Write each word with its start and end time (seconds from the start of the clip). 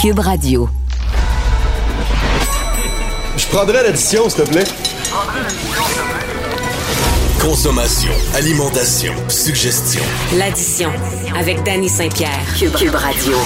Cube 0.00 0.20
Radio. 0.20 0.66
Je 3.36 3.46
prendrais 3.48 3.82
l'addition, 3.82 4.30
s'il 4.30 4.44
te 4.44 4.50
plaît. 4.50 4.64
Consommation, 7.38 8.10
alimentation, 8.34 9.12
suggestion. 9.28 10.02
L'addition 10.38 10.88
avec 11.38 11.62
Danny 11.64 11.90
Saint-Pierre. 11.90 12.46
Cube, 12.58 12.72
Cube 12.76 12.94
Radio. 12.94 13.36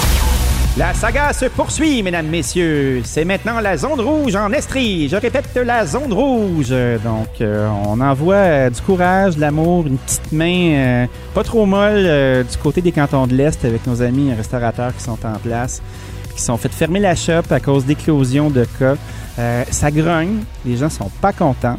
La 0.77 0.93
saga 0.93 1.33
se 1.33 1.45
poursuit, 1.47 2.03
mesdames, 2.05 2.27
messieurs. 2.27 3.03
C'est 3.05 3.25
maintenant 3.25 3.61
la 3.61 3.77
zone 3.77 4.01
rouge 4.01 4.35
en 4.35 4.53
Estrie. 4.53 5.09
Je 5.09 5.15
répète, 5.15 5.49
la 5.57 5.87
zone 5.87 6.13
rouge. 6.13 6.71
Donc, 6.71 7.41
euh, 7.41 7.69
on 7.87 8.01
envoie 8.01 8.35
euh, 8.35 8.71
du 8.71 8.81
courage, 8.81 9.37
de 9.37 9.41
l'amour, 9.41 9.87
une 9.87 9.99
petite 9.99 10.33
main 10.33 10.75
euh, 10.75 11.07
pas 11.33 11.43
trop 11.43 11.65
molle 11.65 12.45
du 12.45 12.57
côté 12.59 12.81
des 12.81 12.91
cantons 12.91 13.27
de 13.27 13.35
l'Est 13.35 13.65
avec 13.65 13.87
nos 13.87 14.03
amis 14.03 14.33
restaurateurs 14.35 14.95
qui 14.97 15.03
sont 15.03 15.19
en 15.25 15.39
place, 15.39 15.81
qui 16.35 16.43
sont 16.43 16.57
fait 16.57 16.73
fermer 16.73 17.01
la 17.01 17.15
shop 17.15 17.43
à 17.51 17.61
cause 17.61 17.85
d'éclosion 17.85 18.51
de 18.51 18.67
cas. 18.79 18.97
ça 19.71 19.91
grogne, 19.91 20.41
les 20.65 20.77
gens 20.77 20.91
sont 20.91 21.11
pas 21.21 21.33
contents. 21.33 21.79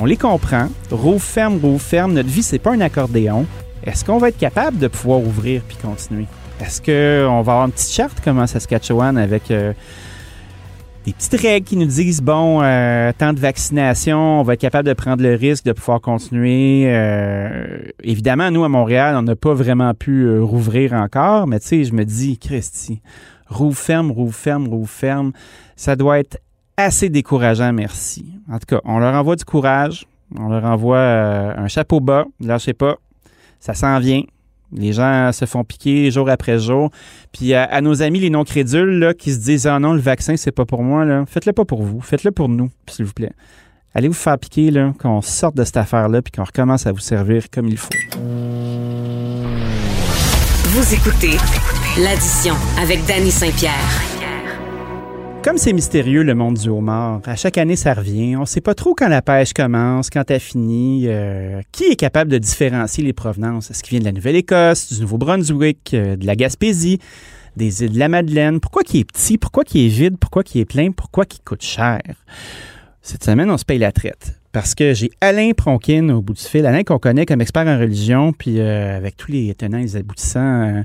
On 0.00 0.04
les 0.04 0.16
comprend. 0.16 0.68
Rouvre 0.90 1.22
ferme, 1.22 1.58
rouvre 1.62 1.80
ferme. 1.80 2.14
Notre 2.14 2.28
vie, 2.28 2.42
c'est 2.42 2.58
pas 2.58 2.72
un 2.72 2.80
accordéon. 2.80 3.46
Est-ce 3.84 4.04
qu'on 4.04 4.18
va 4.18 4.28
être 4.28 4.38
capable 4.38 4.78
de 4.78 4.88
pouvoir 4.88 5.20
ouvrir 5.20 5.62
puis 5.66 5.76
continuer? 5.76 6.26
Est-ce 6.60 6.80
qu'on 6.80 7.34
va 7.42 7.52
avoir 7.52 7.64
une 7.66 7.72
petite 7.72 7.92
charte 7.92 8.20
comme 8.20 8.38
à 8.38 8.46
Saskatchewan 8.46 9.18
avec 9.18 9.50
euh, 9.50 9.72
des 11.04 11.12
petites 11.12 11.40
règles 11.40 11.66
qui 11.66 11.76
nous 11.76 11.86
disent, 11.86 12.20
bon, 12.20 12.60
euh, 12.62 13.12
temps 13.16 13.32
de 13.32 13.40
vaccination, 13.40 14.40
on 14.40 14.42
va 14.42 14.54
être 14.54 14.60
capable 14.60 14.88
de 14.88 14.94
prendre 14.94 15.22
le 15.22 15.34
risque 15.34 15.64
de 15.64 15.72
pouvoir 15.72 16.00
continuer. 16.00 16.84
Euh, 16.86 17.78
évidemment, 18.02 18.50
nous, 18.50 18.64
à 18.64 18.68
Montréal, 18.68 19.16
on 19.16 19.22
n'a 19.22 19.36
pas 19.36 19.54
vraiment 19.54 19.94
pu 19.94 20.38
rouvrir 20.38 20.92
encore, 20.92 21.46
mais 21.48 21.58
tu 21.58 21.68
sais, 21.68 21.84
je 21.84 21.92
me 21.92 22.04
dis, 22.04 22.38
Christy, 22.38 23.00
rouvre 23.52 23.78
ferme, 23.78 24.10
rouvre 24.10 24.34
ferme, 24.34 24.68
rouvre 24.68 24.90
ferme, 24.90 25.32
ça 25.76 25.96
doit 25.96 26.18
être 26.18 26.38
assez 26.76 27.08
décourageant, 27.08 27.72
merci. 27.72 28.24
En 28.50 28.58
tout 28.58 28.66
cas, 28.66 28.80
on 28.84 28.98
leur 28.98 29.14
envoie 29.14 29.36
du 29.36 29.44
courage, 29.44 30.06
on 30.38 30.48
leur 30.48 30.64
envoie 30.64 30.98
un 30.98 31.68
chapeau 31.68 32.00
bas, 32.00 32.24
lâchez 32.40 32.72
pas, 32.72 32.96
ça 33.60 33.74
s'en 33.74 33.98
vient, 33.98 34.22
les 34.72 34.92
gens 34.92 35.30
se 35.32 35.44
font 35.44 35.64
piquer 35.64 36.10
jour 36.10 36.28
après 36.28 36.58
jour. 36.58 36.90
Puis 37.32 37.54
à, 37.54 37.80
nos 37.80 38.02
amis 38.02 38.20
les 38.20 38.30
non 38.30 38.44
crédules 38.44 38.98
là, 38.98 39.14
qui 39.14 39.32
se 39.32 39.38
disent 39.38 39.66
ah 39.66 39.78
non 39.78 39.92
le 39.92 40.00
vaccin 40.00 40.36
c'est 40.36 40.52
pas 40.52 40.64
pour 40.64 40.82
moi 40.82 41.04
là, 41.04 41.24
faites-le 41.26 41.52
pas 41.52 41.64
pour 41.64 41.82
vous, 41.82 42.00
faites-le 42.00 42.32
pour 42.32 42.48
nous 42.48 42.70
s'il 42.88 43.04
vous 43.04 43.12
plaît. 43.12 43.32
Allez 43.94 44.08
vous 44.08 44.14
faire 44.14 44.38
piquer 44.38 44.70
là, 44.70 44.94
qu'on 44.98 45.20
sorte 45.20 45.54
de 45.54 45.64
cette 45.64 45.76
affaire 45.76 46.08
là 46.08 46.22
puis 46.22 46.32
qu'on 46.32 46.44
recommence 46.44 46.86
à 46.86 46.92
vous 46.92 46.98
servir 46.98 47.50
comme 47.50 47.68
il 47.68 47.76
faut. 47.76 47.90
Vous 50.64 50.94
écoutez 50.94 51.36
l'addition 51.98 52.54
avec 52.78 53.04
Danny 53.06 53.30
Saint-Pierre. 53.30 54.02
Comme 55.44 55.58
c'est 55.58 55.74
mystérieux 55.74 56.22
le 56.22 56.34
monde 56.34 56.56
du 56.56 56.68
homard, 56.68 57.20
à 57.26 57.36
chaque 57.36 57.58
année 57.58 57.76
ça 57.76 57.92
revient. 57.92 58.36
On 58.36 58.42
ne 58.42 58.46
sait 58.46 58.60
pas 58.62 58.74
trop 58.74 58.94
quand 58.94 59.08
la 59.08 59.20
pêche 59.20 59.52
commence, 59.52 60.08
quand 60.08 60.30
elle 60.30 60.40
finit. 60.40 61.04
Euh, 61.06 61.60
qui 61.70 61.84
est 61.84 61.96
capable 61.96 62.30
de 62.30 62.38
différencier 62.38 63.04
les 63.04 63.12
provenances? 63.12 63.70
Est-ce 63.70 63.82
qu'il 63.82 63.90
vient 63.90 64.00
de 64.00 64.04
la 64.06 64.12
Nouvelle-Écosse, 64.12 64.92
du 64.92 65.00
Nouveau-Brunswick, 65.02 65.92
euh, 65.92 66.16
de 66.16 66.26
la 66.26 66.36
Gaspésie, 66.36 66.98
des 67.56 67.84
îles 67.84 67.92
de 67.92 67.98
la 67.98 68.08
Madeleine? 68.08 68.60
Pourquoi 68.60 68.84
qui 68.84 69.00
est 69.00 69.04
petit? 69.04 69.36
Pourquoi 69.36 69.64
qui 69.64 69.84
est 69.84 69.88
vide? 69.88 70.16
Pourquoi 70.18 70.44
qui 70.44 70.60
est 70.60 70.64
plein? 70.64 70.92
Pourquoi 70.92 71.26
qui 71.26 71.40
coûte 71.40 71.62
cher? 71.62 72.00
Cette 73.02 73.24
semaine, 73.24 73.50
on 73.50 73.58
se 73.58 73.64
paye 73.64 73.78
la 73.78 73.90
traite 73.90 74.38
parce 74.52 74.74
que 74.74 74.94
j'ai 74.94 75.10
Alain 75.20 75.52
Pronkin 75.56 76.10
au 76.10 76.20
bout 76.20 76.34
du 76.34 76.42
fil. 76.42 76.64
Alain 76.66 76.84
qu'on 76.84 76.98
connaît 76.98 77.26
comme 77.26 77.40
expert 77.40 77.66
en 77.66 77.78
religion, 77.78 78.32
puis 78.32 78.60
euh, 78.60 78.96
avec 78.96 79.16
tous 79.16 79.32
les 79.32 79.54
tenants 79.54 79.78
et 79.78 79.82
les 79.82 79.96
aboutissants 79.96 80.84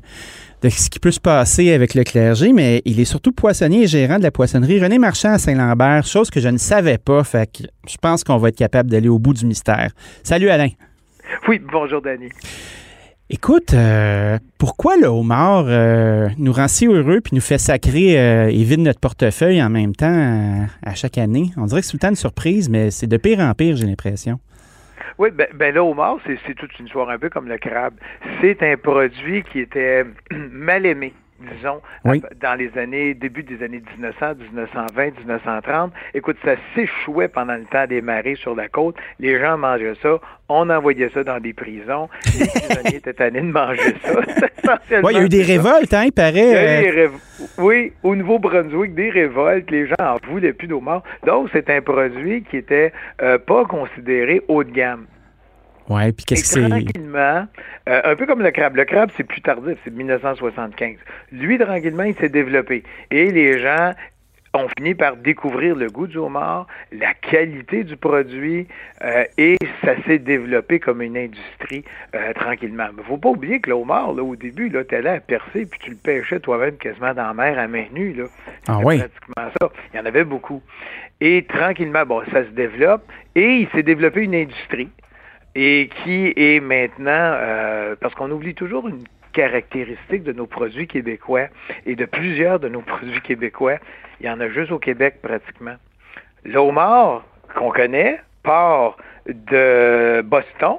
de 0.64 0.70
ce 0.70 0.90
qui 0.90 1.00
peut 1.00 1.12
se 1.12 1.20
passer 1.20 1.72
avec 1.74 1.94
le 1.94 2.04
clergé, 2.04 2.54
mais 2.54 2.82
il 2.86 3.00
est 3.00 3.06
surtout 3.06 3.34
poissonnier 3.34 3.84
et 3.84 3.88
gérant 3.88 4.18
de 4.18 4.24
la 4.24 4.32
poissonnerie 4.32 4.82
René 4.82 4.98
Marchand 4.98 5.34
à 5.34 5.38
Saint-Lambert, 5.38 6.06
chose 6.06 6.32
que 6.32 6.40
je 6.40 6.50
ne 6.50 6.58
savais 6.58 6.98
pas. 6.98 7.24
Fait 7.24 7.52
que 7.52 7.68
je 7.88 7.98
pense 7.98 8.24
qu'on 8.24 8.38
va 8.38 8.50
être 8.50 8.58
capable 8.58 8.90
d'aller 8.90 9.10
au 9.10 9.20
bout 9.20 9.34
du 9.34 9.46
mystère. 9.46 9.92
Salut 10.24 10.50
Alain. 10.50 10.70
Oui, 11.48 11.62
bonjour 11.72 12.02
Danny. 12.02 12.30
Écoute, 13.30 13.74
euh, 13.74 14.38
pourquoi 14.58 14.96
le 14.96 15.08
homard 15.08 15.66
euh, 15.68 16.30
nous 16.38 16.54
rend 16.54 16.70
si 16.70 16.88
heureux 16.88 17.20
puis 17.20 17.36
nous 17.36 17.42
fait 17.42 17.58
sacrer 17.58 18.18
euh, 18.18 18.48
et 18.48 18.64
vide 18.64 18.80
notre 18.80 19.02
portefeuille 19.02 19.62
en 19.62 19.70
même 19.70 19.94
temps 19.94 20.66
à 20.82 20.96
chaque 20.96 21.18
année? 21.18 21.52
On 21.58 21.66
dirait 21.66 21.82
que 21.82 21.88
c'est 21.88 21.92
tout 21.92 21.98
le 21.98 22.08
temps 22.08 22.10
une 22.10 22.16
surprise, 22.16 22.70
mais 22.70 22.90
c'est 22.90 23.06
de 23.06 23.18
pire 23.18 23.42
en 23.42 23.54
pire, 23.54 23.76
j'ai 23.76 23.86
l'impression. 23.86 24.40
Oui, 25.18 25.32
ben, 25.32 25.48
ben 25.54 25.78
au 25.78 25.94
mort, 25.94 26.22
c'est 26.26 26.56
toute 26.56 26.80
une 26.80 26.86
histoire 26.86 27.10
un 27.10 27.20
peu 27.20 27.30
comme 27.30 27.50
le 27.50 27.58
crabe. 27.58 27.96
C'est 28.40 28.64
un 28.64 28.78
produit 28.78 29.44
qui 29.52 29.60
était 29.60 30.06
mal 30.32 30.86
aimé 30.86 31.12
disons, 31.40 31.82
dans 32.04 32.56
les 32.58 32.78
années, 32.78 33.14
début 33.14 33.44
des 33.44 33.64
années 33.64 33.82
1900, 33.98 34.36
1920, 34.52 35.20
1930. 35.20 35.94
Écoute, 36.14 36.38
ça 36.44 36.56
s'échouait 36.76 37.28
pendant 37.28 37.56
le 37.56 37.66
temps 37.66 37.86
des 37.88 38.02
marées 38.02 38.36
sur 38.36 38.56
la 38.56 38.68
côte. 38.68 38.96
Les 39.20 39.40
gens 39.40 39.58
mangeaient 39.58 39.96
ça. 40.02 40.20
On 40.50 40.70
envoyait 40.70 41.10
ça 41.10 41.24
dans 41.24 41.40
des 41.40 41.54
prisons. 41.54 42.10
Les 42.40 42.48
prisonniers 42.48 42.96
étaient 42.96 43.14
tannés 43.14 43.42
de 43.42 43.52
manger 43.52 43.96
ça. 44.04 44.14
Oui, 44.92 45.12
il 45.12 45.18
y 45.18 45.20
a 45.20 45.24
eu 45.24 45.30
des 45.30 45.44
révoltes, 45.44 45.94
hein, 45.94 46.04
il 46.06 46.12
paraît. 46.12 46.90
Euh. 46.90 47.08
Oui, 47.58 47.94
au 48.04 48.16
Nouveau-Brunswick, 48.16 48.94
des 48.96 49.10
révoltes. 49.10 49.72
Les 49.72 49.88
gens 49.88 49.96
en 50.00 50.18
voulaient 50.30 50.52
plus 50.52 50.68
d'eau 50.68 50.82
mort. 50.82 51.04
Donc, 51.26 51.50
c'est 51.54 51.70
un 51.70 51.82
produit 51.82 52.44
qui 52.44 52.58
était 52.58 52.92
euh, 53.22 53.38
pas 53.38 53.64
considéré 53.64 54.42
haut 54.50 54.66
de 54.66 54.72
gamme. 54.72 55.06
Oui, 55.90 56.12
puis 56.12 56.26
qu'est-ce 56.26 56.44
que 56.44 56.62
c'est? 56.62 56.70
Tranquillement, 56.70 57.48
euh, 57.88 58.02
un 58.04 58.16
peu 58.16 58.26
comme 58.26 58.42
le 58.42 58.52
crabe. 58.52 58.76
Le 58.76 58.86
crabe, 58.86 59.10
c'est 59.16 59.24
plus 59.24 59.42
tardif, 59.42 59.78
c'est 59.84 59.94
1975. 59.94 60.98
Lui, 61.32 61.58
tranquillement, 61.58 62.04
il 62.04 62.16
s'est 62.16 62.30
développé. 62.30 62.84
Et 63.10 63.32
les 63.32 63.60
gens 63.60 63.94
ont 64.54 64.68
fini 64.78 64.96
par 64.96 65.16
découvrir 65.18 65.76
le 65.76 65.90
goût 65.90 66.08
du 66.08 66.18
homard, 66.18 66.68
la 66.92 67.14
qualité 67.14 67.84
du 67.84 67.96
produit, 67.96 68.68
euh, 69.04 69.24
et 69.38 69.58
ça 69.84 69.94
s'est 70.06 70.20
développé 70.20 70.80
comme 70.80 71.02
une 71.02 71.18
industrie 71.18 71.84
euh, 72.16 72.34
tranquillement. 72.34 72.88
Mais 72.96 73.04
faut 73.04 73.18
pas 73.18 73.30
oublier 73.30 73.60
que 73.60 73.70
le 73.70 73.76
homard, 73.76 74.14
là, 74.14 74.24
au 74.24 74.36
début, 74.36 74.70
là, 74.70 74.82
allais 74.92 75.10
à 75.10 75.20
percer, 75.20 75.66
puis 75.66 75.80
tu 75.82 75.92
le 75.92 75.98
pêchais 75.98 76.40
toi-même 76.40 76.78
quasiment 76.78 77.14
dans 77.14 77.28
la 77.28 77.34
mer 77.34 77.60
à 77.60 77.68
main 77.68 77.86
nue. 77.94 78.14
Là. 78.14 78.26
Ah 78.68 78.80
oui? 78.84 78.98
Pratiquement 78.98 79.52
ça. 79.62 79.70
Il 79.94 79.98
y 79.98 80.00
en 80.00 80.06
avait 80.06 80.24
beaucoup. 80.24 80.62
Et 81.22 81.46
tranquillement, 81.48 82.06
bon, 82.06 82.22
ça 82.32 82.44
se 82.44 82.50
développe, 82.50 83.04
et 83.36 83.62
il 83.62 83.70
s'est 83.70 83.84
développé 83.84 84.24
une 84.24 84.36
industrie 84.36 84.90
et 85.60 85.90
qui 86.04 86.34
est 86.36 86.60
maintenant, 86.60 87.10
euh, 87.10 87.96
parce 88.00 88.14
qu'on 88.14 88.30
oublie 88.30 88.54
toujours 88.54 88.88
une 88.88 89.04
caractéristique 89.34 90.24
de 90.24 90.32
nos 90.32 90.46
produits 90.46 90.88
québécois 90.88 91.48
et 91.88 91.96
de 91.96 92.06
plusieurs 92.06 92.60
de 92.60 92.70
nos 92.70 92.82
produits 92.82 93.22
québécois, 93.22 93.78
il 94.20 94.28
y 94.28 94.30
en 94.30 94.40
a 94.40 94.50
juste 94.50 94.72
au 94.72 94.78
Québec 94.78 95.16
pratiquement. 95.24 95.76
L'homard 96.46 97.26
qu'on 97.56 97.72
connaît 97.72 98.22
part 98.44 98.98
de 99.26 100.22
Boston 100.22 100.78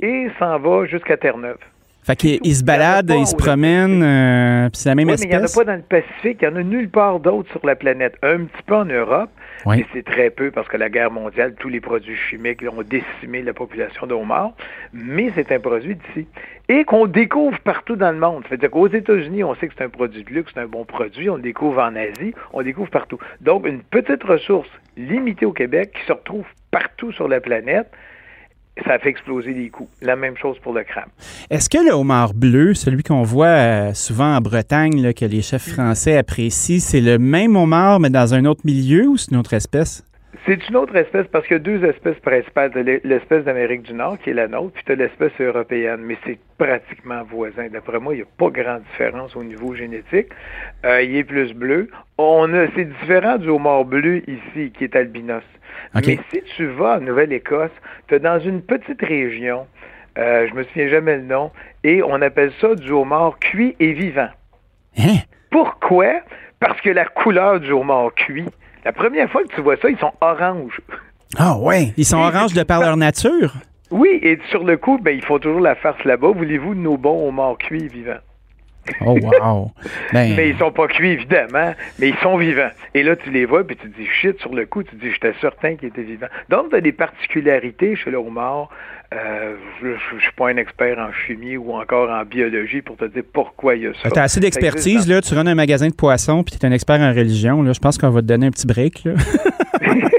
et 0.00 0.28
s'en 0.38 0.60
va 0.60 0.86
jusqu'à 0.86 1.16
Terre-Neuve. 1.16 1.58
Fait 2.02 2.16
qu'il 2.16 2.54
se 2.54 2.64
balade, 2.64 3.12
il 3.14 3.26
se 3.26 3.36
promène, 3.36 4.02
euh, 4.02 4.70
puis 4.70 4.80
c'est 4.80 4.88
la 4.88 4.94
même 4.94 5.08
oui, 5.08 5.14
espèce. 5.14 5.28
mais 5.28 5.34
il 5.34 5.38
n'y 5.38 5.44
en 5.44 5.46
a 5.46 5.54
pas 5.54 5.64
dans 5.64 5.76
le 5.76 5.82
Pacifique, 5.82 6.38
il 6.40 6.48
n'y 6.48 6.54
en 6.54 6.56
a 6.56 6.62
nulle 6.62 6.88
part 6.88 7.20
d'autre 7.20 7.50
sur 7.50 7.64
la 7.66 7.76
planète. 7.76 8.16
Un 8.22 8.44
petit 8.44 8.62
peu 8.66 8.74
en 8.74 8.86
Europe, 8.86 9.28
mais 9.66 9.84
c'est 9.92 10.04
très 10.04 10.30
peu 10.30 10.50
parce 10.50 10.66
que 10.68 10.78
la 10.78 10.88
guerre 10.88 11.10
mondiale, 11.10 11.54
tous 11.58 11.68
les 11.68 11.80
produits 11.80 12.16
chimiques 12.16 12.62
ont 12.62 12.82
décimé 12.82 13.42
la 13.42 13.52
population 13.52 14.06
d'homards. 14.06 14.52
Mais 14.94 15.30
c'est 15.34 15.52
un 15.52 15.60
produit 15.60 15.96
d'ici. 15.96 16.26
Et 16.68 16.84
qu'on 16.84 17.06
découvre 17.06 17.58
partout 17.60 17.96
dans 17.96 18.12
le 18.12 18.18
monde. 18.18 18.44
C'est-à-dire 18.48 18.70
qu'aux 18.70 18.88
États-Unis, 18.88 19.44
on 19.44 19.54
sait 19.56 19.68
que 19.68 19.74
c'est 19.76 19.84
un 19.84 19.90
produit 19.90 20.24
de 20.24 20.30
luxe, 20.30 20.52
c'est 20.54 20.60
un 20.60 20.66
bon 20.66 20.84
produit. 20.84 21.28
On 21.28 21.36
le 21.36 21.42
découvre 21.42 21.82
en 21.82 21.94
Asie, 21.96 22.32
on 22.52 22.60
le 22.60 22.64
découvre 22.64 22.90
partout. 22.90 23.18
Donc, 23.40 23.66
une 23.66 23.82
petite 23.82 24.22
ressource 24.22 24.68
limitée 24.96 25.44
au 25.44 25.52
Québec 25.52 25.92
qui 25.98 26.06
se 26.06 26.12
retrouve 26.12 26.46
partout 26.70 27.12
sur 27.12 27.28
la 27.28 27.40
planète 27.40 27.90
ça 28.86 28.98
fait 28.98 29.10
exploser 29.10 29.52
les 29.52 29.68
coûts. 29.68 29.88
La 30.00 30.16
même 30.16 30.36
chose 30.36 30.58
pour 30.60 30.72
le 30.72 30.84
crabe. 30.84 31.08
Est-ce 31.50 31.68
que 31.68 31.78
le 31.78 31.92
homard 31.92 32.34
bleu, 32.34 32.74
celui 32.74 33.02
qu'on 33.02 33.22
voit 33.22 33.46
euh, 33.46 33.94
souvent 33.94 34.36
en 34.36 34.40
Bretagne, 34.40 35.12
que 35.12 35.24
les 35.24 35.42
chefs 35.42 35.70
français 35.70 36.16
apprécient, 36.16 36.80
c'est 36.80 37.00
le 37.00 37.18
même 37.18 37.56
homard, 37.56 38.00
mais 38.00 38.10
dans 38.10 38.34
un 38.34 38.44
autre 38.44 38.62
milieu 38.64 39.08
ou 39.08 39.16
c'est 39.16 39.32
une 39.32 39.36
autre 39.36 39.54
espèce? 39.54 40.04
C'est 40.46 40.68
une 40.68 40.76
autre 40.76 40.94
espèce 40.96 41.26
parce 41.26 41.46
qu'il 41.46 41.54
y 41.54 41.60
a 41.60 41.62
deux 41.62 41.84
espèces 41.84 42.18
principales. 42.20 42.70
L'espèce 43.04 43.44
d'Amérique 43.44 43.82
du 43.82 43.94
Nord, 43.94 44.18
qui 44.18 44.30
est 44.30 44.34
la 44.34 44.46
nôtre, 44.48 44.72
puis 44.74 44.84
tu 44.84 44.92
as 44.92 44.94
l'espèce 44.94 45.32
européenne, 45.40 46.00
mais 46.02 46.16
c'est 46.24 46.38
pratiquement 46.56 47.22
voisin. 47.24 47.68
D'après 47.68 47.98
moi, 47.98 48.14
il 48.14 48.18
n'y 48.18 48.22
a 48.22 48.26
pas 48.38 48.48
grande 48.50 48.82
différence 48.92 49.34
au 49.34 49.42
niveau 49.42 49.74
génétique. 49.74 50.28
Euh, 50.84 51.02
il 51.02 51.16
est 51.16 51.24
plus 51.24 51.52
bleu. 51.52 51.88
On 52.16 52.52
a, 52.54 52.66
c'est 52.76 52.84
différent 52.84 53.38
du 53.38 53.48
homard 53.48 53.84
bleu 53.84 54.22
ici, 54.28 54.70
qui 54.70 54.84
est 54.84 54.94
albinos. 54.94 55.42
Mais 55.94 56.18
si 56.32 56.42
tu 56.56 56.66
vas 56.66 56.98
en 56.98 57.00
Nouvelle-Écosse, 57.00 57.70
tu 58.08 58.14
es 58.14 58.20
dans 58.20 58.38
une 58.38 58.62
petite 58.62 59.02
région, 59.02 59.66
euh, 60.18 60.46
je 60.48 60.54
me 60.54 60.62
souviens 60.64 60.88
jamais 60.88 61.16
le 61.16 61.24
nom, 61.24 61.50
et 61.82 62.02
on 62.02 62.20
appelle 62.22 62.52
ça 62.60 62.74
du 62.74 62.90
homard 62.92 63.38
cuit 63.40 63.74
et 63.80 63.92
vivant. 63.92 64.28
Hein? 64.98 65.18
Pourquoi? 65.50 66.20
Parce 66.60 66.80
que 66.80 66.90
la 66.90 67.06
couleur 67.06 67.58
du 67.58 67.72
homard 67.72 68.14
cuit, 68.14 68.46
la 68.84 68.92
première 68.92 69.30
fois 69.30 69.42
que 69.44 69.54
tu 69.54 69.60
vois 69.60 69.76
ça, 69.76 69.88
ils 69.88 69.98
sont 69.98 70.12
oranges. 70.20 70.80
Ah 71.38 71.56
ouais, 71.58 71.92
ils 71.96 72.04
sont 72.04 72.18
oranges 72.18 72.54
de 72.54 72.62
par 72.62 72.80
leur 72.80 72.96
nature? 72.96 73.54
Oui, 73.90 74.18
et 74.22 74.38
sur 74.50 74.64
le 74.64 74.76
coup, 74.76 74.98
ben, 74.98 75.16
ils 75.16 75.24
font 75.24 75.38
toujours 75.38 75.60
la 75.60 75.74
farce 75.74 76.02
là-bas. 76.04 76.32
Voulez-vous 76.32 76.74
de 76.74 76.80
nos 76.80 76.96
bons 76.96 77.28
homards 77.28 77.58
cuits 77.58 77.88
vivants? 77.88 78.20
Oh, 79.04 79.18
wow! 79.20 79.70
Ben 80.12 80.34
mais 80.36 80.50
ils 80.50 80.58
sont 80.58 80.72
pas 80.72 80.88
cuits, 80.88 81.10
évidemment, 81.10 81.74
mais 81.98 82.08
ils 82.08 82.16
sont 82.16 82.36
vivants. 82.36 82.70
Et 82.94 83.02
là, 83.02 83.16
tu 83.16 83.30
les 83.30 83.44
vois, 83.44 83.64
puis 83.64 83.76
tu 83.76 83.90
te 83.90 83.96
dis, 83.96 84.06
shit, 84.06 84.38
sur 84.40 84.54
le 84.54 84.66
coup, 84.66 84.82
tu 84.82 84.96
te 84.96 85.04
dis, 85.04 85.12
j'étais 85.12 85.34
certain 85.40 85.76
qu'ils 85.76 85.88
étaient 85.88 86.02
vivants. 86.02 86.28
Donc, 86.48 86.70
tu 86.70 86.76
as 86.76 86.80
des 86.80 86.92
particularités 86.92 87.96
chez 87.96 88.10
le 88.10 88.18
homard. 88.18 88.68
Euh, 89.12 89.56
je 89.82 89.88
ne 89.88 90.20
suis 90.20 90.32
pas 90.36 90.50
un 90.50 90.56
expert 90.56 90.98
en 90.98 91.12
chimie 91.12 91.56
ou 91.56 91.72
encore 91.72 92.10
en 92.10 92.24
biologie 92.24 92.80
pour 92.80 92.96
te 92.96 93.06
dire 93.06 93.24
pourquoi 93.32 93.74
il 93.74 93.82
y 93.82 93.86
a 93.88 93.92
ça. 93.94 94.10
Tu 94.10 94.18
as 94.18 94.22
assez 94.22 94.40
d'expertise, 94.40 95.08
là. 95.08 95.20
Tu 95.20 95.34
rentres 95.34 95.50
un 95.50 95.54
magasin 95.54 95.88
de 95.88 95.94
poissons, 95.94 96.44
puis 96.44 96.56
tu 96.56 96.64
es 96.64 96.68
un 96.68 96.72
expert 96.72 97.00
en 97.00 97.10
religion. 97.10 97.62
Là. 97.62 97.72
Je 97.72 97.80
pense 97.80 97.98
qu'on 97.98 98.10
va 98.10 98.22
te 98.22 98.26
donner 98.26 98.46
un 98.46 98.50
petit 98.50 98.66
break, 98.66 99.04
là. 99.04 99.14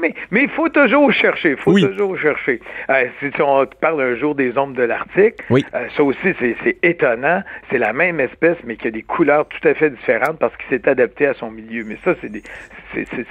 oui, 0.00 0.14
mais 0.30 0.44
il 0.44 0.48
faut 0.50 0.68
toujours 0.68 1.12
chercher. 1.12 1.50
Il 1.50 1.56
faut 1.56 1.78
toujours 1.78 2.18
chercher. 2.18 2.60
Euh, 2.90 3.06
si 3.20 3.42
on 3.42 3.66
parle 3.80 4.00
un 4.00 4.16
jour 4.16 4.34
des 4.34 4.56
ombres 4.56 4.74
de 4.74 4.82
l'Arctique, 4.82 5.34
oui. 5.50 5.64
Euh, 5.74 5.86
ça 5.96 6.02
aussi, 6.02 6.34
c'est 6.40 6.76
étonnant. 6.82 7.42
C'est 7.70 7.78
la 7.78 7.92
même 7.92 8.20
espèce, 8.20 8.56
mais 8.64 8.76
qui 8.76 8.88
a 8.88 8.90
des 8.90 9.02
couleurs 9.02 9.46
tout 9.48 9.66
à 9.68 9.74
fait 9.74 9.90
différentes 9.90 10.38
parce 10.38 10.54
qu'il 10.56 10.78
s'est 10.78 10.88
adapté 10.88 11.26
à 11.26 11.34
son 11.34 11.50
milieu. 11.50 11.84
Mais 11.84 11.98
ça, 12.04 12.14
c'est 12.20 12.30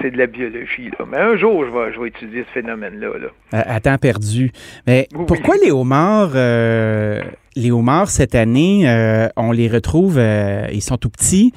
c'est 0.02 0.12
de 0.12 0.18
la 0.18 0.28
biologie. 0.28 0.92
Là. 1.00 1.06
Mais 1.10 1.18
un 1.18 1.38
jour, 1.38 1.66
je 1.66 1.72
vais, 1.72 1.94
je 1.94 2.00
vais 2.00 2.10
étudier 2.10 2.46
ce 2.48 2.60
phénomène-là. 2.60 3.08
Là. 3.18 3.28
À, 3.52 3.80
temps 3.80 3.98
perdu. 3.98 4.52
Mais 4.86 5.08
pourquoi 5.28 5.56
les 5.64 5.72
homards, 5.72 6.34
euh, 6.36 7.22
les 7.56 7.72
homards, 7.72 8.10
cette 8.10 8.36
année, 8.36 8.86
on 9.36 9.52
les 9.52 9.68
retrouve, 9.68 10.20
ils 10.20 10.82
sont 10.82 10.98
tout 10.98 11.10
petits. 11.10 11.54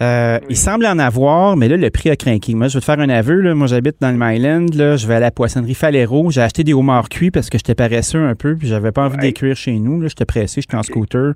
Euh, 0.00 0.38
il 0.48 0.56
semble 0.56 0.86
en 0.86 0.98
avoir, 0.98 1.56
mais 1.56 1.68
là, 1.68 1.76
le 1.76 1.90
prix 1.90 2.10
a 2.10 2.16
craqué. 2.16 2.54
Moi, 2.54 2.68
je 2.68 2.74
vais 2.74 2.80
te 2.80 2.84
faire 2.84 3.00
un 3.00 3.08
aveu. 3.08 3.40
Là. 3.40 3.54
Moi, 3.54 3.66
j'habite 3.66 3.96
dans 4.00 4.10
le 4.10 4.16
Myland. 4.16 4.66
Là. 4.74 4.96
Je 4.96 5.06
vais 5.06 5.14
à 5.14 5.20
la 5.20 5.30
poissonnerie 5.30 5.74
Falero. 5.74 6.30
J'ai 6.30 6.40
acheté 6.40 6.64
des 6.64 6.74
homards 6.74 7.08
cuits 7.08 7.30
parce 7.30 7.50
que 7.50 7.58
j'étais 7.58 7.74
paresseux 7.74 8.22
un 8.22 8.34
peu, 8.34 8.54
puis 8.56 8.68
j'avais 8.68 8.92
pas 8.92 9.06
envie 9.06 9.18
ouais. 9.18 9.32
cuire 9.32 9.56
chez 9.56 9.78
nous. 9.78 10.06
J'étais 10.08 10.24
pressé, 10.24 10.60
j'étais 10.60 10.76
en 10.76 10.82
scooter. 10.82 11.34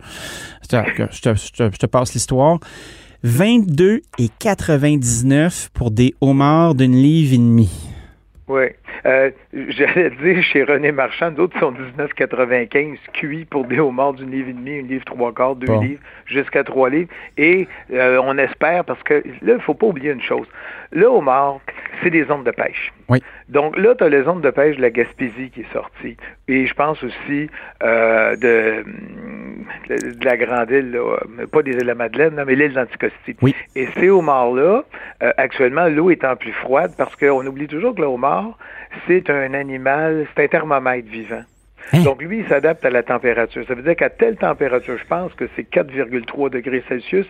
Je 0.62 0.68
te, 0.68 1.34
je 1.34 1.76
te 1.76 1.86
passe 1.86 2.14
l'histoire. 2.14 2.58
22 3.24 4.02
et 4.18 4.28
99 4.38 5.70
pour 5.74 5.90
des 5.90 6.14
homards 6.20 6.74
d'une 6.74 6.96
livre 6.96 7.34
et 7.34 7.38
demie. 7.38 7.70
Oui. 8.48 8.64
Euh, 9.06 9.30
J'allais 9.52 10.10
dire 10.10 10.42
chez 10.42 10.64
René 10.64 10.92
Marchand, 10.92 11.30
d'autres 11.30 11.58
sont 11.58 11.72
19,95 11.98 12.96
cuits 13.12 13.44
pour 13.44 13.64
des 13.64 13.78
homards 13.78 14.14
d'une 14.14 14.30
livre 14.30 14.48
et 14.48 14.52
demi, 14.52 14.72
une 14.72 14.88
livre 14.88 15.04
trois 15.04 15.32
quarts, 15.32 15.56
deux 15.56 15.72
livres, 15.80 16.00
jusqu'à 16.26 16.64
trois 16.64 16.90
livres. 16.90 17.10
Et 17.36 17.68
euh, 17.92 18.20
on 18.22 18.38
espère, 18.38 18.84
parce 18.84 19.02
que 19.02 19.14
là, 19.14 19.20
il 19.42 19.54
ne 19.54 19.58
faut 19.58 19.74
pas 19.74 19.86
oublier 19.86 20.12
une 20.12 20.22
chose. 20.22 20.46
Le 20.90 21.06
homard, 21.06 21.60
c'est 22.02 22.10
des 22.10 22.24
zones 22.24 22.44
de 22.44 22.50
pêche. 22.50 22.92
Oui. 23.08 23.22
Donc 23.48 23.76
là, 23.76 23.94
tu 23.94 24.04
as 24.04 24.08
les 24.08 24.22
zones 24.22 24.40
de 24.40 24.50
pêche 24.50 24.76
de 24.76 24.82
la 24.82 24.90
Gaspésie 24.90 25.50
qui 25.50 25.60
est 25.60 25.72
sortie. 25.72 26.16
Et 26.48 26.66
je 26.66 26.74
pense 26.74 27.02
aussi 27.02 27.48
euh, 27.82 28.36
de, 28.36 28.84
de, 29.88 30.24
la 30.24 30.36
Grande 30.36 30.70
Île, 30.70 30.98
pas 31.50 31.62
des 31.62 31.72
îles 31.72 31.80
de 31.80 31.86
la 31.86 31.94
Madeleine, 31.94 32.42
mais 32.46 32.54
l'île 32.54 32.72
d'Anticosti. 32.72 33.36
Oui. 33.42 33.54
Et 33.76 33.86
ces 33.98 34.10
homards-là, 34.10 34.84
actuellement, 35.36 35.88
l'eau 35.88 36.10
étant 36.10 36.36
plus 36.36 36.52
froide, 36.52 36.92
parce 36.96 37.14
qu'on 37.16 37.46
oublie 37.46 37.66
toujours 37.66 37.94
que 37.94 38.00
le 38.00 38.06
homard, 38.06 38.56
c'est 39.06 39.30
un 39.30 39.54
animal, 39.54 40.26
c'est 40.34 40.44
un 40.44 40.48
thermomètre 40.48 41.08
vivant. 41.08 41.42
Hein? 41.92 42.02
Donc, 42.02 42.22
lui, 42.22 42.40
il 42.40 42.48
s'adapte 42.48 42.84
à 42.84 42.90
la 42.90 43.02
température. 43.02 43.64
Ça 43.66 43.74
veut 43.74 43.82
dire 43.82 43.96
qu'à 43.96 44.10
telle 44.10 44.36
température, 44.36 44.96
je 44.98 45.06
pense 45.06 45.32
que 45.34 45.48
c'est 45.56 45.68
4,3 45.68 46.50
degrés 46.50 46.82
Celsius, 46.88 47.26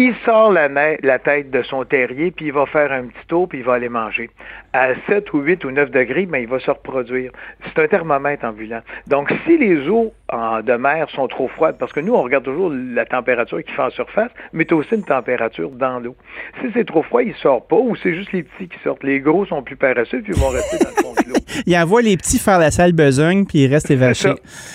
il 0.00 0.14
sort 0.24 0.52
la, 0.52 0.68
la, 0.68 1.18
tête 1.18 1.50
de 1.50 1.62
son 1.62 1.84
terrier, 1.84 2.30
puis 2.30 2.46
il 2.46 2.52
va 2.52 2.66
faire 2.66 2.92
un 2.92 3.06
petit 3.06 3.26
tour, 3.26 3.48
puis 3.48 3.58
il 3.58 3.64
va 3.64 3.74
aller 3.74 3.88
manger. 3.88 4.30
À 4.72 4.88
7 5.08 5.32
ou 5.32 5.40
8 5.40 5.64
ou 5.64 5.70
9 5.70 5.90
degrés, 5.90 6.26
ben, 6.26 6.38
il 6.38 6.48
va 6.48 6.60
se 6.60 6.70
reproduire. 6.70 7.32
C'est 7.64 7.82
un 7.82 7.88
thermomètre 7.88 8.44
ambulant. 8.44 8.80
Donc, 9.06 9.32
si 9.46 9.56
les 9.56 9.88
eaux 9.88 10.12
de 10.30 10.76
mer 10.76 11.08
sont 11.10 11.26
trop 11.26 11.48
froides, 11.48 11.76
parce 11.78 11.92
que 11.92 12.00
nous, 12.00 12.14
on 12.14 12.22
regarde 12.22 12.44
toujours 12.44 12.70
la 12.70 13.06
température 13.06 13.62
qui 13.64 13.72
fait 13.72 13.82
en 13.82 13.90
surface, 13.90 14.30
mais 14.52 14.66
tu 14.66 14.74
as 14.74 14.76
aussi 14.76 14.94
une 14.94 15.04
température 15.04 15.70
dans 15.70 15.98
l'eau. 15.98 16.16
Si 16.60 16.66
c'est 16.74 16.84
trop 16.84 17.02
froid, 17.02 17.22
il 17.22 17.30
ne 17.30 17.34
sort 17.34 17.66
pas, 17.66 17.76
ou 17.76 17.96
c'est 17.96 18.14
juste 18.14 18.32
les 18.32 18.42
petits 18.42 18.68
qui 18.68 18.78
sortent. 18.84 19.04
Les 19.04 19.20
gros 19.20 19.46
sont 19.46 19.62
plus 19.62 19.76
paresseux, 19.76 20.20
puis 20.20 20.32
ils 20.34 20.40
vont 20.40 20.50
rester 20.50 20.78
dans 20.84 20.90
le 20.90 21.02
fond 21.02 21.14
de 21.14 21.28
l'eau. 21.30 21.40
il 21.66 21.76
envoie 21.78 22.02
les 22.02 22.16
petits 22.16 22.38
faire 22.38 22.58
la 22.58 22.70
sale 22.70 22.92
besogne, 22.92 23.46
puis 23.46 23.60
ils 23.60 23.72
restent 23.72 23.90
évachés. 23.90 24.34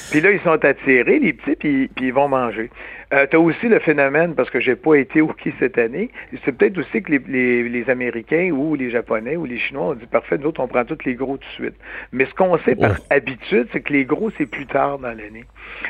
Puis 0.10 0.22
là, 0.22 0.31
ils 0.31 0.42
sont 0.42 0.63
attirés, 0.66 1.19
les 1.19 1.34
petits, 1.34 1.56
puis, 1.56 1.88
puis 1.95 2.07
ils 2.07 2.13
vont 2.13 2.28
manger. 2.28 2.72
Euh, 3.13 3.28
tu 3.30 3.36
as 3.36 3.40
aussi 3.40 3.68
le 3.68 3.80
phénomène, 3.80 4.34
parce 4.34 4.50
que 4.50 4.60
j'ai 4.60 4.75
pas 4.75 4.95
été 4.95 5.22
au 5.22 5.28
qui 5.28 5.54
cette 5.60 5.78
année, 5.78 6.10
c'est 6.44 6.51
peut-être 6.51 6.80
aussi 6.80 7.04
que 7.04 7.12
les, 7.12 7.22
les, 7.28 7.69
les, 7.69 7.90
Américains 7.90 8.50
ou 8.51 8.74
les 8.75 8.90
Japonais 8.90 9.36
ou 9.36 9.45
les 9.45 9.60
Chinois 9.60 9.93
ont 9.94 10.00
dit 10.00 10.06
parfait, 10.06 10.38
nous 10.38 10.48
autres, 10.48 10.62
on 10.62 10.68
prend 10.68 10.84
tous 10.86 10.98
les 11.06 11.16
gros 11.16 11.38
tout 11.38 11.48
de 11.48 11.63
suite. 11.63 11.75
Mais 12.12 12.25
ce 12.25 12.34
qu'on 12.34 12.57
sait 12.60 12.75
par 12.75 12.95
habitude, 13.10 13.68
c'est 13.72 13.81
que 13.81 13.94
les 13.94 14.06
gros, 14.06 14.30
c'est 14.38 14.45
plus 14.45 14.66
tard 14.66 15.00
dans 15.00 15.10
l'année. 15.10 15.45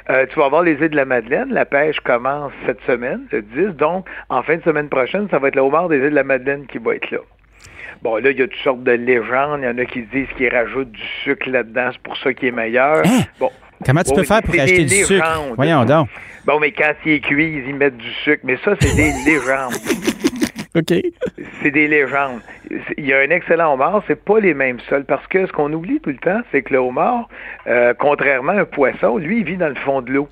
Euh, 0.10 0.26
tu 0.32 0.40
vas 0.40 0.46
avoir 0.46 0.62
les 0.64 0.74
îles 0.74 0.90
de 0.90 0.96
la 0.96 1.06
Madeleine, 1.06 1.50
la 1.52 1.66
pêche 1.66 2.00
commence 2.02 2.52
cette 2.66 2.82
semaine, 2.82 3.22
le 3.32 3.42
10, 3.42 3.76
donc 3.78 4.06
en 4.30 4.44
fin 4.44 4.58
de 4.58 4.64
semaine 4.64 4.90
prochaine, 4.90 5.28
ça 5.30 5.40
va 5.40 5.48
être 5.50 5.56
le 5.56 5.62
homard 5.62 5.90
des 5.90 5.98
îles 5.98 6.10
de 6.12 6.16
la 6.16 6.24
Madeleine 6.24 6.66
qui 6.68 6.78
va 6.78 6.96
être 6.96 7.10
là. 7.12 7.20
Bon, 8.02 8.18
là, 8.18 8.32
il 8.32 8.38
y 8.38 8.42
a 8.42 8.48
toutes 8.48 8.60
sortes 8.64 8.84
de 8.84 8.92
légendes. 8.92 9.62
Il 9.62 9.66
y 9.66 9.68
en 9.70 9.78
a 9.78 9.86
qui 9.86 10.02
disent 10.04 10.28
qu'ils 10.36 10.50
rajoutent 10.54 10.92
du 10.92 11.02
sucre 11.24 11.50
là-dedans, 11.50 11.90
c'est 11.94 12.02
pour 12.02 12.18
ça 12.18 12.34
qu'il 12.34 12.50
est 12.50 12.52
meilleur. 12.52 12.98
Hein? 13.06 13.22
Bon. 13.40 13.50
Comment 13.86 14.02
tu 14.04 14.10
Bon, 14.10 14.16
peux 14.18 14.24
faire 14.24 14.42
pour 14.42 14.54
acheter 14.56 14.78
des 14.80 14.86
du 14.86 15.04
sucre? 15.06 15.26
Voyons 15.56 15.86
donc. 15.86 16.10
Bon, 16.46 16.60
mais 16.60 16.72
quand 16.74 16.92
il 17.06 17.14
est 17.14 17.20
cuit, 17.22 17.54
ils 17.64 17.70
y 17.70 17.74
mettent 17.74 17.96
du 17.98 18.12
sucre. 18.26 18.42
Mais 18.44 18.58
ça, 18.58 18.76
c'est 18.80 18.94
des 18.96 19.14
légendes. 19.26 19.74
OK. 20.76 20.94
C'est 21.62 21.72
des 21.72 21.88
légendes. 21.88 22.42
Il 22.98 23.06
y 23.06 23.14
a 23.14 23.20
un 23.20 23.30
excellent 23.30 23.74
homard, 23.74 24.04
c'est 24.08 24.24
pas 24.24 24.40
les 24.40 24.54
mêmes 24.54 24.80
sols. 24.90 25.06
Parce 25.06 25.26
que 25.28 25.46
ce 25.46 25.52
qu'on 25.52 25.72
oublie 25.72 26.00
tout 26.00 26.10
le 26.10 26.18
temps, 26.18 26.42
c'est 26.52 26.64
que 26.64 26.74
le 26.74 26.80
homard, 26.80 27.30
euh, 27.68 27.94
contrairement 27.98 28.54
à 28.54 28.62
un 28.62 28.66
poisson, 28.66 29.18
lui, 29.18 29.40
il 29.40 29.46
vit 29.46 29.58
dans 29.58 29.70
le 29.70 29.76
fond 29.76 30.02
de 30.02 30.12
l'eau. 30.12 30.28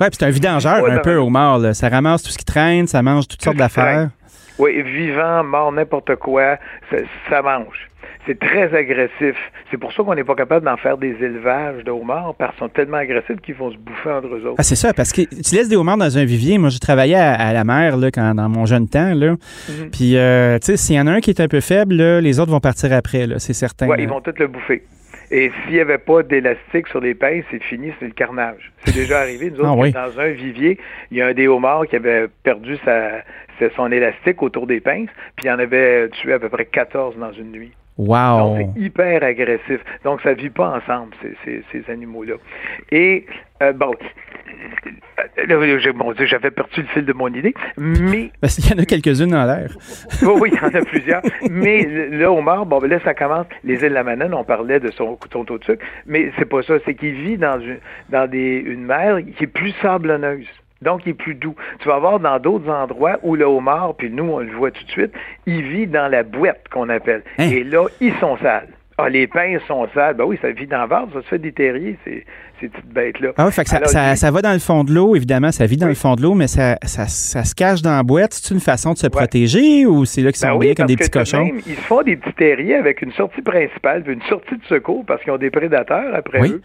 Ouais, 0.00 0.08
puis 0.10 0.16
c'est 0.18 0.26
un 0.26 0.30
vidangeur 0.30 0.82
Ouais, 0.82 0.90
un 0.90 0.98
peu. 0.98 1.16
Là. 1.16 1.72
Ça 1.72 1.88
ramasse 1.88 2.22
tout 2.22 2.30
ce 2.30 2.38
qui 2.38 2.44
traîne, 2.44 2.86
ça 2.86 3.00
mange 3.02 3.26
toutes 3.28 3.42
sortes 3.42 3.56
d'affaires. 3.56 4.10
Oui, 4.58 4.82
vivant, 4.82 5.42
mort, 5.42 5.72
n'importe 5.72 6.16
quoi, 6.16 6.58
ça, 6.90 6.96
ça 7.28 7.42
mange. 7.42 7.88
C'est 8.26 8.38
très 8.38 8.74
agressif. 8.74 9.36
C'est 9.70 9.76
pour 9.76 9.92
ça 9.92 10.02
qu'on 10.02 10.14
n'est 10.14 10.24
pas 10.24 10.34
capable 10.34 10.64
d'en 10.64 10.76
faire 10.78 10.96
des 10.96 11.14
élevages 11.22 11.84
de 11.84 11.90
homards, 11.90 12.34
parce 12.38 12.52
qu'ils 12.54 12.60
sont 12.60 12.68
tellement 12.70 12.96
agressifs 12.96 13.40
qu'ils 13.42 13.54
vont 13.54 13.70
se 13.70 13.76
bouffer 13.76 14.10
entre 14.10 14.28
eux 14.28 14.46
autres. 14.46 14.54
Ah, 14.58 14.62
c'est 14.62 14.76
ça, 14.76 14.94
parce 14.94 15.12
que 15.12 15.22
tu 15.22 15.54
laisses 15.54 15.68
des 15.68 15.76
homards 15.76 15.98
dans 15.98 16.16
un 16.16 16.24
vivier. 16.24 16.56
Moi, 16.58 16.70
j'ai 16.70 16.78
travaillé 16.78 17.16
à, 17.16 17.34
à 17.34 17.52
la 17.52 17.64
mer 17.64 17.96
là, 17.98 18.10
quand, 18.10 18.34
dans 18.34 18.48
mon 18.48 18.64
jeune 18.66 18.88
temps. 18.88 19.12
Là. 19.14 19.32
Mhm. 19.32 19.90
Puis, 19.92 20.16
euh, 20.16 20.58
tu 20.58 20.66
sais, 20.66 20.76
s'il 20.78 20.96
y 20.96 21.00
en 21.00 21.06
a 21.06 21.12
un 21.12 21.20
qui 21.20 21.30
est 21.30 21.40
un 21.40 21.48
peu 21.48 21.60
faible, 21.60 21.94
là, 21.96 22.20
les 22.20 22.40
autres 22.40 22.50
vont 22.50 22.60
partir 22.60 22.92
après, 22.92 23.26
là, 23.26 23.38
c'est 23.38 23.52
certain. 23.52 23.86
Là. 23.88 23.96
ils 23.98 24.08
vont 24.08 24.20
tous 24.20 24.38
le 24.38 24.46
bouffer. 24.46 24.82
Et 25.30 25.50
s'il 25.64 25.74
n'y 25.74 25.80
avait 25.80 25.98
pas 25.98 26.22
d'élastique 26.22 26.86
sur 26.88 27.00
les 27.00 27.14
pinces, 27.14 27.44
c'est 27.50 27.62
fini, 27.62 27.92
c'est 27.98 28.06
le 28.06 28.12
carnage. 28.12 28.72
C'est 28.84 28.94
déjà 28.94 29.20
arrivé. 29.20 29.50
Nous 29.50 29.60
autres, 29.60 29.68
Ah 29.68 29.76
oui. 29.76 29.92
dans 29.92 30.20
un 30.20 30.28
vivier, 30.30 30.78
il 31.10 31.16
y 31.18 31.22
a 31.22 31.26
un 31.26 31.34
des 31.34 31.48
homards 31.48 31.86
qui 31.88 31.96
avait 31.96 32.26
perdu 32.42 32.76
sa- 32.84 33.22
son 33.76 33.90
élastique 33.92 34.42
autour 34.42 34.66
des 34.66 34.80
pinces, 34.80 35.08
puis 35.36 35.46
il 35.46 35.50
en 35.50 35.58
avait 35.58 36.08
tué 36.10 36.32
à 36.34 36.38
peu 36.38 36.48
près 36.48 36.64
14 36.66 37.16
dans 37.18 37.32
une 37.32 37.52
nuit. 37.52 37.72
Wow. 37.96 38.38
Donc, 38.56 38.70
c'est 38.74 38.80
hyper 38.82 39.22
agressif. 39.22 39.80
Donc, 40.04 40.20
ça 40.22 40.30
ne 40.30 40.34
vit 40.34 40.50
pas 40.50 40.68
ensemble, 40.82 41.14
ces, 41.22 41.34
ces, 41.44 41.62
ces 41.70 41.92
animaux-là. 41.92 42.34
Et, 42.90 43.24
euh, 43.62 43.72
bon, 43.72 43.92
euh, 45.38 45.46
là, 45.46 45.78
j'ai- 45.78 45.92
mon 45.92 46.12
Dieu, 46.12 46.26
j'avais 46.26 46.50
perdu 46.50 46.80
le 46.82 46.86
fil 46.88 47.04
de 47.04 47.12
mon 47.12 47.28
idée, 47.28 47.54
mais 47.76 48.30
Parce 48.40 48.56
qu'il 48.56 48.70
y 48.70 48.78
en 48.78 48.82
a 48.82 48.84
quelques-unes 48.84 49.30
dans 49.30 49.44
l'air. 49.46 49.76
oui, 50.22 50.32
oui, 50.40 50.50
il 50.52 50.58
y 50.58 50.64
en 50.64 50.80
a 50.80 50.84
plusieurs. 50.84 51.22
Mais 51.50 51.82
le 51.82 52.08
le 52.18 52.26
homard, 52.26 52.66
bon, 52.66 52.78
ben 52.80 52.88
là, 52.90 52.98
ça 53.04 53.14
commence. 53.14 53.46
Les 53.62 53.74
îles 53.74 53.80
de 53.90 53.94
la 53.94 54.02
Manane, 54.02 54.34
on 54.34 54.44
parlait 54.44 54.80
de 54.80 54.90
son, 54.90 55.16
son 55.32 55.44
taux 55.44 55.58
de 55.58 55.64
sucre, 55.64 55.84
mais 56.06 56.32
c'est 56.38 56.48
pas 56.48 56.62
ça. 56.62 56.74
C'est 56.84 56.94
qu'il 56.94 57.14
vit 57.14 57.36
dans, 57.38 57.60
une, 57.60 57.78
dans 58.10 58.28
des, 58.28 58.56
une 58.66 58.84
mer 58.84 59.18
qui 59.36 59.44
est 59.44 59.48
plus 59.48 59.72
sablonneuse. 59.82 60.46
Donc, 60.84 61.00
il 61.06 61.10
est 61.10 61.14
plus 61.14 61.34
doux. 61.34 61.54
Tu 61.80 61.88
vas 61.88 61.98
voir 61.98 62.20
dans 62.20 62.38
d'autres 62.38 62.70
endroits 62.70 63.18
où 63.22 63.34
le 63.34 63.44
homard, 63.44 63.94
puis 63.96 64.10
nous, 64.10 64.24
on 64.30 64.38
le 64.38 64.52
voit 64.52 64.70
tout 64.70 64.84
de 64.84 64.90
suite, 64.90 65.12
il 65.46 65.62
vit 65.62 65.86
dans 65.86 66.08
la 66.08 66.22
boîte 66.22 66.62
qu'on 66.72 66.88
appelle. 66.88 67.22
Hein? 67.38 67.48
Et 67.50 67.64
là, 67.64 67.86
ils 68.00 68.14
sont 68.20 68.36
sales. 68.38 68.68
Ah, 68.96 69.08
les 69.08 69.26
pinces 69.26 69.60
sont 69.66 69.88
sales. 69.92 70.14
Ben 70.14 70.22
oui, 70.24 70.38
ça 70.40 70.50
vit 70.52 70.68
dans 70.68 70.82
le 70.82 70.88
ventre, 70.88 71.12
ça 71.14 71.22
se 71.22 71.26
fait 71.26 71.38
des 71.40 71.50
terriers, 71.50 71.96
ces, 72.04 72.24
ces 72.60 72.68
petites 72.68 72.86
bêtes-là. 72.92 73.30
Ah 73.36 73.46
oui, 73.46 73.50
fait 73.52 73.64
que 73.64 73.70
ça, 73.70 73.78
Alors, 73.78 73.88
ça, 73.88 74.10
lui- 74.12 74.16
ça 74.16 74.30
va 74.30 74.40
dans 74.40 74.52
le 74.52 74.60
fond 74.60 74.84
de 74.84 74.92
l'eau, 74.94 75.16
évidemment, 75.16 75.50
ça 75.50 75.66
vit 75.66 75.76
dans 75.76 75.86
Oui. 75.86 75.92
le 75.92 75.96
fond 75.96 76.14
de 76.14 76.22
l'eau, 76.22 76.34
mais 76.34 76.46
ça, 76.46 76.76
ça, 76.84 77.08
ça 77.08 77.42
se 77.42 77.56
cache 77.56 77.82
dans 77.82 77.96
la 77.96 78.04
boîte. 78.04 78.34
C'est 78.34 78.54
une 78.54 78.60
façon 78.60 78.92
de 78.92 78.98
se 78.98 79.06
Ouais. 79.06 79.10
protéger 79.10 79.84
ou 79.84 80.04
c'est 80.04 80.20
là 80.20 80.30
qu'ils 80.30 80.38
sont 80.38 80.46
Ben 80.52 80.54
oui, 80.58 80.74
comme 80.76 80.86
des 80.86 80.94
petits 80.96 81.10
cochons? 81.10 81.44
même, 81.44 81.58
ils 81.66 81.74
se 81.74 81.80
font 81.80 82.02
des 82.02 82.14
petits 82.14 82.34
terriers 82.34 82.76
avec 82.76 83.02
une 83.02 83.10
sortie 83.14 83.42
principale 83.42 84.04
une 84.06 84.22
sortie 84.28 84.56
de 84.56 84.64
secours 84.68 85.04
parce 85.04 85.20
qu'ils 85.24 85.32
ont 85.32 85.38
des 85.38 85.50
prédateurs 85.50 86.14
après 86.14 86.40
Oui. 86.40 86.50
eux. 86.52 86.62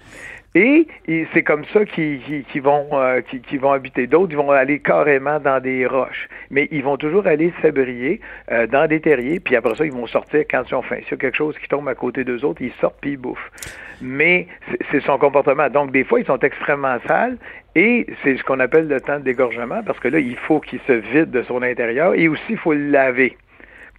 Et, 0.55 0.87
c'est 1.33 1.43
comme 1.43 1.63
ça 1.73 1.85
qu'ils 1.85 2.43
vont, 2.63 2.87
euh, 2.93 3.21
vont 3.53 3.71
habiter. 3.71 4.07
D'autres, 4.07 4.31
ils 4.31 4.37
vont 4.37 4.49
aller 4.49 4.79
carrément 4.79 5.39
dans 5.39 5.61
des 5.61 5.85
roches. 5.85 6.27
Mais 6.49 6.67
ils 6.71 6.83
vont 6.83 6.97
toujours 6.97 7.27
aller 7.27 7.53
s'abrier 7.61 8.19
euh, 8.51 8.65
dans 8.65 8.87
des 8.87 8.99
terriers, 8.99 9.39
puis 9.39 9.55
après 9.55 9.75
ça, 9.75 9.85
ils 9.85 9.91
vont 9.91 10.07
sortir 10.07 10.43
quand 10.49 10.63
ils 10.67 10.75
ont 10.75 10.81
faim. 10.81 10.97
S'il 11.03 11.11
y 11.11 11.13
a 11.13 11.17
quelque 11.17 11.37
chose 11.37 11.55
qui 11.59 11.67
tombe 11.67 11.87
à 11.87 11.95
côté 11.95 12.23
d'eux 12.23 12.43
autres, 12.43 12.61
ils 12.61 12.73
sortent 12.81 12.97
puis 12.99 13.11
ils 13.11 13.17
bouffent. 13.17 13.51
Mais 14.01 14.47
c'est 14.91 15.01
son 15.01 15.17
comportement. 15.17 15.69
Donc, 15.69 15.91
des 15.91 16.03
fois, 16.03 16.19
ils 16.19 16.25
sont 16.25 16.39
extrêmement 16.39 16.97
sales 17.07 17.37
et 17.75 18.07
c'est 18.23 18.37
ce 18.37 18.43
qu'on 18.43 18.59
appelle 18.59 18.87
le 18.87 18.99
temps 19.01 19.19
de 19.19 19.23
dégorgement 19.23 19.83
parce 19.85 19.99
que 19.99 20.07
là, 20.07 20.19
il 20.19 20.35
faut 20.35 20.59
qu'il 20.59 20.79
se 20.87 20.93
vide 20.93 21.29
de 21.29 21.43
son 21.43 21.61
intérieur 21.61 22.15
et 22.15 22.27
aussi, 22.27 22.41
il 22.49 22.57
faut 22.57 22.73
le 22.73 22.89
laver 22.89 23.37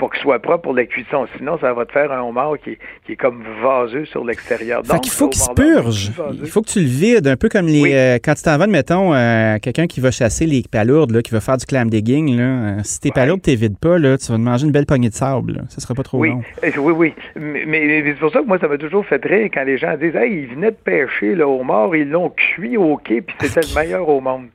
pour 0.00 0.10
qu'il 0.10 0.22
soit 0.22 0.38
propre 0.38 0.62
pour 0.62 0.74
la 0.74 0.86
cuisson. 0.86 1.26
Sinon, 1.36 1.58
ça 1.60 1.74
va 1.74 1.84
te 1.84 1.92
faire 1.92 2.10
un 2.10 2.22
homard 2.22 2.54
qui 2.64 2.70
est, 2.70 2.78
qui 3.04 3.12
est 3.12 3.16
comme 3.16 3.44
vaseux 3.62 4.06
sur 4.06 4.24
l'extérieur. 4.24 4.82
Fait 4.84 4.98
qu'il 4.98 5.12
faut 5.12 5.28
qu'il 5.28 5.42
se 5.42 5.52
purge. 5.52 6.10
Il 6.42 6.48
faut 6.48 6.62
que 6.62 6.70
tu 6.70 6.80
le 6.80 6.86
vides, 6.86 7.28
un 7.28 7.36
peu 7.36 7.50
comme 7.50 7.66
les 7.66 7.94
euh, 7.94 8.18
quand 8.22 8.34
tu 8.34 8.42
t'en 8.42 8.56
vas, 8.56 8.66
mettons, 8.66 9.14
euh, 9.14 9.58
quelqu'un 9.58 9.86
qui 9.86 10.00
va 10.00 10.10
chasser 10.10 10.46
les 10.46 10.62
palourdes, 10.62 11.10
là, 11.10 11.20
qui 11.20 11.32
va 11.32 11.40
faire 11.40 11.58
du 11.58 11.66
clam 11.66 11.90
digging. 11.90 12.34
Là, 12.34 12.42
euh, 12.42 12.80
si 12.82 12.98
tes 12.98 13.10
palourdes, 13.10 13.42
tu 13.42 13.54
vides 13.54 13.78
pas, 13.78 13.98
là, 13.98 14.16
tu 14.16 14.32
vas 14.32 14.38
te 14.38 14.42
manger 14.42 14.66
une 14.66 14.72
belle 14.72 14.86
poignée 14.86 15.10
de 15.10 15.14
sable. 15.14 15.52
Là. 15.52 15.62
Ça 15.68 15.80
sera 15.80 15.94
pas 15.94 16.02
trop 16.02 16.18
oui. 16.18 16.30
long. 16.30 16.42
Oui, 16.62 16.92
oui. 16.92 17.14
Mais, 17.36 17.64
mais 17.66 18.02
c'est 18.06 18.18
pour 18.18 18.32
ça 18.32 18.40
que 18.40 18.46
moi, 18.46 18.58
ça 18.58 18.68
m'a 18.68 18.78
toujours 18.78 19.04
fait 19.04 19.22
rire 19.22 19.50
quand 19.52 19.64
les 19.64 19.76
gens 19.76 19.96
disent 19.98 20.16
Hey, 20.16 20.44
ils 20.44 20.54
venaient 20.54 20.70
de 20.70 20.76
pêcher 20.82 21.34
le 21.34 21.44
homard, 21.44 21.94
ils 21.94 22.08
l'ont 22.08 22.30
cuit 22.30 22.78
au 22.78 22.96
quai, 22.96 23.20
puis 23.20 23.36
c'était 23.38 23.60
le 23.60 23.74
meilleur 23.78 24.08
au 24.08 24.22
monde. 24.22 24.46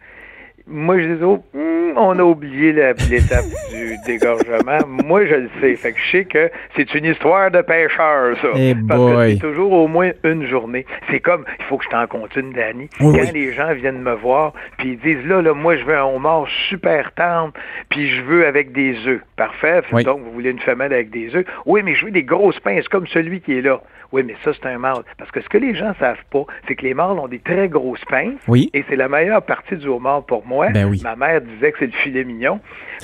Moi, 0.67 0.99
je 0.99 1.07
dis, 1.13 1.23
oh, 1.23 1.43
hmm, 1.53 1.95
on 1.95 2.17
a 2.17 2.23
oublié 2.23 2.71
l'étape 2.73 3.45
du 3.71 3.95
dégorgement. 4.05 4.79
Moi, 4.87 5.25
je 5.27 5.35
le 5.35 5.49
sais. 5.61 5.75
Fait 5.75 5.91
que 5.93 5.99
je 5.99 6.11
sais 6.11 6.25
que 6.25 6.49
c'est 6.75 6.93
une 6.95 7.05
histoire 7.05 7.51
de 7.51 7.61
pêcheur, 7.61 8.35
ça. 8.41 8.47
Hey 8.55 8.73
Parce 8.87 8.99
boy. 8.99 9.13
que 9.13 9.31
c'est 9.33 9.47
toujours 9.47 9.71
au 9.73 9.87
moins 9.87 10.09
une 10.23 10.47
journée. 10.47 10.85
C'est 11.11 11.19
comme, 11.19 11.45
il 11.59 11.65
faut 11.65 11.77
que 11.77 11.83
je 11.85 11.89
t'en 11.89 12.07
compte 12.07 12.35
une, 12.35 12.51
Danny. 12.51 12.89
Oui, 12.99 13.13
Quand 13.15 13.25
oui. 13.25 13.31
les 13.33 13.53
gens 13.53 13.73
viennent 13.73 14.01
me 14.01 14.13
voir, 14.13 14.53
puis 14.79 14.93
ils 14.93 14.97
disent, 14.99 15.25
là, 15.27 15.41
là, 15.41 15.53
moi, 15.53 15.77
je 15.77 15.83
veux 15.85 15.95
un 15.95 16.03
homard 16.05 16.47
super 16.69 17.11
tendre, 17.13 17.53
puis 17.89 18.07
je 18.09 18.21
veux 18.23 18.47
avec 18.47 18.71
des 18.71 18.95
œufs. 19.07 19.21
Parfait. 19.35 19.81
Oui. 19.91 20.03
Donc, 20.03 20.21
vous 20.21 20.31
voulez 20.31 20.49
une 20.49 20.59
femelle 20.59 20.93
avec 20.93 21.11
des 21.11 21.35
œufs? 21.35 21.45
Oui, 21.67 21.81
mais 21.83 21.93
je 21.93 22.05
veux 22.05 22.11
des 22.11 22.23
grosses 22.23 22.59
pinces 22.59 22.87
comme 22.87 23.05
celui 23.07 23.39
qui 23.41 23.57
est 23.59 23.61
là. 23.61 23.81
Oui, 24.11 24.23
mais 24.23 24.35
ça, 24.43 24.51
c'est 24.53 24.67
un 24.69 24.77
mâle. 24.77 25.01
Parce 25.17 25.29
que 25.31 25.41
ce 25.41 25.49
que 25.49 25.57
les 25.57 25.75
gens 25.75 25.93
savent 25.99 26.23
pas, 26.31 26.45
c'est 26.67 26.75
que 26.75 26.83
les 26.83 26.93
mâles 26.93 27.19
ont 27.19 27.27
des 27.27 27.39
très 27.39 27.67
grosses 27.67 28.05
pinces. 28.05 28.39
Oui. 28.47 28.69
Et 28.73 28.85
c'est 28.87 28.95
la 28.95 29.09
meilleure 29.09 29.41
partie 29.41 29.75
du 29.75 29.87
homard 29.87 30.23
pour 30.25 30.45
moi. 30.45 30.54
Ben 30.73 30.85
oui. 30.87 31.01
Ma 31.03 31.15
mère 31.15 31.41
disait 31.41 31.71
que 31.71 31.77
c'est 31.79 31.85
le 31.87 31.91
filet 32.03 32.23
mignon 32.23 32.59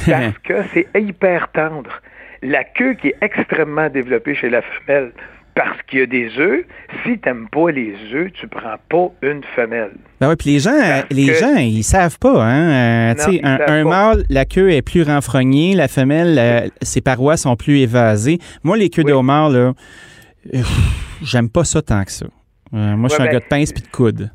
parce 0.06 0.38
que 0.44 0.54
c'est 0.74 0.88
hyper 0.96 1.50
tendre. 1.52 1.92
La 2.44 2.64
queue 2.64 2.94
qui 2.96 3.10
est 3.10 3.16
extrêmement 3.22 3.90
développée 3.90 4.34
chez 4.36 4.50
la 4.50 4.62
femelle 4.62 5.12
parce 5.54 5.78
qu'il 5.84 6.00
y 6.00 6.02
a 6.04 6.06
des 6.06 6.30
œufs. 6.40 6.64
Si 7.04 7.20
tu 7.20 7.28
n'aimes 7.30 7.48
pas 7.52 7.70
les 7.72 7.94
œufs, 8.14 8.32
tu 8.34 8.48
prends 8.48 8.78
pas 8.90 9.12
une 9.22 9.44
femelle. 9.56 9.92
Ben 10.20 10.30
ouais, 10.30 10.36
puis 10.38 10.52
les 10.54 10.60
gens, 10.60 10.72
Parce 10.80 11.06
les 11.12 11.28
que- 11.28 11.34
gens, 11.34 11.56
ils 11.58 11.84
savent 11.84 12.18
pas, 12.18 12.42
hein. 12.44 12.70
Euh, 12.72 13.14
Non, 13.16 13.40
un, 13.44 13.58
savent 13.58 13.70
un 13.70 13.84
pas. 13.84 13.90
mâle, 13.90 14.24
la 14.30 14.46
queue 14.46 14.72
est 14.72 14.82
plus 14.82 15.04
renfrognée, 15.04 15.76
la 15.76 15.88
femelle, 15.90 16.38
euh, 16.40 16.68
ses 16.82 17.02
parois 17.02 17.36
sont 17.38 17.56
plus 17.58 17.80
évasées. 17.80 18.40
Moi, 18.64 18.78
les 18.78 18.90
queues 18.90 19.04
Oui. 19.04 19.12
de 19.12 19.16
homard, 19.16 19.50
là, 19.50 19.74
euh, 20.54 20.60
j'aime 21.22 21.50
pas 21.50 21.64
ça 21.66 21.82
tant 21.82 22.04
que 22.06 22.12
ça. 22.12 22.26
Moi, 22.72 23.10
je 23.10 23.14
suis 23.16 23.22
un 23.22 23.26
ben- 23.26 23.34
gars 23.34 23.40
de 23.40 23.46
pince 23.46 23.74
puis 23.74 23.84
de 23.84 23.88
coude. 23.90 24.32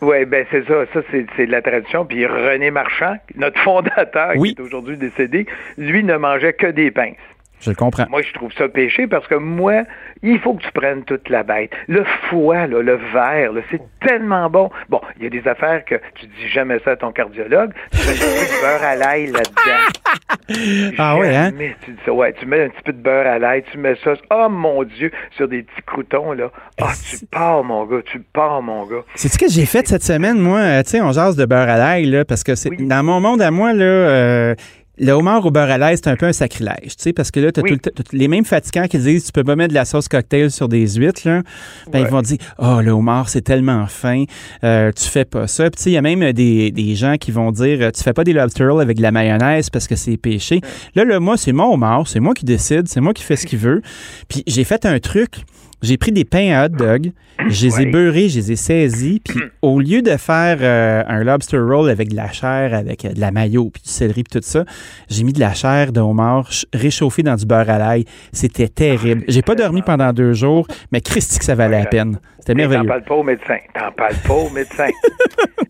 Oui, 0.00 0.24
ben 0.24 0.46
c'est 0.50 0.66
ça. 0.66 0.84
Ça, 0.94 1.00
c'est 1.12 1.46
de 1.46 1.50
la 1.52 1.60
tradition. 1.62 2.04
Puis 2.06 2.24
René 2.26 2.70
Marchand, 2.70 3.16
notre 3.36 3.60
fondateur, 3.60 4.32
Oui. 4.36 4.54
qui 4.54 4.62
est 4.62 4.64
aujourd'hui 4.64 4.96
décédé, 4.96 5.46
lui 5.76 6.02
ne 6.02 6.16
mangeait 6.16 6.54
que 6.54 6.66
des 6.68 6.90
pinces. 6.90 7.16
Je 7.60 7.70
le 7.70 7.76
comprends. 7.76 8.06
Moi, 8.08 8.22
je 8.22 8.32
trouve 8.32 8.52
ça 8.52 8.68
péché 8.68 9.06
parce 9.06 9.26
que 9.26 9.34
moi, 9.34 9.82
il 10.22 10.38
faut 10.38 10.54
que 10.54 10.62
tu 10.62 10.72
prennes 10.72 11.04
toute 11.04 11.28
la 11.28 11.42
bête. 11.42 11.70
Le 11.88 12.04
foie, 12.28 12.66
là, 12.66 12.80
le 12.82 12.98
verre, 13.12 13.52
c'est 13.70 13.80
tellement 14.06 14.48
bon. 14.48 14.70
Bon, 14.88 15.00
il 15.18 15.24
y 15.24 15.26
a 15.26 15.30
des 15.30 15.46
affaires 15.46 15.84
que 15.84 15.96
tu 16.14 16.26
dis 16.26 16.48
jamais 16.48 16.78
ça 16.84 16.92
à 16.92 16.96
ton 16.96 17.12
cardiologue. 17.12 17.72
Tu 17.92 17.98
mets 17.98 18.12
un 18.12 18.14
petit 18.14 18.20
peu 18.20 18.56
de 18.56 18.60
beurre 18.62 18.82
à 18.88 18.96
l'ail 18.96 19.26
là-dedans. 19.26 20.20
Ah 20.98 21.16
ouais, 21.16 21.34
hein? 21.36 21.50
Jamais 21.50 21.76
tu 21.84 21.92
dis 21.92 21.98
ça. 22.04 22.12
Ouais, 22.12 22.32
tu 22.32 22.44
mets 22.46 22.64
un 22.64 22.68
petit 22.68 22.82
peu 22.84 22.92
de 22.92 23.00
beurre 23.00 23.26
à 23.26 23.38
l'ail, 23.38 23.62
tu 23.70 23.78
mets 23.78 23.94
ça, 24.02 24.14
oh 24.30 24.48
mon 24.50 24.82
Dieu, 24.82 25.10
sur 25.36 25.46
des 25.48 25.62
petits 25.62 25.82
croutons, 25.86 26.32
là. 26.32 26.50
Ah, 26.80 26.92
tu 27.08 27.24
pars, 27.26 27.62
mon 27.62 27.84
gars, 27.84 28.00
tu 28.04 28.18
pars, 28.20 28.60
mon 28.62 28.84
gars. 28.86 29.02
C'est 29.14 29.28
ce 29.28 29.38
que 29.38 29.48
j'ai 29.48 29.66
fait 29.66 29.86
cette 29.86 30.02
semaine, 30.02 30.38
moi? 30.38 30.58
Euh, 30.58 30.82
tu 30.82 30.90
sais, 30.90 31.00
on 31.00 31.12
jase 31.12 31.36
de 31.36 31.44
beurre 31.44 31.68
à 31.68 31.76
l'ail, 31.78 32.06
là, 32.06 32.24
parce 32.24 32.42
que 32.42 32.54
c'est 32.56 32.70
Oui. 32.70 32.78
dans 32.86 33.02
mon 33.04 33.20
monde 33.20 33.40
à 33.42 33.50
moi, 33.50 33.72
là. 33.72 33.84
euh, 33.84 34.54
le 35.00 35.12
homard 35.12 35.44
au 35.46 35.50
beurre 35.50 35.70
à 35.70 35.78
l'ail, 35.78 35.96
c'est 35.96 36.08
un 36.08 36.16
peu 36.16 36.26
un 36.26 36.32
sacrilège, 36.32 36.88
tu 36.88 36.94
sais, 36.98 37.12
parce 37.12 37.30
que 37.30 37.40
là, 37.40 37.50
t'as 37.50 37.62
Oui. 37.62 37.70
tout 37.70 37.74
le 37.74 37.80
temps- 37.80 37.90
t'as 37.96 38.16
les 38.16 38.28
mêmes 38.28 38.44
fatigants 38.44 38.86
qui 38.86 38.98
disent 38.98 39.24
tu 39.24 39.32
peux 39.32 39.42
pas 39.44 39.56
mettre 39.56 39.70
de 39.70 39.74
la 39.74 39.84
sauce 39.84 40.08
cocktail 40.08 40.50
sur 40.50 40.68
des 40.68 40.86
huîtres, 40.96 41.22
là. 41.24 41.42
Ben, 41.90 42.00
Ouais. 42.02 42.06
ils 42.08 42.10
vont 42.10 42.22
dire 42.22 42.36
oh 42.58 42.80
le 42.82 42.90
homard 42.90 43.28
c'est 43.28 43.40
tellement 43.42 43.86
fin, 43.86 44.24
euh, 44.62 44.92
tu 44.92 45.04
fais 45.04 45.24
pas 45.24 45.46
ça. 45.46 45.64
Puis 45.64 45.78
tu 45.78 45.82
sais, 45.84 45.90
il 45.90 45.94
y 45.94 45.96
a 45.96 46.02
même 46.02 46.32
des, 46.32 46.70
des 46.70 46.94
gens 46.94 47.16
qui 47.18 47.30
vont 47.32 47.50
dire 47.50 47.78
euh, 47.80 47.90
tu 47.90 48.02
fais 48.02 48.12
pas 48.12 48.24
des 48.24 48.32
lobster 48.34 48.64
rolls 48.66 48.82
avec 48.82 48.98
de 48.98 49.02
la 49.02 49.10
mayonnaise 49.10 49.70
parce 49.70 49.88
que 49.88 49.96
c'est 49.96 50.16
péché. 50.18 50.60
Là, 50.94 51.04
là, 51.04 51.18
moi 51.18 51.36
c'est 51.36 51.52
mon 51.52 51.72
homard, 51.72 52.06
c'est 52.06 52.20
moi 52.20 52.34
qui 52.34 52.44
décide, 52.44 52.86
c'est 52.88 53.00
moi 53.00 53.14
qui 53.14 53.22
fais 53.22 53.36
ce 53.36 53.46
qu'il 53.46 53.58
veut. 53.58 53.80
Puis 54.28 54.42
j'ai 54.46 54.64
fait 54.64 54.84
un 54.84 54.98
truc. 54.98 55.36
J'ai 55.82 55.96
pris 55.96 56.12
des 56.12 56.24
pains 56.24 56.52
à 56.52 56.66
hot 56.66 56.68
dog, 56.70 57.12
je 57.48 57.66
les 57.66 57.80
ai 57.80 57.84
Ouais. 57.86 57.90
beurrés, 57.90 58.28
je 58.28 58.36
les 58.38 58.52
ai 58.52 58.56
saisis, 58.56 59.20
puis 59.24 59.40
au 59.62 59.80
lieu 59.80 60.02
de 60.02 60.16
faire 60.16 60.58
euh, 60.60 61.02
un 61.08 61.24
lobster 61.24 61.58
roll 61.58 61.88
avec 61.88 62.10
de 62.10 62.16
la 62.16 62.30
chair, 62.30 62.74
avec 62.74 63.04
euh, 63.04 63.12
de 63.12 63.20
la 63.20 63.30
mayo, 63.30 63.70
puis 63.72 63.82
du 63.82 63.88
céleri, 63.90 64.22
puis 64.24 64.40
tout 64.40 64.46
ça, 64.46 64.64
j'ai 65.08 65.24
mis 65.24 65.32
de 65.32 65.40
la 65.40 65.54
chair 65.54 65.92
de 65.92 66.00
homard 66.00 66.46
ch- 66.52 66.66
réchauffée 66.74 67.22
dans 67.22 67.34
du 67.36 67.46
beurre 67.46 67.70
à 67.70 67.78
l'ail. 67.78 68.04
C'était 68.32 68.68
terrible. 68.68 69.24
J'ai 69.28 69.42
pas 69.42 69.54
dormi 69.54 69.80
pendant 69.82 70.12
deux 70.12 70.34
jours, 70.34 70.66
mais 70.92 71.00
Christy 71.00 71.38
que 71.38 71.44
ça 71.44 71.54
valait 71.54 71.78
la 71.80 71.86
peine. 71.86 72.18
C'était 72.40 72.66
T'en 72.66 72.84
parles 72.84 73.02
pas 73.04 73.14
au 73.14 73.22
médecin. 73.22 73.58
T'en 73.74 73.92
parles 73.92 74.14
pas 74.26 74.34
au 74.34 74.50
médecin. 74.50 74.88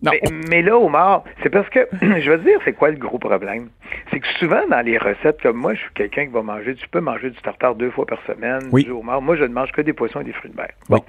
Non. 0.03 0.09
mais, 0.13 0.31
mais 0.49 0.61
là, 0.63 0.77
Omar, 0.79 1.23
c'est 1.43 1.51
parce 1.51 1.69
que, 1.69 1.87
je 2.01 2.31
veux 2.31 2.39
dire, 2.39 2.57
c'est 2.65 2.73
quoi 2.73 2.89
le 2.89 2.97
gros 2.97 3.19
problème? 3.19 3.69
C'est 4.09 4.19
que 4.19 4.25
souvent, 4.39 4.65
dans 4.67 4.81
les 4.83 4.97
recettes 4.97 5.39
comme 5.43 5.57
moi, 5.57 5.75
je 5.75 5.81
suis 5.81 5.93
quelqu'un 5.93 6.25
qui 6.25 6.31
va 6.31 6.41
manger, 6.41 6.73
tu 6.73 6.87
peux 6.87 7.01
manger 7.01 7.29
du 7.29 7.39
tartare 7.39 7.75
deux 7.75 7.91
fois 7.91 8.07
par 8.07 8.19
semaine, 8.25 8.61
Oui. 8.71 8.83
du 8.83 8.89
homard. 8.89 9.21
Moi, 9.21 9.35
je 9.35 9.43
ne 9.43 9.53
mange 9.53 9.71
que 9.73 9.81
des 9.81 9.93
poissons 9.93 10.21
et 10.21 10.23
des 10.23 10.31
fruits 10.33 10.49
de 10.49 10.55
mer. 10.57 10.69
Oui. 10.89 10.97
Bon. 10.97 11.05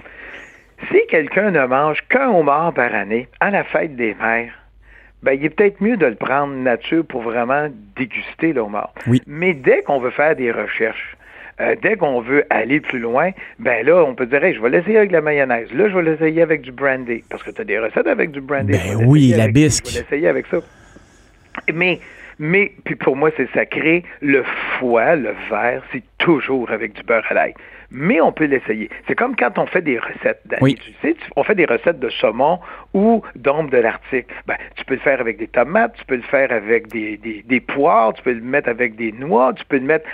Si 0.91 0.99
quelqu'un 1.09 1.49
ne 1.49 1.65
mange 1.65 2.01
qu'un 2.07 2.29
homard 2.29 2.71
par 2.73 2.93
année, 2.93 3.27
à 3.39 3.49
la 3.49 3.63
fête 3.63 3.95
des 3.95 4.13
mères, 4.13 4.53
ben, 5.23 5.31
il 5.31 5.43
est 5.43 5.49
peut-être 5.49 5.81
mieux 5.81 5.97
de 5.97 6.05
le 6.05 6.15
prendre 6.15 6.53
nature 6.53 7.03
pour 7.03 7.23
vraiment 7.23 7.69
déguster 7.95 8.53
le 8.53 8.61
homard. 8.61 8.93
Oui. 9.07 9.23
Mais 9.25 9.55
dès 9.55 9.81
qu'on 9.81 9.97
veut 9.99 10.11
faire 10.11 10.35
des 10.35 10.51
recherches, 10.51 11.17
euh, 11.61 11.75
dès 11.81 11.95
qu'on 11.97 12.21
veut 12.21 12.43
aller 12.49 12.79
plus 12.79 12.99
loin, 12.99 13.31
ben 13.59 13.85
là, 13.85 14.03
on 14.05 14.15
peut 14.15 14.25
dire, 14.25 14.43
Hey, 14.43 14.53
je 14.55 14.61
vais 14.61 14.69
l'essayer 14.69 14.97
avec 14.97 15.11
la 15.11 15.21
mayonnaise. 15.21 15.71
Là, 15.73 15.87
je 15.89 15.95
vais 15.95 16.03
l'essayer 16.03 16.41
avec 16.41 16.61
du 16.61 16.71
brandy. 16.71 17.23
Parce 17.29 17.43
que 17.43 17.51
tu 17.51 17.61
as 17.61 17.65
des 17.65 17.79
recettes 17.79 18.07
avec 18.07 18.31
du 18.31 18.41
brandy. 18.41 18.71
Ben 18.73 19.05
oui, 19.05 19.33
la 19.35 19.43
avec- 19.43 19.55
bisque. 19.55 19.85
Je 19.87 19.93
vais 19.95 19.99
l'essayer 20.01 20.27
avec 20.27 20.47
ça. 20.47 20.57
Mais, 21.73 21.99
mais, 22.39 22.71
puis 22.83 22.95
pour 22.95 23.15
moi, 23.15 23.29
c'est 23.37 23.49
sacré. 23.53 24.03
Le 24.21 24.43
foie, 24.79 25.15
le 25.15 25.33
verre, 25.49 25.83
c'est 25.91 26.03
toujours 26.17 26.71
avec 26.71 26.93
du 26.93 27.03
beurre 27.03 27.25
à 27.29 27.33
l'ail. 27.33 27.53
Mais 27.95 28.19
on 28.21 28.31
peut 28.31 28.45
l'essayer. 28.45 28.89
C'est 29.07 29.13
comme 29.13 29.35
quand 29.35 29.59
on 29.59 29.67
fait 29.67 29.83
des 29.83 29.99
recettes. 29.99 30.41
Oui. 30.61 30.73
Tu 30.83 30.91
sais, 31.03 31.15
on 31.35 31.43
fait 31.43 31.53
des 31.53 31.65
recettes 31.65 31.99
de 31.99 32.09
saumon 32.09 32.59
ou 32.95 33.21
d'ombre 33.35 33.69
de 33.69 33.77
l'Arctique. 33.77 34.25
Ben, 34.47 34.55
tu 34.75 34.83
peux 34.85 34.95
le 34.95 34.99
faire 35.01 35.19
avec 35.21 35.37
des 35.37 35.47
tomates, 35.47 35.93
tu 35.99 36.05
peux 36.05 36.15
le 36.15 36.23
faire 36.23 36.51
avec 36.51 36.87
des, 36.87 37.17
des, 37.17 37.43
des 37.47 37.59
poires, 37.59 38.13
tu 38.13 38.23
peux 38.23 38.33
le 38.33 38.41
mettre 38.41 38.67
avec 38.69 38.95
des 38.95 39.11
noix, 39.11 39.53
tu 39.55 39.63
peux 39.65 39.77
le 39.77 39.83
mettre 39.85 40.05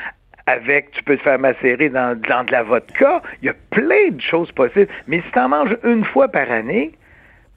avec, 0.50 0.92
tu 0.92 1.04
peux 1.04 1.14
le 1.14 1.20
faire 1.20 1.40
macérer 1.40 1.90
dans, 1.90 2.20
dans 2.28 2.44
de 2.44 2.52
la 2.52 2.64
vodka. 2.64 3.22
Il 3.42 3.46
y 3.46 3.50
a 3.50 3.56
plein 3.72 4.10
de 4.12 4.22
choses 4.22 4.52
possibles. 4.52 4.88
Mais 5.08 5.22
si 5.22 5.32
tu 5.32 5.40
en 5.40 5.50
manges 5.50 5.78
une 5.84 6.04
fois 6.04 6.28
par 6.28 6.50
année, 6.52 6.92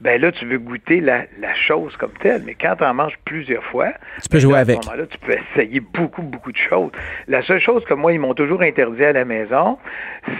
ben 0.02 0.20
là, 0.20 0.32
tu 0.32 0.44
veux 0.46 0.58
goûter 0.58 1.00
la, 1.00 1.22
la 1.40 1.54
chose 1.54 1.96
comme 1.96 2.10
telle. 2.20 2.42
Mais 2.44 2.54
quand 2.60 2.74
tu 2.76 2.84
en 2.84 2.92
manges 2.94 3.18
plusieurs 3.24 3.62
fois, 3.64 3.88
Tu 4.22 4.28
peux 4.28 4.38
ben 4.38 4.40
jouer 4.40 4.58
avec. 4.58 4.78
À 4.78 4.82
ce 4.82 4.86
moment-là, 4.88 5.06
tu 5.08 5.18
peux 5.18 5.32
essayer 5.32 5.80
beaucoup, 5.80 6.22
beaucoup 6.22 6.50
de 6.52 6.56
choses. 6.56 6.90
La 7.28 7.42
seule 7.42 7.60
chose 7.60 7.84
que 7.84 7.94
moi, 7.94 8.12
ils 8.12 8.18
m'ont 8.18 8.34
toujours 8.34 8.62
interdit 8.62 9.04
à 9.04 9.12
la 9.12 9.24
maison, 9.24 9.78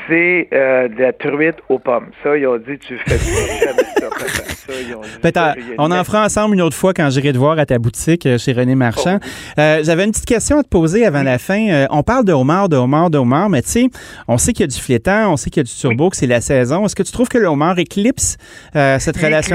c'est 0.09 0.49
euh, 0.53 0.89
de 0.89 1.01
la 1.01 1.13
truite 1.13 1.57
aux 1.69 1.79
pommes. 1.79 2.11
Ça, 2.23 2.37
ils 2.37 2.47
ont 2.47 2.59
dit, 2.59 2.79
tu 2.79 2.99
fais 2.99 3.19
jamais 3.19 3.83
ça. 3.99 4.09
Ça, 4.55 4.73
ils 4.81 4.95
ont 4.95 5.01
dit 5.01 5.09
Peut-être, 5.21 5.57
on 5.79 5.91
en 5.91 6.05
fera 6.05 6.25
ensemble 6.25 6.55
une 6.55 6.63
autre 6.63 6.77
fois 6.77 6.93
quand 6.95 7.09
j'irai 7.11 7.33
te 7.33 7.39
voir 7.39 7.59
à 7.59 7.67
ta 7.67 7.79
boutique 7.79 8.27
euh, 8.27 8.39
chez 8.39 8.53
René 8.53 8.75
Marchand. 8.75 9.19
Euh, 9.59 9.81
J'avais 9.85 10.05
une 10.05 10.11
petite 10.11 10.27
question 10.27 10.59
à 10.59 10.63
te 10.63 10.69
poser 10.69 11.05
avant 11.07 11.23
la 11.23 11.39
fin. 11.39 11.69
Euh, 11.69 11.87
on 11.91 12.03
parle 12.03 12.25
de 12.25 12.33
homard, 12.33 12.69
de 12.69 12.77
homard, 12.77 13.11
de 13.11 13.19
homard, 13.19 13.49
mais 13.49 13.63
tu 13.63 13.69
sais, 13.69 13.87
on 14.29 14.39
sait 14.39 14.53
qu'il 14.53 14.63
y 14.63 14.65
a 14.65 14.67
du 14.69 14.79
flétan, 14.81 15.33
on 15.33 15.37
sait 15.37 15.51
qu'il 15.51 15.61
y 15.61 15.65
a 15.65 15.65
du 15.65 15.73
turbo, 15.73 16.11
que 16.11 16.17
c'est 16.17 16.27
la 16.27 16.41
saison. 16.41 16.85
Est-ce 16.85 16.97
que 16.97 17.03
tu 17.03 17.13
trouves 17.13 17.29
que 17.29 17.39
le 17.39 17.47
homard 17.47 17.79
éclipse 17.79 18.37
cette 18.73 19.17
L'éclipse, 19.17 19.52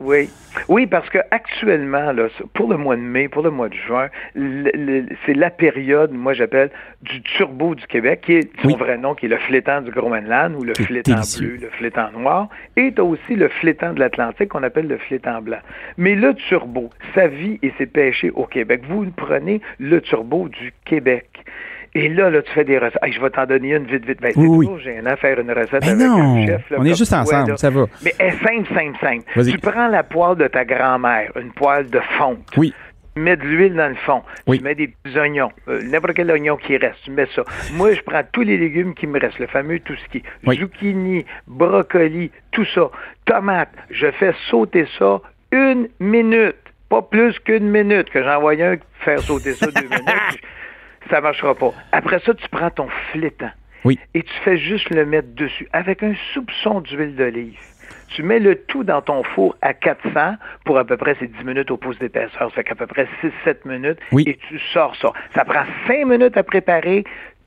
Oui. 0.00 0.28
Oui, 0.68 0.86
parce 0.86 1.08
que 1.10 1.18
actuellement, 1.30 2.12
là, 2.12 2.28
pour 2.54 2.68
le 2.70 2.76
mois 2.76 2.96
de 2.96 3.00
mai, 3.00 3.28
pour 3.28 3.42
le 3.42 3.50
mois 3.50 3.68
de 3.68 3.74
juin, 3.74 4.08
c'est 5.26 5.34
la 5.34 5.50
période, 5.50 6.10
moi 6.12 6.32
j'appelle, 6.32 6.70
du 7.02 7.22
turbo 7.22 7.74
du 7.74 7.86
Québec, 7.86 8.22
qui 8.24 8.32
est 8.34 8.50
son 8.62 8.68
Oui. 8.68 8.74
vrai 8.76 8.98
nom, 8.98 9.14
qui 9.14 9.26
est 9.26 9.28
le 9.28 9.36
flétan 9.38 9.82
du 9.82 9.90
Groenland 9.90 10.54
ou 10.56 10.64
le 10.64 10.74
flétan 10.74 11.20
bleu, 11.38 11.56
le 11.60 11.68
flétan 11.70 12.10
noir. 12.12 12.48
Et 12.76 12.92
as 12.96 13.04
aussi 13.04 13.34
le 13.36 13.48
flétan 13.48 13.92
de 13.92 14.00
l'Atlantique 14.00 14.48
qu'on 14.48 14.62
appelle 14.62 14.88
le 14.88 14.98
flétan 14.98 15.40
blanc. 15.42 15.58
Mais 15.96 16.14
le 16.14 16.34
turbo, 16.34 16.90
sa 17.14 17.28
vie 17.28 17.58
et 17.62 17.72
ses 17.78 17.86
pêchés 17.86 18.30
au 18.30 18.44
Québec. 18.44 18.82
Vous 18.88 19.06
prenez 19.16 19.60
le 19.78 20.00
turbo 20.00 20.48
du 20.48 20.72
Québec. 20.84 21.26
Et 21.94 22.08
là, 22.08 22.30
là, 22.30 22.42
tu 22.42 22.50
fais 22.52 22.64
des 22.64 22.78
recettes. 22.78 22.98
Hey, 23.02 23.12
je 23.12 23.20
vais 23.20 23.30
t'en 23.30 23.46
donner 23.46 23.74
une 23.74 23.84
vite, 23.86 24.04
vite. 24.06 24.20
Ben, 24.20 24.32
c'est 24.34 24.40
Oui, 24.40 24.66
toujours 24.66 24.78
gênant 24.80 25.16
faire 25.16 25.38
une 25.38 25.50
recette 25.50 25.80
Ben 25.82 25.88
avec 26.00 26.06
non, 26.06 26.36
un 26.36 26.46
chef. 26.46 26.70
là, 26.70 26.76
on 26.80 26.84
est 26.84 26.94
juste 26.96 27.10
toi, 27.10 27.20
ensemble, 27.20 27.50
là. 27.50 27.56
ça 27.56 27.70
va. 27.70 27.86
Mais 28.04 28.14
elle 28.18 28.32
simple, 28.34 28.68
simple, 28.74 28.98
simple. 29.00 29.24
Vas-y. 29.34 29.52
Tu 29.52 29.58
prends 29.58 29.88
la 29.88 30.02
poêle 30.02 30.36
de 30.36 30.46
ta 30.48 30.64
grand-mère, 30.64 31.32
une 31.40 31.52
poêle 31.52 31.88
de 31.90 32.00
fonte. 32.18 32.46
Oui. 32.56 32.74
Tu 33.16 33.22
mets 33.22 33.36
de 33.36 33.42
l'huile 33.42 33.74
dans 33.74 33.88
le 33.88 33.96
fond. 33.96 34.22
Oui. 34.46 34.58
Tu 34.58 34.64
mets 34.64 34.74
des 34.76 34.88
petits 34.88 35.18
oignons. 35.18 35.50
euh, 35.68 35.80
N'importe 35.82 36.14
quel 36.14 36.30
oignon 36.30 36.56
qui 36.56 36.76
reste, 36.76 36.98
tu 37.04 37.10
mets 37.10 37.26
ça. 37.34 37.42
Moi, 37.72 37.94
je 37.94 38.00
prends 38.02 38.22
tous 38.30 38.42
les 38.42 38.56
légumes 38.56 38.94
qui 38.94 39.06
me 39.08 39.18
restent, 39.18 39.40
le 39.40 39.46
fameux 39.48 39.80
tout 39.80 39.96
ce 39.96 40.08
qui 40.10 40.18
est 40.18 40.22
Oui. 40.46 40.56
zucchini, 40.58 41.24
brocoli, 41.48 42.30
tout 42.52 42.64
ça. 42.66 42.90
Tomate, 43.24 43.70
je 43.90 44.10
fais 44.12 44.32
sauter 44.50 44.86
ça 44.98 45.20
une 45.50 45.88
minute. 45.98 46.54
Pas 46.88 47.02
plus 47.02 47.38
qu'une 47.40 47.68
minute 47.70 48.08
que 48.10 48.22
j'envoie 48.22 48.52
un 48.52 48.76
faire 49.00 49.18
sauter 49.20 49.52
ça 49.54 49.66
deux 49.66 49.82
minutes. 49.90 50.40
Ça 51.10 51.20
marchera 51.20 51.54
pas. 51.54 51.72
Après 51.92 52.18
ça, 52.20 52.34
tu 52.34 52.48
prends 52.48 52.70
ton 52.70 52.88
flétan. 53.12 53.50
Oui. 53.84 53.98
Et 54.14 54.22
tu 54.22 54.32
fais 54.44 54.58
juste 54.58 54.90
le 54.90 55.06
mettre 55.06 55.34
dessus 55.34 55.68
avec 55.72 56.02
un 56.02 56.14
soupçon 56.34 56.80
d'huile 56.80 57.14
d'olive. 57.14 57.58
Tu 58.08 58.22
mets 58.22 58.38
le 58.38 58.56
tout 58.56 58.84
dans 58.84 59.02
ton 59.02 59.22
four 59.22 59.54
à 59.62 59.74
400 59.74 60.36
pour 60.64 60.78
à 60.78 60.84
peu 60.84 60.96
près 60.96 61.14
c'est 61.20 61.26
10 61.30 61.44
minutes 61.44 61.70
au 61.70 61.76
pouce 61.76 61.98
d'épaisseur, 61.98 62.48
ça 62.50 62.50
fait 62.50 62.64
qu'à 62.64 62.74
peu 62.74 62.86
près 62.86 63.06
6-7 63.46 63.66
minutes 63.68 63.98
Oui. 64.12 64.24
et 64.26 64.36
tu 64.48 64.58
sors 64.72 64.96
ça. 64.96 65.12
Ça 65.34 65.44
prend 65.44 65.64
5 65.86 66.06
minutes 66.06 66.36
à 66.36 66.42
préparer. 66.42 67.04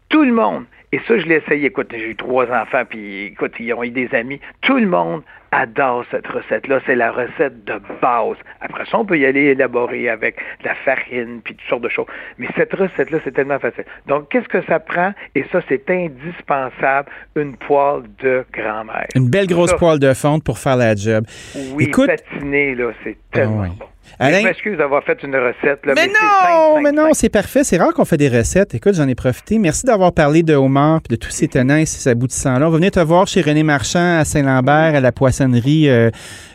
Tout 0.10 0.24
le 0.24 0.34
monde, 0.34 0.66
et 0.92 1.00
ça 1.08 1.18
je 1.18 1.26
l'ai 1.26 1.36
essayé, 1.36 1.68
écoute, 1.68 1.88
j'ai 1.92 2.10
eu 2.12 2.16
trois 2.16 2.46
enfants, 2.52 2.84
puis 2.90 3.26
écoute, 3.26 3.54
ils 3.60 3.74
ont 3.74 3.84
eu 3.84 3.90
des 3.92 4.10
amis. 4.14 4.40
Tout 4.62 4.78
le 4.78 4.88
monde 4.88 5.22
adore 5.54 6.06
cette 6.10 6.28
recette-là. 6.28 6.80
C'est 6.86 6.96
la 6.96 7.12
recette 7.12 7.66
de 7.66 7.74
base. 8.02 8.38
Après 8.62 8.86
ça, 8.86 8.98
on 9.00 9.06
peut 9.06 9.18
y 9.20 9.26
aller 9.26 9.42
élaborer 9.48 10.08
avec 10.08 10.38
de 10.62 10.66
la 10.70 10.76
farine, 10.76 11.42
puis 11.44 11.56
toutes 11.56 11.68
sortes 11.68 11.82
de 11.82 11.90
choses. 11.90 12.06
Mais 12.38 12.48
cette 12.56 12.74
recette-là, 12.74 13.18
c'est 13.26 13.34
tellement 13.34 13.60
facile. 13.60 13.84
Donc, 14.08 14.30
qu'est-ce 14.30 14.48
que 14.48 14.62
ça 14.64 14.80
prend? 14.80 15.14
Et 15.36 15.44
ça, 15.52 15.60
c'est 15.68 15.90
indispensable, 15.90 17.10
une 17.36 17.56
poêle 17.58 18.04
de 18.24 18.46
grand-mère. 18.54 19.08
Une 19.16 19.30
belle 19.30 19.48
grosse 19.48 19.72
Ça, 19.72 19.78
poêle 19.78 20.00
de 20.00 20.14
fonte 20.14 20.44
pour 20.44 20.58
faire 20.58 20.78
la 20.78 20.96
job. 20.96 21.26
Oui, 21.74 21.86
Écoute- 21.86 22.08
patiné, 22.08 22.76
là, 22.76 22.92
c'est 23.04 23.18
tellement 23.32 23.60
Ah 23.60 23.64
ouais. 23.64 23.76
bon. 23.78 23.86
Alain- 24.20 24.40
Je 24.40 24.46
m'excuse 24.46 24.78
d'avoir 24.78 25.04
fait 25.04 25.18
une 25.24 25.36
recette, 25.36 25.86
là, 25.86 25.94
Mais, 25.96 26.08
mais, 26.08 26.08
non, 26.08 26.82
mais 26.82 26.92
non, 26.92 27.14
c'est 27.14 27.30
parfait. 27.30 27.64
C'est 27.64 27.78
rare 27.78 27.94
qu'on 27.94 28.06
fait 28.06 28.18
des 28.18 28.30
recettes. 28.30 28.74
Écoute, 28.76 28.94
j'en 28.94 29.08
ai 29.08 29.16
profité. 29.16 29.58
Merci 29.60 29.86
d'avoir 29.86 30.14
parlé 30.14 30.44
de 30.44 30.54
homard 30.54 31.02
et 31.10 31.14
de 31.14 31.16
tous 31.16 31.32
ces 31.32 31.48
tenants 31.48 31.78
et 31.78 31.86
ces 31.86 32.10
aboutissants-là. 32.10 32.68
On 32.68 32.72
va 32.72 32.78
venir 32.78 32.92
te 32.92 33.00
voir 33.00 33.28
chez 33.28 33.42
René 33.42 33.64
Marchand 33.64 34.20
à 34.20 34.26
Saint-Lambert, 34.26 34.96
à 34.96 35.00
la 35.00 35.12
poissonnerie 35.12 35.90
euh, 35.90 36.10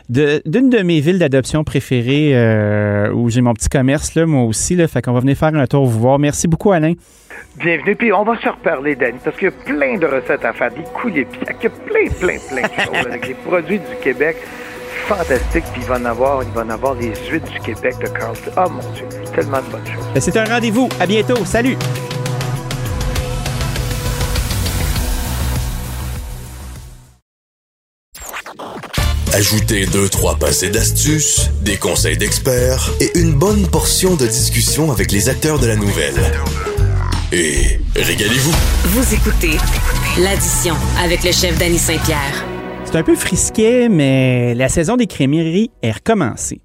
d'une 0.09 0.69
de, 0.69 0.81
mes 0.83 0.99
villes 0.99 1.19
d'adoption 1.19 1.63
préférées 1.63 2.31
euh, 2.33 3.11
où 3.11 3.29
j'ai 3.29 3.41
mon 3.41 3.53
petit 3.53 3.69
commerce, 3.69 4.15
là, 4.15 4.25
moi 4.25 4.43
aussi. 4.43 4.75
Là, 4.75 4.87
fait 4.87 5.01
qu'on 5.01 5.13
va 5.13 5.19
venir 5.19 5.37
faire 5.37 5.53
un 5.53 5.67
tour 5.67 5.85
vous 5.85 5.99
voir. 5.99 6.19
Merci 6.19 6.47
beaucoup, 6.47 6.71
Alain. 6.71 6.93
Bienvenue, 7.57 7.95
puis 7.95 8.13
on 8.13 8.23
va 8.23 8.39
se 8.39 8.47
reparler, 8.47 8.95
Danny, 8.95 9.17
parce 9.23 9.35
qu'il 9.37 9.49
y 9.49 9.51
a 9.51 9.65
plein 9.65 9.97
de 9.97 10.05
recettes 10.05 10.45
à 10.45 10.53
faire, 10.53 10.71
des 10.71 10.83
puis 11.03 11.13
y 11.13 11.21
a 11.21 11.69
plein, 11.69 12.07
plein, 12.19 12.37
plein 12.49 12.61
de 12.61 12.81
choses 12.85 13.07
avec 13.07 13.27
des 13.27 13.33
produits 13.33 13.79
du 13.79 13.95
Québec 14.01 14.37
fantastiques, 15.07 15.65
puis 15.73 15.81
il 15.81 15.87
va 15.87 15.95
en 15.95 16.05
avoir, 16.05 16.43
il 16.43 16.49
va 16.51 16.61
en 16.61 16.69
avoir 16.69 16.93
les 16.95 17.13
huîtres 17.29 17.51
du 17.51 17.59
Québec 17.59 17.95
de 18.01 18.07
Carlton. 18.07 18.51
Oh 18.57 18.69
mon 18.69 18.91
Dieu, 18.93 19.05
tellement 19.35 19.57
de 19.57 19.71
bonnes 19.71 19.85
choses. 19.85 20.05
Ben, 20.13 20.21
C'est 20.21 20.37
un 20.37 20.45
rendez-vous. 20.45 20.89
À 20.99 21.05
bientôt. 21.05 21.43
Salut. 21.45 21.77
Ajoutez 29.37 29.85
deux, 29.85 30.09
trois 30.09 30.35
passés 30.35 30.71
d'astuces, 30.71 31.51
des 31.61 31.77
conseils 31.77 32.17
d'experts 32.17 32.89
et 32.99 33.19
une 33.19 33.33
bonne 33.33 33.67
portion 33.67 34.15
de 34.15 34.25
discussion 34.25 34.91
avec 34.91 35.11
les 35.11 35.29
acteurs 35.29 35.59
de 35.59 35.67
la 35.67 35.75
nouvelle. 35.75 36.15
Et 37.31 37.79
régalez-vous. 37.95 38.55
Vous 38.85 39.13
écoutez 39.13 39.57
l'addition 40.17 40.73
avec 41.03 41.23
le 41.23 41.31
chef 41.31 41.55
Danny 41.59 41.77
Saint-Pierre. 41.77 42.46
C'est 42.89 42.95
un 42.95 43.03
peu 43.03 43.15
frisquet, 43.15 43.89
mais 43.89 44.55
la 44.55 44.69
saison 44.69 44.95
des 44.95 45.07
crémeries 45.07 45.71
est 45.81 45.91
recommencée. 45.91 46.61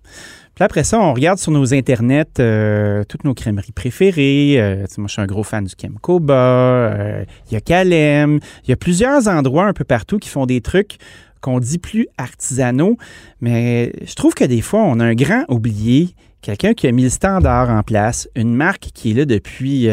Puis 0.54 0.64
après 0.64 0.84
ça, 0.84 1.00
on 1.00 1.12
regarde 1.12 1.38
sur 1.38 1.50
nos 1.50 1.74
internets 1.74 2.24
euh, 2.38 3.02
toutes 3.08 3.24
nos 3.24 3.34
crèmeries 3.34 3.72
préférées. 3.72 4.54
Euh, 4.58 4.86
moi, 4.98 5.08
je 5.08 5.12
suis 5.14 5.20
un 5.20 5.26
gros 5.26 5.42
fan 5.42 5.64
du 5.64 5.74
Kemkoba. 5.74 6.34
euh, 6.34 7.24
Il 7.50 7.54
y 7.54 7.56
a 7.56 7.60
Calem. 7.60 8.38
Il 8.64 8.70
y 8.70 8.72
a 8.72 8.76
plusieurs 8.76 9.26
endroits 9.26 9.66
un 9.66 9.72
peu 9.72 9.84
partout 9.84 10.18
qui 10.18 10.28
font 10.28 10.46
des 10.46 10.60
trucs 10.60 10.98
qu'on 11.40 11.58
dit 11.58 11.78
plus 11.78 12.06
artisanaux. 12.18 12.96
Mais 13.40 13.92
je 14.06 14.14
trouve 14.14 14.34
que 14.34 14.44
des 14.44 14.60
fois, 14.60 14.82
on 14.84 15.00
a 15.00 15.04
un 15.04 15.14
grand 15.14 15.44
oublié. 15.48 16.10
Quelqu'un 16.40 16.72
qui 16.72 16.86
a 16.86 16.92
mis 16.92 17.02
le 17.02 17.10
standard 17.10 17.68
en 17.68 17.82
place, 17.82 18.28
une 18.36 18.54
marque 18.54 18.90
qui 18.94 19.10
est 19.10 19.14
là 19.14 19.24
depuis 19.24 19.88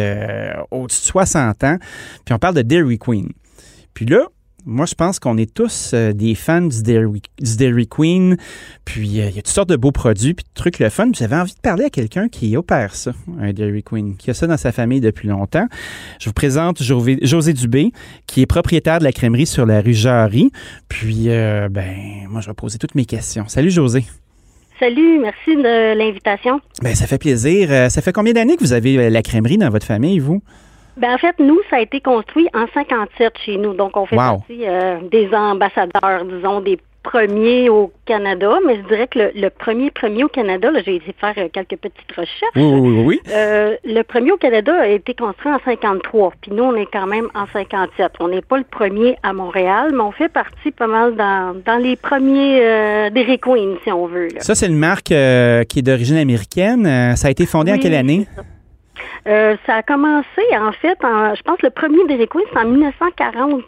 au-dessus 0.72 1.02
de 1.02 1.06
60 1.06 1.64
ans. 1.64 1.78
Puis 2.24 2.34
on 2.36 2.40
parle 2.40 2.56
de 2.56 2.62
Dairy 2.62 3.00
Queen. 3.00 3.30
Puis 3.94 4.06
là, 4.06 4.28
moi, 4.66 4.86
je 4.86 4.96
pense 4.96 5.20
qu'on 5.20 5.38
est 5.38 5.54
tous 5.54 5.92
euh, 5.94 6.14
des 6.14 6.36
fans 6.36 6.62
du 6.62 6.84
Dairy, 6.84 7.22
du 7.40 7.58
Dairy 7.58 7.88
Queen. 7.88 8.38
Puis, 8.86 9.22
euh, 9.22 9.30
il 9.30 9.36
y 9.36 9.40
a 9.40 9.42
toutes 9.42 9.48
sortes 9.48 9.70
de 9.70 9.76
beaux 9.76 9.92
produits, 9.92 10.34
puis 10.34 10.44
de 10.44 10.54
trucs 10.54 10.80
le 10.80 10.90
fun. 10.90 11.10
J'avais 11.14 11.36
envie 11.36 11.54
de 11.54 11.60
parler 11.60 11.86
à 11.86 11.90
quelqu'un 11.90 12.28
qui 12.28 12.56
opère 12.58 12.96
ça, 12.96 13.12
un 13.40 13.54
Dairy 13.54 13.84
Queen, 13.84 14.18
qui 14.18 14.30
a 14.30 14.34
ça 14.34 14.48
dans 14.48 14.58
sa 14.58 14.72
famille 14.72 15.02
depuis 15.02 15.28
longtemps. 15.28 15.68
Je 16.20 16.26
vous 16.30 16.34
présente 16.34 16.82
José 16.82 17.54
Dubé, 17.54 17.92
qui 18.28 18.42
est 18.42 18.46
propriétaire 18.46 19.00
de 19.00 19.04
la 19.04 19.12
crèmerie 19.12 19.46
sur 19.46 19.66
la 19.66 19.82
rue 19.82 19.94
Jarry. 19.94 20.52
Puis, 20.88 21.30
euh, 21.30 21.70
ben, 21.70 22.28
moi, 22.30 22.42
je 22.42 22.48
vais 22.48 22.54
poser 22.54 22.78
toutes 22.78 22.96
mes 22.96 23.06
questions. 23.06 23.48
Salut, 23.48 23.72
José. 23.72 24.04
Salut, 24.80 25.20
merci 25.20 25.56
de 25.56 25.98
l'invitation. 25.98 26.60
Ben, 26.82 26.96
ça 26.96 27.06
fait 27.06 27.18
plaisir. 27.18 27.92
Ça 27.92 28.02
fait 28.02 28.14
combien 28.14 28.34
d'années 28.34 28.56
que 28.56 28.64
vous 28.64 28.74
avez 28.74 29.10
la 29.10 29.22
crèmerie 29.22 29.58
dans 29.58 29.70
votre 29.70 29.86
famille, 29.86 30.20
vous? 30.20 30.42
Ben, 30.98 31.14
en 31.14 31.18
fait, 31.18 31.36
nous, 31.40 31.60
ça 31.70 31.78
a 31.78 31.80
été 31.82 32.02
construit 32.02 32.48
en 32.54 32.66
57 32.74 33.34
chez 33.46 33.58
nous. 33.58 33.74
Donc, 33.74 33.96
on 33.98 34.06
fait 34.06 34.16
Wow. 34.16 34.38
partie 34.40 34.68
euh, 34.68 34.98
des 35.12 35.30
ambassadeurs, 35.34 36.26
disons, 36.26 36.60
des 36.62 36.78
premiers 37.04 37.70
au 37.70 37.92
Canada. 38.06 38.58
Mais 38.68 38.76
je 38.76 38.82
dirais 38.88 39.08
que 39.08 39.20
le, 39.20 39.32
le 39.34 39.50
premier 39.50 39.90
premier 39.92 40.26
au 40.26 40.28
Canada, 40.28 40.70
là, 40.70 40.82
j'ai 40.86 40.98
été 40.98 41.16
faire 41.20 41.34
euh, 41.38 41.48
quelques 41.52 41.78
petites 41.78 42.12
recherches. 42.12 42.52
Oui, 42.58 42.64
oui, 42.64 43.04
oui. 43.06 43.20
Euh, 43.32 43.78
le 43.86 44.02
premier 44.04 44.32
au 44.34 44.38
Canada 44.38 44.74
a 44.82 44.88
été 44.88 45.14
construit 45.14 45.52
en 45.52 45.60
53, 45.64 46.34
puis 46.42 46.52
nous, 46.52 46.64
on 46.64 46.76
est 46.76 46.88
quand 46.92 47.08
même 47.08 47.28
en 47.36 47.46
57. 47.48 48.12
On 48.20 48.28
n'est 48.28 48.42
pas 48.42 48.58
le 48.58 48.66
premier 48.66 49.16
à 49.24 49.32
Montréal, 49.32 49.92
mais 49.94 50.02
on 50.02 50.12
fait 50.12 50.30
partie 50.30 50.72
pas 50.72 50.88
mal 50.88 51.16
dans, 51.16 51.56
dans 51.66 51.78
les 51.82 51.96
premiers 51.96 52.60
euh, 52.62 53.10
des 53.10 53.38
Queen, 53.38 53.78
si 53.84 53.92
on 53.92 54.06
veut. 54.08 54.28
Là. 54.28 54.42
Ça, 54.42 54.54
c'est 54.56 54.68
une 54.68 54.78
marque 54.78 55.06
qui 55.06 55.14
est 55.14 55.82
d'origine 55.82 56.18
américaine. 56.18 57.16
Ça 57.16 57.30
a 57.30 57.32
été 57.32 57.46
fondé 57.46 57.72
en 57.72 57.78
quelle 57.78 57.96
année? 57.96 58.28
c'est 58.30 58.42
ça. 58.42 58.48
Euh, 59.28 59.56
ça 59.66 59.76
a 59.76 59.84
commencé, 59.84 60.42
en 60.54 60.72
fait, 60.72 60.98
en, 61.04 61.36
je 61.36 61.42
pense 61.44 61.62
le 61.62 61.70
premier 61.70 62.06
Dairy 62.08 62.28
Queen, 62.28 62.46
c'est 62.52 62.60
en 62.60 62.66
1940 62.66 63.64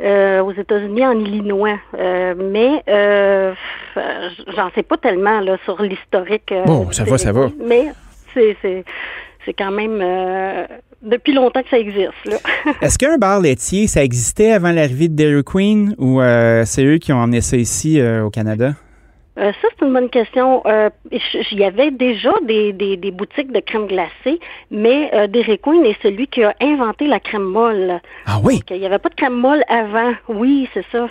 euh, 0.00 0.40
aux 0.42 0.52
États-Unis, 0.52 1.06
en 1.06 1.18
Illinois. 1.18 1.78
Euh, 1.98 2.34
mais 2.36 2.82
j'en 4.54 4.70
sais 4.74 4.82
pas 4.82 4.96
tellement 4.96 5.40
là, 5.40 5.56
sur 5.64 5.80
l'historique. 5.82 6.52
Bon, 6.66 6.90
ça 6.92 7.04
va, 7.04 7.18
ça 7.18 7.32
va. 7.32 7.48
Mais 7.66 7.88
c'est, 8.34 8.84
quand 9.56 9.70
même 9.70 10.02
depuis 11.02 11.32
longtemps 11.32 11.62
que 11.62 11.68
ça 11.68 11.78
existe. 11.78 12.10
Est-ce 12.82 12.98
qu'un 12.98 13.16
bar 13.16 13.40
laitier, 13.40 13.86
ça 13.86 14.02
existait 14.02 14.52
avant 14.52 14.72
l'arrivée 14.72 15.08
de 15.08 15.14
Dairy 15.14 15.44
Queen 15.44 15.94
ou 15.98 16.20
c'est 16.64 16.84
eux 16.84 16.98
qui 16.98 17.12
ont 17.12 17.18
emmené 17.18 17.40
ça 17.40 17.56
ici 17.56 18.00
au 18.02 18.30
Canada? 18.30 18.72
Euh, 19.38 19.52
ça, 19.60 19.68
c'est 19.78 19.84
une 19.84 19.92
bonne 19.92 20.08
question. 20.08 20.62
Euh, 20.66 20.88
Il 21.12 21.58
y 21.58 21.64
avait 21.64 21.90
déjà 21.90 22.32
des, 22.42 22.72
des, 22.72 22.96
des 22.96 23.10
boutiques 23.10 23.52
de 23.52 23.60
crème 23.60 23.86
glacée, 23.86 24.40
mais 24.70 25.10
euh, 25.12 25.26
Dairy 25.26 25.58
Queen 25.58 25.84
est 25.84 26.00
celui 26.02 26.26
qui 26.26 26.42
a 26.42 26.54
inventé 26.60 27.06
la 27.06 27.20
crème 27.20 27.44
molle. 27.44 28.00
Ah 28.24 28.38
oui? 28.42 28.54
Donc, 28.54 28.70
il 28.70 28.80
n'y 28.80 28.86
avait 28.86 28.98
pas 28.98 29.10
de 29.10 29.14
crème 29.14 29.34
molle 29.34 29.62
avant. 29.68 30.12
Oui, 30.28 30.68
c'est 30.72 30.86
ça. 30.90 31.08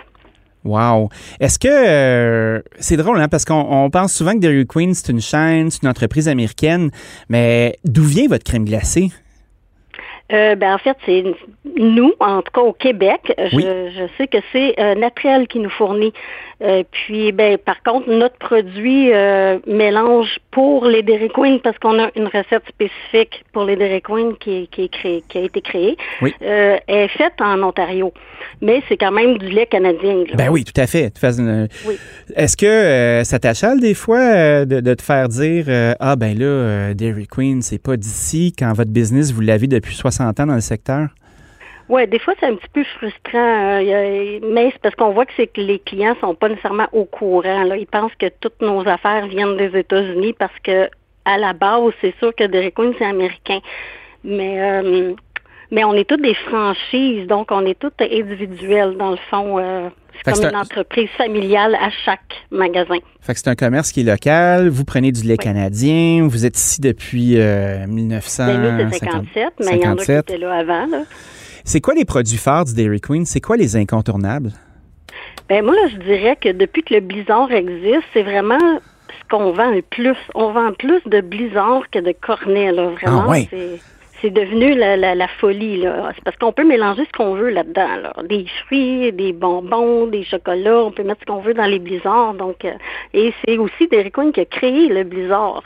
Wow. 0.64 1.08
Est-ce 1.38 1.60
que 1.60 1.68
euh, 1.68 2.60
c'est 2.80 2.96
drôle, 2.96 3.20
hein, 3.20 3.28
parce 3.28 3.44
qu'on 3.44 3.54
on 3.70 3.88
pense 3.90 4.12
souvent 4.12 4.32
que 4.32 4.40
Dairy 4.40 4.66
Queen, 4.66 4.92
c'est 4.94 5.12
une 5.12 5.20
chaîne, 5.20 5.70
c'est 5.70 5.82
une 5.84 5.88
entreprise 5.88 6.28
américaine, 6.28 6.90
mais 7.28 7.76
d'où 7.84 8.02
vient 8.02 8.26
votre 8.28 8.42
crème 8.42 8.64
glacée? 8.64 9.10
Euh, 10.32 10.56
ben, 10.56 10.74
en 10.74 10.78
fait, 10.78 10.96
c'est 11.06 11.22
nous, 11.78 12.12
en 12.18 12.42
tout 12.42 12.50
cas 12.52 12.62
au 12.62 12.72
Québec, 12.72 13.32
je, 13.38 13.54
Oui. 13.54 13.62
je 13.64 14.08
sais 14.18 14.26
que 14.26 14.38
c'est 14.50 14.74
euh, 14.80 15.44
qui 15.48 15.60
nous 15.60 15.70
fournit. 15.70 16.12
Euh, 16.62 16.84
puis, 16.90 17.32
ben, 17.32 17.58
par 17.58 17.82
contre, 17.82 18.08
notre 18.10 18.36
produit 18.38 19.12
euh, 19.12 19.58
mélange 19.66 20.38
pour 20.50 20.86
les 20.86 21.02
Dairy 21.02 21.28
Queen 21.28 21.60
parce 21.60 21.78
qu'on 21.78 21.98
a 22.02 22.08
une 22.16 22.26
recette 22.26 22.62
spécifique 22.66 23.44
pour 23.52 23.64
les 23.64 23.76
Dairy 23.76 24.00
Queen 24.00 24.34
qui, 24.40 24.62
est- 24.62 24.66
qui, 24.70 24.84
est 24.84 24.88
créée, 24.88 25.22
qui 25.28 25.36
a 25.36 25.42
été 25.42 25.60
créée. 25.60 25.96
Oui. 26.22 26.32
Euh, 26.40 26.78
est 26.88 27.08
faite 27.08 27.34
en 27.40 27.62
Ontario, 27.62 28.10
mais 28.62 28.82
c'est 28.88 28.96
quand 28.96 29.12
même 29.12 29.36
du 29.36 29.48
lait 29.50 29.66
canadien. 29.66 30.24
là. 30.30 30.34
Ben 30.34 30.48
oui, 30.48 30.64
tout 30.64 30.80
à 30.80 30.86
fait. 30.86 31.12
Oui. 31.86 31.96
Est-ce 32.34 32.56
que 32.56 33.22
ça 33.24 33.38
t'achale 33.38 33.78
des 33.80 33.92
fois 33.94 34.64
de, 34.64 34.80
de 34.80 34.94
te 34.94 35.02
faire 35.02 35.28
dire 35.28 35.66
Ah 36.00 36.16
ben 36.16 36.38
là, 36.38 36.94
Dairy 36.94 37.26
Queen, 37.26 37.60
c'est 37.60 37.82
pas 37.82 37.98
d'ici 37.98 38.54
quand 38.58 38.72
votre 38.72 38.90
business, 38.90 39.30
vous 39.30 39.42
l'avez 39.42 39.66
depuis 39.66 39.94
60 39.94 40.40
ans 40.40 40.46
dans 40.46 40.54
le 40.54 40.60
secteur? 40.62 41.08
Ouais, 41.88 42.06
des 42.06 42.18
fois 42.18 42.34
c'est 42.40 42.46
un 42.46 42.56
petit 42.56 42.68
peu 42.72 42.82
frustrant, 42.98 43.80
euh, 43.80 44.40
mais 44.52 44.70
c'est 44.72 44.80
parce 44.82 44.94
qu'on 44.96 45.12
voit 45.12 45.24
que 45.24 45.32
c'est 45.36 45.46
que 45.46 45.60
les 45.60 45.78
clients 45.78 46.16
sont 46.20 46.34
pas 46.34 46.48
nécessairement 46.48 46.88
au 46.92 47.04
courant. 47.04 47.62
Là. 47.62 47.76
Ils 47.76 47.86
pensent 47.86 48.14
que 48.18 48.26
toutes 48.40 48.60
nos 48.60 48.86
affaires 48.88 49.26
viennent 49.28 49.56
des 49.56 49.78
États-Unis 49.78 50.34
parce 50.38 50.58
que 50.64 50.88
à 51.24 51.38
la 51.38 51.52
base, 51.52 51.92
c'est 52.00 52.14
sûr 52.18 52.34
que 52.34 52.44
Dairy 52.44 52.72
Queen 52.72 52.92
c'est 52.98 53.04
américain, 53.04 53.60
mais 54.24 54.60
euh, 54.60 55.12
mais 55.70 55.84
on 55.84 55.94
est 55.94 56.08
toutes 56.08 56.22
des 56.22 56.34
franchises, 56.34 57.26
donc 57.28 57.48
on 57.50 57.64
est 57.66 57.78
toutes 57.78 58.00
individuelles 58.00 58.96
dans 58.96 59.10
le 59.10 59.18
fond. 59.30 59.58
euh, 59.58 59.88
c'est 60.24 60.32
comme 60.34 60.44
une 60.48 60.54
un- 60.56 60.60
entreprise 60.62 61.10
familiale 61.18 61.74
à 61.74 61.90
chaque 62.04 62.20
magasin. 62.50 62.96
Fait 63.20 63.34
que 63.34 63.38
c'est 63.38 63.48
un 63.50 63.54
commerce 63.54 63.92
qui 63.92 64.00
est 64.00 64.04
local, 64.04 64.68
vous 64.70 64.84
prenez 64.84 65.12
du 65.12 65.22
lait 65.22 65.32
Oui. 65.38 65.44
canadien, 65.44 66.26
vous 66.26 66.46
êtes 66.46 66.56
ici 66.56 66.80
depuis 66.80 67.38
euh, 67.38 67.86
1900. 67.86 68.46
Ben, 68.46 68.78
nous, 68.86 68.90
c'est 68.92 68.98
57, 69.04 69.52
mais 69.60 69.66
il 69.72 69.82
y 69.82 69.86
en 69.86 69.92
a 69.92 69.96
qui 69.96 70.04
57. 70.06 70.30
étaient 70.30 70.38
là 70.38 70.54
avant. 70.54 70.86
Là. 70.86 71.02
C'est 71.66 71.80
quoi 71.80 71.94
les 71.94 72.04
produits 72.04 72.36
phares 72.36 72.64
du 72.64 72.74
Dairy 72.74 73.00
Queen? 73.00 73.26
C'est 73.26 73.40
quoi 73.40 73.56
les 73.56 73.74
incontournables? 73.74 74.52
Ben 75.48 75.64
moi, 75.64 75.74
là, 75.74 75.88
je 75.88 75.96
dirais 75.96 76.36
que 76.40 76.50
depuis 76.50 76.84
que 76.84 76.94
le 76.94 77.00
blizzard 77.00 77.50
existe, 77.50 78.04
c'est 78.14 78.22
vraiment 78.22 78.56
ce 78.60 79.28
qu'on 79.28 79.50
vend 79.50 79.72
le 79.72 79.82
plus. 79.82 80.16
On 80.36 80.52
vend 80.52 80.72
plus 80.74 81.02
de 81.06 81.20
blizzard 81.20 81.82
que 81.90 81.98
de 81.98 82.12
cornets, 82.12 82.70
là. 82.70 82.90
Vraiment, 82.90 83.24
Ah 83.26 83.30
ouais? 83.30 83.48
c'est, 83.50 83.80
c'est 84.22 84.30
devenu 84.30 84.76
la, 84.76 84.96
la, 84.96 85.28
folie. 85.40 85.78
Là. 85.78 86.12
C'est 86.14 86.22
parce 86.22 86.36
qu'on 86.36 86.52
peut 86.52 86.64
mélanger 86.64 87.04
ce 87.04 87.18
qu'on 87.18 87.34
veut 87.34 87.50
là-dedans. 87.50 88.12
Des 88.28 88.46
fruits, 88.64 89.10
des 89.10 89.32
bonbons, 89.32 90.06
des 90.06 90.22
chocolats, 90.22 90.84
on 90.84 90.92
peut 90.92 91.02
mettre 91.02 91.22
ce 91.22 91.26
qu'on 91.26 91.40
veut 91.40 91.54
dans 91.54 91.66
les 91.66 91.80
blizzards. 91.80 92.34
Donc, 92.34 92.64
euh, 92.64 92.74
et 93.12 93.34
c'est 93.44 93.58
aussi 93.58 93.88
Dairy 93.90 94.12
Queen 94.12 94.32
qui 94.32 94.40
a 94.40 94.44
créé 94.44 94.88
le 94.88 95.02
blizzard. 95.02 95.64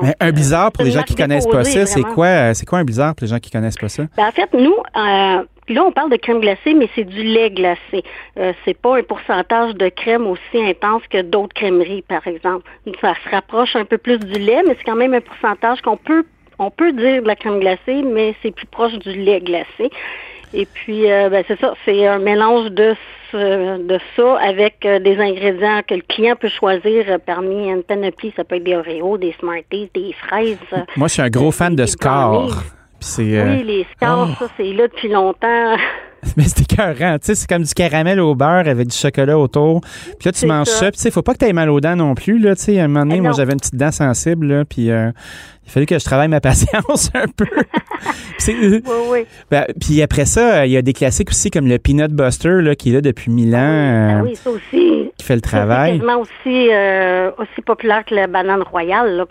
Mais 0.00 0.14
un 0.20 0.30
blizzard, 0.30 0.72
pour 0.72 0.84
les 0.84 0.92
gens 0.92 1.02
qui 1.02 1.14
connaissent 1.14 1.46
pas 1.46 1.64
ça, 1.64 1.86
c'est 1.86 2.02
quoi, 2.02 2.26
euh, 2.26 2.54
c'est 2.54 2.66
quoi 2.66 2.78
un 2.78 2.84
blizzard 2.84 3.14
pour 3.14 3.24
les 3.24 3.30
gens 3.30 3.38
qui 3.38 3.50
connaissent 3.50 3.76
pas 3.76 3.88
ça? 3.88 4.04
Ben, 4.16 4.26
en 4.26 4.32
fait, 4.32 4.48
nous, 4.52 4.74
euh, 4.74 5.42
là, 5.68 5.84
on 5.84 5.92
parle 5.92 6.10
de 6.10 6.16
crème 6.16 6.40
glacée, 6.40 6.74
mais 6.74 6.88
c'est 6.94 7.04
du 7.04 7.22
lait 7.22 7.50
glacé. 7.50 8.04
Euh, 8.38 8.52
c'est 8.64 8.78
pas 8.78 8.98
un 8.98 9.02
pourcentage 9.02 9.74
de 9.74 9.88
crème 9.88 10.26
aussi 10.26 10.62
intense 10.62 11.02
que 11.10 11.22
d'autres 11.22 11.54
crèmeries, 11.54 12.02
par 12.02 12.26
exemple. 12.26 12.70
Ça 13.00 13.14
se 13.24 13.30
rapproche 13.30 13.74
un 13.74 13.84
peu 13.84 13.98
plus 13.98 14.18
du 14.18 14.38
lait, 14.38 14.62
mais 14.66 14.76
c'est 14.78 14.84
quand 14.84 14.96
même 14.96 15.14
un 15.14 15.20
pourcentage 15.20 15.80
qu'on 15.82 15.96
peut 15.96 16.24
on 16.60 16.70
peut 16.70 16.92
dire 16.92 17.22
de 17.22 17.26
la 17.26 17.36
crème 17.36 17.58
glacée, 17.58 18.02
mais 18.02 18.34
c'est 18.42 18.50
plus 18.50 18.66
proche 18.66 18.92
du 18.98 19.12
lait 19.14 19.40
glacé. 19.40 19.90
Et 20.52 20.66
puis, 20.66 21.10
euh, 21.10 21.30
ben, 21.30 21.42
c'est 21.48 21.58
ça, 21.58 21.74
c'est 21.84 22.06
un 22.06 22.18
mélange 22.18 22.70
de, 22.70 22.94
de 23.38 23.98
ça 24.16 24.38
avec 24.38 24.84
euh, 24.84 24.98
des 24.98 25.18
ingrédients 25.18 25.80
que 25.86 25.94
le 25.94 26.02
client 26.02 26.36
peut 26.36 26.48
choisir 26.48 27.04
euh, 27.08 27.18
parmi 27.24 27.68
une 27.68 27.82
panoplie. 27.82 28.32
Ça 28.36 28.44
peut 28.44 28.56
être 28.56 28.64
des 28.64 28.76
Oreos, 28.76 29.18
des 29.18 29.34
Smarties, 29.38 29.90
des 29.94 30.14
fraises. 30.26 30.58
Moi, 30.96 31.08
je 31.08 31.14
suis 31.14 31.22
un 31.22 31.30
gros 31.30 31.50
fan 31.50 31.74
de 31.74 31.86
Score. 31.86 32.62
oui, 33.44 33.64
les 33.64 33.86
Scores, 33.96 34.28
oh. 34.30 34.34
ça, 34.38 34.48
c'est 34.56 34.72
là 34.72 34.88
depuis 34.88 35.08
longtemps. 35.08 35.76
Mais 36.36 36.44
c'est 36.44 36.70
écœurant, 36.70 37.18
tu 37.18 37.26
sais, 37.26 37.34
c'est 37.34 37.48
comme 37.48 37.62
du 37.62 37.74
caramel 37.74 38.20
au 38.20 38.34
beurre 38.34 38.68
avec 38.68 38.88
du 38.88 38.96
chocolat 38.96 39.38
autour. 39.38 39.80
Puis 39.80 40.26
là, 40.26 40.32
tu 40.32 40.46
manges 40.46 40.66
ça. 40.66 40.90
Puis 40.90 40.98
tu 40.98 41.02
sais, 41.02 41.10
faut 41.10 41.22
pas 41.22 41.32
que 41.32 41.38
tu 41.38 41.46
aies 41.46 41.52
mal 41.52 41.70
aux 41.70 41.80
dents 41.80 41.96
non 41.96 42.14
plus, 42.14 42.38
là, 42.38 42.54
tu 42.54 42.62
sais. 42.62 42.80
À 42.80 42.84
un 42.84 42.88
moment 42.88 43.06
donné, 43.06 43.20
moi, 43.20 43.32
j'avais 43.36 43.52
une 43.52 43.60
petite 43.60 43.76
dent 43.76 43.92
sensible, 43.92 44.46
là, 44.46 44.64
puis 44.64 44.90
il 45.70 45.72
fallait 45.72 45.86
que 45.86 45.98
je 45.98 46.04
travaille 46.04 46.28
ma 46.28 46.40
patience 46.40 47.10
un 47.14 47.26
peu. 47.28 47.46
oui, 48.48 48.82
oui. 49.08 49.26
Ben, 49.50 49.66
puis 49.80 50.02
après 50.02 50.24
ça, 50.24 50.66
il 50.66 50.72
y 50.72 50.76
a 50.76 50.82
des 50.82 50.92
classiques 50.92 51.30
aussi 51.30 51.50
comme 51.50 51.68
le 51.68 51.78
Peanut 51.78 52.10
Buster 52.10 52.60
là, 52.60 52.74
qui 52.74 52.90
est 52.90 52.94
là 52.94 53.00
depuis 53.00 53.30
mille 53.30 53.54
ans. 53.54 54.18
Ah 54.18 54.22
oui, 54.22 54.34
ça 54.34 54.50
aussi. 54.50 55.10
Qui 55.16 55.24
fait 55.24 55.36
le 55.36 55.40
travail. 55.40 56.02
C'est 56.04 56.14
aussi, 56.14 56.68
euh, 56.72 57.30
aussi 57.38 57.62
populaire 57.64 58.04
que 58.04 58.14
la 58.14 58.26
banane 58.26 58.62
royale 58.62 59.16
là, 59.16 59.26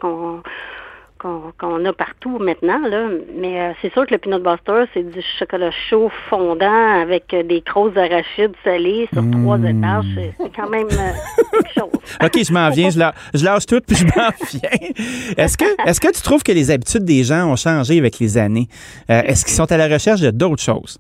qu'on 1.19 1.86
a 1.86 1.93
partout 1.93 2.39
maintenant. 2.39 2.79
Là. 2.88 3.08
Mais 3.36 3.60
euh, 3.60 3.73
c'est 3.82 3.91
sûr 3.93 4.05
que 4.08 4.13
le 4.13 4.17
peanut 4.17 4.41
buster, 4.41 4.86
c'est 4.93 5.03
du 5.03 5.21
chocolat 5.38 5.71
chaud 5.71 6.10
fondant 6.29 7.01
avec 7.01 7.34
euh, 7.34 7.43
des 7.43 7.62
crosses 7.62 7.93
d'arachides 7.93 8.53
salées 8.63 9.08
sur 9.13 9.23
trois 9.29 9.58
mmh. 9.58 9.67
étages. 9.67 10.05
C'est 10.38 10.55
quand 10.55 10.69
même 10.69 10.88
euh, 10.88 11.12
quelque 11.51 11.73
chose. 11.73 12.01
OK, 12.23 12.43
je 12.43 12.53
m'en 12.53 12.69
viens. 12.69 12.89
Je, 12.89 13.43
lâche 13.43 13.65
tout 13.65 13.82
puis 13.86 13.97
je 13.97 14.05
m'en 14.05 14.29
viens. 14.51 14.89
Est-ce 15.38 15.58
que, 15.58 15.65
est 15.88 15.99
que 15.99 16.12
tu 16.13 16.21
trouves 16.21 16.43
que 16.43 16.51
les 16.51 16.71
habitudes 16.71 17.03
des 17.03 17.23
gens 17.23 17.51
ont 17.51 17.55
changé 17.55 17.99
avec 17.99 18.19
les 18.19 18.38
années? 18.38 18.67
est-ce 19.08 19.45
qu'ils 19.45 19.55
sont 19.55 19.71
à 19.71 19.77
la 19.77 19.88
recherche 19.88 20.21
de 20.21 20.32
d'autres 20.32 20.63
choses? 20.63 20.99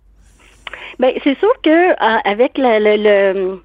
Bien, 0.99 1.11
c'est 1.23 1.37
sûr 1.37 1.53
que 1.63 2.29
avec 2.29 2.57
le 2.57 2.97
le 2.97 3.59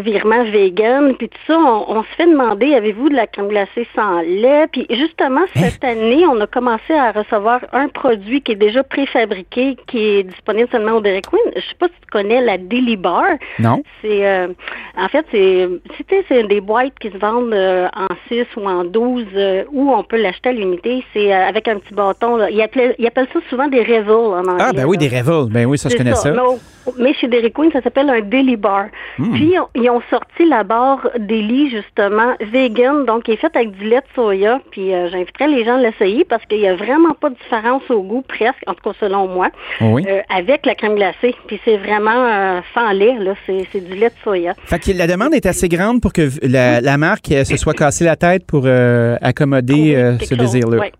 virement 0.00 0.44
vegan, 0.44 1.14
puis 1.16 1.28
tout 1.28 1.38
ça, 1.46 1.58
on, 1.58 2.02
se 2.02 2.08
fait 2.16 2.26
demander, 2.26 2.74
avez-vous 2.74 3.08
de 3.08 3.14
la 3.14 3.26
crème 3.26 3.48
glacée 3.48 3.86
sans 3.94 4.20
lait? 4.20 4.66
Puis 4.72 4.86
justement, 4.90 5.42
hein? 5.42 5.68
cette 5.70 5.84
année, 5.84 6.24
on 6.26 6.40
a 6.40 6.46
commencé 6.46 6.94
à 6.94 7.12
recevoir 7.12 7.60
un 7.72 7.88
produit 7.88 8.40
qui 8.42 8.52
est 8.52 8.56
déjà 8.56 8.82
préfabriqué, 8.82 9.76
qui 9.86 9.98
est 9.98 10.22
disponible 10.24 10.68
seulement 10.70 10.92
au 10.92 11.00
Dairy 11.00 11.22
Queen. 11.22 11.52
Je 11.54 11.60
sais 11.60 11.76
pas 11.78 11.86
si 11.86 12.00
tu 12.00 12.10
connais 12.10 12.40
la 12.40 12.58
Daily 12.58 12.96
Bar. 12.96 13.24
Non. 13.58 13.82
C'est, 14.02 14.26
euh, 14.26 14.48
en 14.96 15.08
fait, 15.08 15.26
c'est, 15.30 15.68
c'est 16.28 16.46
des 16.46 16.60
boîtes 16.60 16.98
qui 17.00 17.10
se 17.10 17.18
vendent 17.18 17.52
euh, 17.52 17.88
en 17.94 18.06
6 18.28 18.44
ou 18.56 18.68
en 18.68 18.84
12, 18.84 19.24
ou 19.72 19.92
on 19.92 20.02
peut 20.02 20.20
l'acheter 20.20 20.50
à 20.50 20.52
l'unité. 20.52 21.04
C'est 21.12 21.32
avec 21.32 21.68
un 21.68 21.78
petit 21.78 21.94
bâton. 21.94 22.36
Là. 22.36 22.50
Ils, 22.50 22.62
appellent, 22.62 22.94
ça 23.32 23.40
souvent 23.48 23.68
des 23.68 23.82
Revel 23.82 24.10
en 24.10 24.38
anglais. 24.38 24.64
Ah, 24.66 24.72
ben 24.72 24.84
oui, 24.84 24.98
des 24.98 25.08
Revel. 25.08 25.50
Ben 25.50 25.66
oui, 25.66 25.78
ça, 25.78 25.88
je 25.88 25.96
connais 25.96 26.14
ça. 26.14 26.32
Mais, 26.98 27.12
chez 27.14 27.28
Dairy 27.28 27.52
Queen, 27.52 27.70
ça 27.72 27.82
s'appelle 27.82 28.08
un 28.08 28.20
Daily 28.20 28.56
Bar. 28.56 28.86
Hmm. 29.18 29.34
Puis, 29.34 29.47
ils 29.74 29.90
ont 29.90 30.02
sorti 30.10 30.46
la 30.48 30.64
barre 30.64 31.08
lits, 31.18 31.70
justement, 31.70 32.34
vegan, 32.40 33.04
donc 33.04 33.24
qui 33.24 33.32
est 33.32 33.36
faite 33.36 33.56
avec 33.56 33.72
du 33.72 33.84
lait 33.84 34.00
de 34.00 34.14
soya. 34.14 34.60
Puis, 34.70 34.92
euh, 34.92 35.08
j'inviterais 35.10 35.48
les 35.48 35.64
gens 35.64 35.76
à 35.76 35.80
l'essayer 35.80 36.24
parce 36.24 36.44
qu'il 36.46 36.60
n'y 36.60 36.68
a 36.68 36.76
vraiment 36.76 37.14
pas 37.14 37.30
de 37.30 37.36
différence 37.36 37.82
au 37.90 38.02
goût, 38.02 38.22
presque, 38.22 38.62
en 38.66 38.74
tout 38.74 38.82
cas 38.82 38.96
selon 39.00 39.28
moi, 39.28 39.48
euh, 39.80 40.20
avec 40.34 40.66
la 40.66 40.74
crème 40.74 40.96
glacée. 40.96 41.34
Puis, 41.46 41.60
c'est 41.64 41.76
vraiment 41.76 42.10
euh, 42.10 42.60
sans 42.74 42.90
lait, 42.92 43.16
là. 43.18 43.34
C'est 43.46 43.80
du 43.80 43.94
lait 43.94 44.10
de 44.10 44.14
soya. 44.22 44.54
Fait 44.64 44.78
que 44.78 44.92
la 44.92 45.06
demande 45.06 45.34
est 45.34 45.46
assez 45.46 45.68
grande 45.68 46.00
pour 46.00 46.12
que 46.12 46.28
la, 46.42 46.98
marque 46.98 47.26
se 47.28 47.56
soit 47.56 47.74
cassée 47.74 48.04
la 48.04 48.16
tête 48.16 48.46
pour 48.46 48.66
accommoder 48.66 50.16
ce 50.20 50.34
désir-là. 50.34 50.78
Oui. 50.80 50.92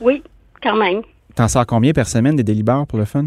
oui, 0.00 0.22
quand 0.62 0.76
même. 0.76 1.02
T'en 1.34 1.48
sors 1.48 1.66
combien 1.66 1.92
par 1.92 2.08
semaine 2.08 2.36
des 2.36 2.42
délibères 2.42 2.86
pour 2.88 2.98
le 2.98 3.04
fun? 3.04 3.26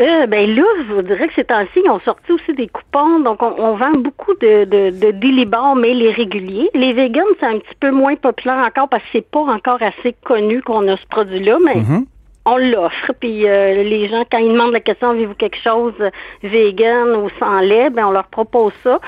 Euh, 0.00 0.26
ben 0.26 0.54
là, 0.54 0.62
je 0.78 0.94
vous 0.94 1.02
dirais 1.02 1.28
que 1.28 1.34
ces 1.34 1.44
temps-ci, 1.44 1.82
ils 1.84 1.90
ont 1.90 2.00
sorti 2.00 2.32
aussi 2.32 2.54
des 2.54 2.68
coupons. 2.68 3.20
Donc, 3.20 3.42
on, 3.42 3.76
vend 3.76 3.92
beaucoup 3.92 4.32
de, 4.34 4.64
de, 4.64 4.90
de 4.90 5.78
mais 5.78 5.94
les 5.94 6.10
réguliers. 6.10 6.70
Les 6.74 6.94
vegans, 6.94 7.20
c'est 7.38 7.46
un 7.46 7.58
petit 7.58 7.74
peu 7.78 7.90
moins 7.90 8.16
populaire 8.16 8.64
encore 8.66 8.88
parce 8.88 9.02
que 9.04 9.08
c'est 9.12 9.30
pas 9.30 9.40
encore 9.40 9.82
assez 9.82 10.14
connu 10.24 10.62
qu'on 10.62 10.88
a 10.88 10.96
ce 10.96 11.06
produit-là, 11.06 11.58
mais 11.62 11.74
mm-hmm. 11.74 12.04
on 12.46 12.56
l'offre. 12.56 13.12
Puis 13.20 13.46
euh, 13.46 13.82
les 13.82 14.08
gens, 14.08 14.24
quand 14.30 14.38
ils 14.38 14.52
demandent 14.52 14.72
la 14.72 14.80
question, 14.80 15.10
avez-vous 15.10 15.34
quelque 15.34 15.58
chose 15.58 15.94
vegan 16.42 17.16
ou 17.16 17.28
sans 17.38 17.60
lait, 17.60 17.90
ben 17.90 18.06
on 18.06 18.12
leur 18.12 18.28
propose 18.28 18.72
ça. 18.82 19.00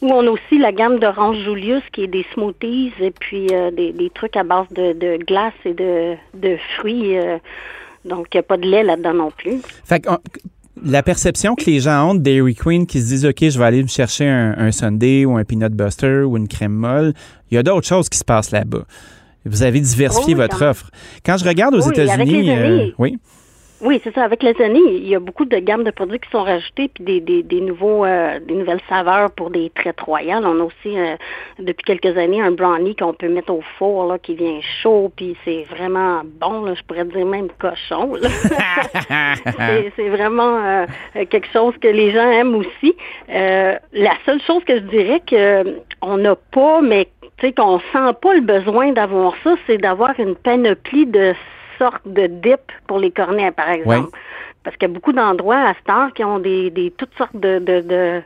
Ou 0.00 0.10
on 0.12 0.26
a 0.26 0.30
aussi 0.30 0.58
la 0.58 0.72
gamme 0.72 0.98
d'Orange 0.98 1.36
Julius 1.44 1.82
qui 1.92 2.04
est 2.04 2.08
des 2.08 2.24
smoothies 2.32 2.92
et 3.00 3.10
puis 3.10 3.48
euh, 3.52 3.70
des, 3.70 3.92
des, 3.92 4.08
trucs 4.08 4.36
à 4.36 4.44
base 4.44 4.68
de, 4.70 4.92
de 4.94 5.18
glace 5.22 5.52
et 5.66 5.74
de, 5.74 6.14
de 6.34 6.56
fruits. 6.76 7.18
Euh, 7.18 7.36
donc, 8.04 8.28
il 8.32 8.36
n'y 8.36 8.40
a 8.40 8.42
pas 8.42 8.56
de 8.56 8.68
lait 8.68 8.82
là-dedans 8.82 9.14
non 9.14 9.30
plus. 9.30 9.60
Fait 9.84 10.00
que, 10.00 10.08
la 10.84 11.02
perception 11.02 11.54
que 11.54 11.64
les 11.64 11.80
gens 11.80 12.10
ont 12.10 12.14
de 12.14 12.20
Dairy 12.20 12.54
Queen 12.54 12.86
qui 12.86 13.00
se 13.00 13.08
disent 13.08 13.26
OK, 13.26 13.38
je 13.40 13.58
vais 13.58 13.64
aller 13.64 13.82
me 13.82 13.88
chercher 13.88 14.28
un, 14.28 14.54
un 14.58 14.72
Sunday 14.72 15.24
ou 15.24 15.36
un 15.36 15.44
Peanut 15.44 15.72
Buster 15.72 16.22
ou 16.22 16.36
une 16.36 16.48
crème 16.48 16.72
molle, 16.72 17.14
il 17.50 17.56
y 17.56 17.58
a 17.58 17.62
d'autres 17.62 17.86
choses 17.86 18.08
qui 18.08 18.18
se 18.18 18.24
passent 18.24 18.50
là-bas. 18.50 18.84
Vous 19.44 19.62
avez 19.62 19.80
diversifié 19.80 20.34
votre 20.34 20.62
offre. 20.62 20.90
Quand 21.24 21.36
je 21.36 21.44
regarde 21.44 21.74
aux 21.74 21.80
États-Unis, 21.80 22.50
euh, 22.50 22.90
oui. 22.98 23.18
Oui, 23.80 24.00
c'est 24.02 24.12
ça. 24.12 24.24
Avec 24.24 24.42
les 24.42 24.60
années, 24.60 24.80
il 24.80 25.06
y 25.06 25.14
a 25.14 25.20
beaucoup 25.20 25.44
de 25.44 25.56
gammes 25.58 25.84
de 25.84 25.92
produits 25.92 26.18
qui 26.18 26.28
sont 26.30 26.42
rajoutés, 26.42 26.88
puis 26.88 27.04
des, 27.04 27.20
des, 27.20 27.42
des 27.44 27.60
nouveaux, 27.60 28.04
euh, 28.04 28.40
des 28.40 28.54
nouvelles 28.54 28.80
saveurs 28.88 29.30
pour 29.30 29.50
des 29.50 29.70
traites 29.70 30.00
royales. 30.00 30.44
On 30.44 30.60
a 30.60 30.64
aussi, 30.64 30.98
euh, 30.98 31.14
depuis 31.60 31.84
quelques 31.84 32.18
années, 32.18 32.42
un 32.42 32.50
brownie 32.50 32.96
qu'on 32.96 33.12
peut 33.12 33.28
mettre 33.28 33.52
au 33.52 33.62
four, 33.78 34.06
là, 34.06 34.18
qui 34.18 34.34
vient 34.34 34.58
chaud, 34.82 35.12
puis 35.14 35.36
c'est 35.44 35.64
vraiment 35.70 36.22
bon. 36.24 36.64
Là, 36.64 36.74
je 36.74 36.82
pourrais 36.82 37.04
dire 37.04 37.24
même 37.24 37.48
cochon. 37.58 38.14
c'est 39.96 40.08
vraiment 40.08 40.58
euh, 40.64 40.86
quelque 41.30 41.48
chose 41.52 41.74
que 41.80 41.88
les 41.88 42.10
gens 42.10 42.30
aiment 42.30 42.56
aussi. 42.56 42.96
la 43.28 44.14
seule 44.26 44.40
chose 44.42 44.64
que 44.64 44.74
je 44.76 44.82
dirais 44.82 45.22
que 45.24 45.78
on 46.02 46.16
n'a 46.16 46.34
pas, 46.34 46.80
mais 46.80 47.08
tu 47.38 47.46
sais 47.46 47.52
qu'on 47.52 47.78
sent 47.78 48.12
pas 48.20 48.34
le 48.34 48.40
besoin 48.40 48.92
d'avoir 48.92 49.34
ça, 49.44 49.54
c'est 49.66 49.78
d'avoir 49.78 50.18
une 50.18 50.34
panoplie 50.34 51.06
de 51.06 51.34
sorte 51.78 52.02
de 52.06 52.26
dip 52.26 52.60
pour 52.86 52.98
les 52.98 53.10
cornets, 53.10 53.52
par 53.52 53.70
exemple. 53.70 54.10
Parce 54.64 54.76
qu'il 54.76 54.88
y 54.88 54.90
a 54.90 54.94
beaucoup 54.94 55.12
d'endroits 55.12 55.68
à 55.68 55.74
Star 55.74 56.12
qui 56.12 56.24
ont 56.24 56.38
des, 56.38 56.70
des 56.70 56.90
toutes 56.90 57.14
sortes 57.16 57.36
de, 57.36 57.58
de, 57.58 57.80
de 57.80 58.22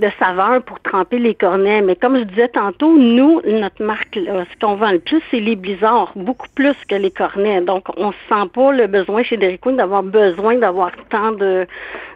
de 0.00 0.08
saveur 0.18 0.62
pour 0.62 0.80
tremper 0.80 1.18
les 1.18 1.34
cornets. 1.34 1.80
Mais 1.82 1.94
comme 1.94 2.18
je 2.18 2.24
disais 2.24 2.48
tantôt, 2.48 2.96
nous, 2.96 3.40
notre 3.46 3.82
marque, 3.82 4.14
ce 4.14 4.58
qu'on 4.60 4.74
vend 4.74 4.90
le 4.90 4.98
plus, 4.98 5.22
c'est 5.30 5.40
les 5.40 5.56
blizzards, 5.56 6.12
beaucoup 6.16 6.48
plus 6.54 6.74
que 6.88 6.94
les 6.94 7.10
cornets. 7.10 7.60
Donc, 7.60 7.84
on 7.96 8.08
ne 8.08 8.12
sent 8.28 8.50
pas 8.52 8.72
le 8.72 8.86
besoin 8.86 9.22
chez 9.22 9.36
Dairy 9.36 9.58
Queen 9.58 9.76
d'avoir 9.76 10.02
besoin 10.02 10.56
d'avoir 10.56 10.90
tant 11.10 11.32
de, 11.32 11.66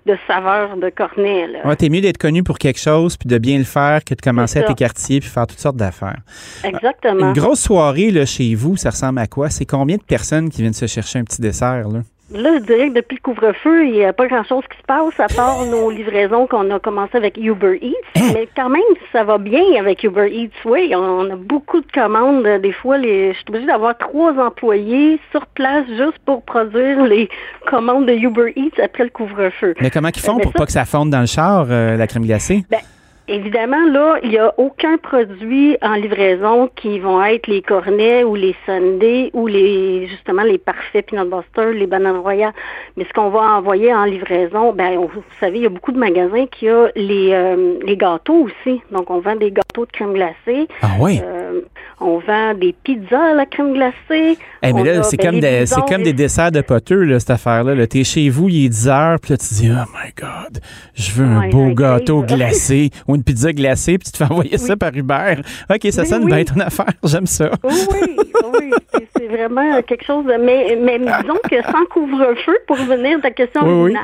de 0.07 0.17
saveurs 0.27 0.77
de 0.77 0.91
cornets. 0.91 1.47
Ouais, 1.65 1.77
t'es 1.77 1.89
mieux 1.89 2.01
d'être 2.01 2.19
connu 2.19 2.43
pour 2.43 2.59
quelque 2.59 2.81
chose 2.81 3.17
puis 3.17 3.29
de 3.29 3.39
bien 3.39 3.59
le 3.59 3.65
faire 3.65 4.05
que 4.05 4.15
de 4.15 4.21
commencer 4.21 4.59
à 4.59 4.63
t'écartiller 4.63 5.21
puis 5.21 5.29
faire 5.29 5.47
toutes 5.47 5.61
sortes 5.61 5.77
d'affaires. 5.77 6.19
Exactement. 6.65 7.29
Une 7.29 7.33
grosse 7.33 7.61
soirée 7.61 8.11
là, 8.11 8.27
chez 8.27 8.55
vous, 8.55 8.77
ça 8.77 8.91
ressemble 8.91 9.21
à 9.21 9.27
quoi? 9.27 9.51
C'est 9.51 9.67
combien 9.67 9.97
de 9.97 10.03
personnes 10.03 10.51
qui 10.51 10.63
viennent 10.63 10.73
se 10.73 10.87
chercher 10.87 11.21
un 11.21 11.25
petit 11.25 11.41
dessert? 11.41 11.89
Là? 11.89 12.01
Là, 12.31 12.59
je 12.59 12.63
dirais 12.65 12.91
que 12.91 12.95
depuis 12.95 13.17
le 13.17 13.23
couvre-feu, 13.23 13.87
il 13.87 13.93
n'y 13.93 14.05
a 14.05 14.13
pas 14.13 14.27
grand-chose 14.27 14.63
qui 14.71 14.77
se 14.77 14.83
passe 14.83 15.19
à 15.19 15.35
part 15.35 15.65
nos 15.65 15.91
livraisons 15.91 16.47
qu'on 16.47 16.71
a 16.71 16.79
commencé 16.79 17.17
avec 17.17 17.39
Uber 17.39 17.79
Eats. 17.81 17.95
Hein? 18.17 18.33
Mais 18.35 18.49
quand 18.55 18.69
même, 18.69 18.83
ça 19.13 19.25
va 19.25 19.39
bien 19.39 19.63
avec 19.79 20.05
Uber 20.05 20.29
Eats. 20.31 20.51
Oui, 20.67 20.93
on 20.95 21.31
a 21.31 21.37
beaucoup 21.37 21.81
de 21.81 21.91
commandes. 21.91 22.47
Des 22.61 22.73
fois, 22.73 22.99
les, 22.99 23.33
je 23.33 23.39
suis 23.39 23.45
obligée 23.49 23.67
d'avoir 23.67 23.97
trois 23.97 24.35
employés 24.35 25.19
sur 25.31 25.47
place 25.47 25.87
juste 25.89 26.19
pour 26.27 26.43
produire 26.43 27.03
les 27.07 27.31
commandes 27.67 28.05
de 28.05 28.13
Uber 28.13 28.53
Eats 28.57 28.83
après 28.83 29.05
le 29.05 29.11
couvre-feu. 29.11 29.75
Mais 29.81 29.91
comment 29.91 30.09
ils 30.15 30.21
font 30.21 30.39
pour 30.39 30.53
pas 30.53 30.67
que 30.67 30.73
ça 30.73 30.85
fonde 30.85 31.09
dans 31.09 31.21
le 31.21 31.27
char, 31.27 31.67
euh, 31.71 31.97
la 31.97 32.07
crème 32.07 32.27
glacée? 32.27 32.63
Ben, 32.71 32.81
Évidemment, 33.29 33.85
là, 33.93 34.17
il 34.23 34.31
n'y 34.31 34.39
a 34.39 34.55
aucun 34.57 34.97
produit 34.97 35.77
en 35.83 35.95
livraison 35.95 36.71
qui 36.75 36.99
vont 36.99 37.23
être 37.23 37.47
les 37.47 37.61
cornets 37.61 38.25
ou 38.25 38.35
les 38.35 38.55
sundaes 38.65 39.31
ou 39.35 39.47
les 39.47 40.07
justement 40.07 40.43
les 40.43 40.57
parfaits 40.57 41.11
peanut 41.11 41.29
buster, 41.29 41.75
les 41.75 41.87
bananes 41.87 42.17
royales. 42.17 42.55
Mais 42.97 43.05
ce 43.05 43.13
qu'on 43.13 43.29
va 43.29 43.41
envoyer 43.41 43.95
en 43.95 44.05
livraison, 44.05 44.73
ben 44.73 44.97
vous 44.97 45.23
savez, 45.41 45.59
il 45.59 45.63
y 45.65 45.67
a 45.67 45.71
beaucoup 45.71 45.93
de 45.93 45.99
magasins 45.99 46.47
qui 46.47 46.71
ont 46.71 46.89
les, 46.97 47.31
euh, 47.33 47.75
les 47.85 47.99
gâteaux 47.99 48.47
aussi. 48.47 48.81
Donc 48.91 49.11
on 49.11 49.21
vend 49.21 49.37
des 49.37 49.51
gâteaux 49.51 49.85
de 49.85 49.93
crème 49.93 50.15
glacée. 50.15 50.67
Ah 50.81 50.93
oui? 50.99 51.21
Euh, 51.23 51.61
on 52.01 52.19
vend 52.19 52.55
des 52.55 52.73
pizzas 52.73 53.33
à 53.33 53.35
la 53.35 53.47
crème 53.47 53.75
glacée. 53.75 54.39
Eh, 54.63 54.73
mais 54.73 54.85
là, 54.85 55.03
c'est 55.03 55.17
ben, 55.17 55.31
comme, 55.31 55.41
des, 55.41 55.67
c'est 55.67 55.87
comme 55.87 56.03
des 56.03 56.13
desserts 56.13 56.53
de 56.53 56.61
poteux, 56.61 57.03
là, 57.03 57.19
cette 57.19 57.31
affaire-là. 57.31 57.75
-là, 57.75 57.87
T'es 57.87 58.05
chez 58.05 58.29
vous, 58.29 58.49
il 58.49 58.67
est 58.67 58.69
10 58.69 58.89
heures, 58.89 59.19
puis 59.21 59.33
là, 59.33 59.37
tu 59.37 59.55
dis, 59.55 59.71
oh 59.71 59.89
my 59.93 60.13
God, 60.17 60.61
je 60.95 61.13
veux 61.13 61.27
un 61.27 61.49
beau 61.49 61.75
gâteau 61.75 62.23
glacé 62.23 62.91
une 63.19 63.25
pizza 63.25 63.53
glacée, 63.53 63.99
puis 63.99 64.07
tu 64.07 64.13
te 64.13 64.17
fais 64.19 64.33
envoyer 64.33 64.59
ça 64.59 64.77
par 64.77 64.95
Uber. 64.95 65.37
OK, 65.71 65.87
ça 65.91 66.05
sonne 66.05 66.27
bien 66.27 66.45
ton 66.45 66.61
affaire. 66.61 66.93
J'aime 67.05 67.27
ça. 67.27 67.51
Oui, 67.65 68.17
oui, 68.55 68.71
c'est 69.17 69.27
vraiment 69.27 69.83
quelque 69.83 70.05
chose 70.05 70.25
de. 70.25 70.35
Mais, 70.35 70.79
mais 70.81 70.99
disons 70.99 71.39
que 71.51 71.63
sans 71.63 71.85
couvre-feu, 71.91 72.59
pour 72.67 72.79
revenir 72.79 73.19
à 73.19 73.23
ta 73.23 73.31
question 73.31 73.83
oui, 73.83 73.95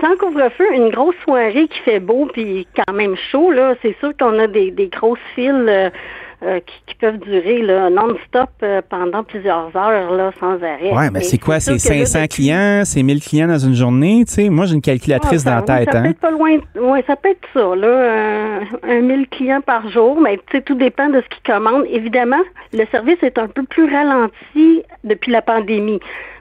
sans 0.00 0.16
couvre-feu, 0.16 0.64
une 0.74 0.90
grosse 0.90 1.16
soirée 1.24 1.68
qui 1.68 1.78
fait 1.84 2.00
beau 2.00 2.28
puis 2.32 2.66
quand 2.76 2.92
même 2.92 3.16
chaud, 3.30 3.50
là, 3.50 3.74
c'est 3.82 3.96
sûr 3.98 4.12
qu'on 4.18 4.38
a 4.38 4.46
des, 4.46 4.70
des 4.70 4.88
grosses 4.88 5.18
files. 5.34 5.90
Euh, 6.42 6.50
euh, 6.50 6.60
qui, 6.86 6.94
peuvent 6.94 7.18
durer 7.18 7.62
non-stop 7.90 8.50
euh, 8.62 8.82
pendant 8.88 9.24
plusieurs 9.24 9.74
heures 9.74 10.10
là, 10.10 10.32
sans 10.38 10.54
arrêt. 10.54 10.90
Oui, 10.92 11.04
mais, 11.12 11.20
c'est 11.20 11.38
quoi? 11.38 11.60
C'est 11.60 11.78
500 11.78 12.26
clients? 12.28 12.82
C'est 12.84 13.02
1000 13.02 13.20
clients 13.20 13.48
dans 13.48 13.58
une 13.58 13.74
journée? 13.74 14.24
Tu 14.26 14.34
sais, 14.34 14.48
moi, 14.50 14.66
j'ai 14.66 14.74
une 14.74 14.82
calculatrice 14.82 15.44
ah, 15.46 15.50
dans 15.50 15.56
la 15.56 15.62
tête. 15.62 15.92
Ça 15.92 15.98
hein? 15.98 16.02
peut 16.02 16.10
être 16.10 16.20
pas 16.20 16.30
loin. 16.30 16.58
Oui, 16.78 16.98
ça 17.06 17.16
peut 17.16 17.30
être 17.30 17.48
ça, 17.54 17.74
là, 17.74 18.60
un, 18.82 19.00
1000 19.00 19.28
clients 19.28 19.62
par 19.62 19.88
jour, 19.88 20.20
mais 20.20 20.38
tout 20.66 20.74
dépend 20.74 21.08
de 21.08 21.22
ce 21.22 21.28
qu'ils 21.28 21.52
commandent. 21.54 21.86
Évidemment, 21.90 22.42
le 22.72 22.84
service 22.90 23.18
est 23.22 23.38
un 23.38 23.48
peu 23.48 23.62
plus 23.62 23.90
ralenti 23.90 24.82
depuis 25.04 25.32
la 25.32 25.42
pandémie. 25.42 26.00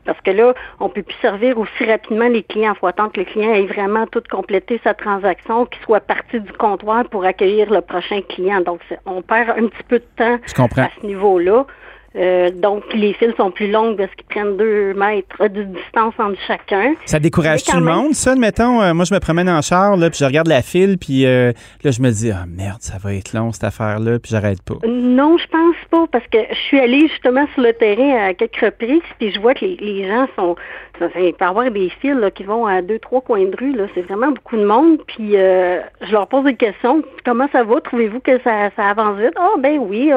Parce 0.09 0.21
que 0.21 0.31
là, 0.31 0.55
on 0.79 0.89
peut 0.89 1.03
plus 1.03 1.15
servir 1.21 1.59
aussi 1.59 1.85
rapidement 1.85 2.27
les 2.27 2.41
clients. 2.41 2.73
Il 2.75 2.79
faut 2.79 2.87
attendre 2.87 3.11
que 3.11 3.19
le 3.19 3.27
client 3.27 3.53
ait 3.53 3.67
vraiment 3.67 4.07
tout 4.07 4.23
complété 4.27 4.81
sa 4.83 4.95
transaction, 4.95 5.67
qu'il 5.67 5.83
soit 5.83 5.99
parti 5.99 6.39
du 6.39 6.51
comptoir 6.53 7.05
pour 7.09 7.25
accueillir 7.25 7.69
le 7.71 7.81
prochain 7.81 8.21
client. 8.27 8.61
Donc, 8.61 8.79
on 9.05 9.21
perd 9.21 9.51
un 9.51 9.67
petit 9.67 9.83
peu 9.87 9.99
de 9.99 10.05
temps 10.17 10.39
à 10.81 10.89
ce 10.99 11.05
niveau-là. 11.05 11.67
Euh, 12.15 12.49
donc, 12.51 12.83
les 12.93 13.13
fils 13.13 13.35
sont 13.37 13.51
plus 13.51 13.69
longues 13.69 13.97
parce 13.97 14.13
qu'ils 14.15 14.25
prennent 14.25 14.57
deux 14.57 14.93
mètres 14.93 15.47
de 15.47 15.63
distance 15.63 16.13
entre 16.17 16.39
chacun. 16.47 16.95
Ça 17.05 17.19
décourage 17.19 17.63
tout 17.63 17.77
le 17.77 17.83
monde, 17.83 18.13
ça, 18.13 18.31
admettons? 18.31 18.81
Euh, 18.81 18.93
moi, 18.93 19.05
je 19.05 19.13
me 19.13 19.19
promène 19.19 19.49
en 19.49 19.61
char, 19.61 19.95
là, 19.95 20.09
puis 20.09 20.19
je 20.19 20.25
regarde 20.25 20.47
la 20.47 20.61
file, 20.61 20.97
puis 20.97 21.25
euh, 21.25 21.51
là, 21.83 21.91
je 21.91 22.01
me 22.01 22.09
dis, 22.09 22.31
ah 22.31 22.45
merde, 22.47 22.81
ça 22.81 22.97
va 22.97 23.13
être 23.13 23.33
long, 23.33 23.51
cette 23.51 23.63
affaire-là, 23.63 24.19
puis 24.19 24.31
j'arrête 24.31 24.61
pas. 24.63 24.75
Non, 24.87 25.37
je 25.37 25.47
pense 25.47 25.75
pas, 25.91 26.05
parce 26.11 26.25
que 26.27 26.39
je 26.49 26.59
suis 26.59 26.79
allée 26.79 27.07
justement 27.07 27.45
sur 27.53 27.61
le 27.61 27.73
terrain 27.73 28.29
à 28.29 28.33
quelques 28.33 28.59
reprises, 28.59 29.01
puis 29.19 29.31
je 29.31 29.39
vois 29.39 29.53
que 29.53 29.65
les, 29.65 30.07
gens 30.07 30.27
sont. 30.35 30.55
Il 31.01 31.33
peut 31.33 31.45
y 31.45 31.47
avoir 31.47 31.71
des 31.71 31.89
fils 32.01 32.17
qui 32.35 32.43
vont 32.43 32.65
à 32.65 32.81
deux, 32.81 32.99
trois 32.99 33.21
coins 33.21 33.45
de 33.45 33.55
rue, 33.57 33.73
là. 33.73 33.85
C'est 33.93 34.01
vraiment 34.01 34.31
beaucoup 34.31 34.57
de 34.57 34.65
monde, 34.65 34.97
puis 35.07 35.31
je 35.31 36.11
leur 36.11 36.27
pose 36.27 36.43
des 36.43 36.55
questions. 36.55 37.01
Comment 37.23 37.47
ça 37.51 37.63
va? 37.63 37.79
Trouvez-vous 37.79 38.19
que 38.19 38.37
ça, 38.41 38.69
ça 38.75 38.89
avance 38.89 39.17
vite? 39.17 39.33
Ah, 39.37 39.55
ben 39.59 39.77
oui, 39.79 40.11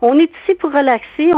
on 0.00 0.18
est 0.18 0.30
ici 0.44 0.54
pour 0.54 0.72
relaxer 0.72 1.32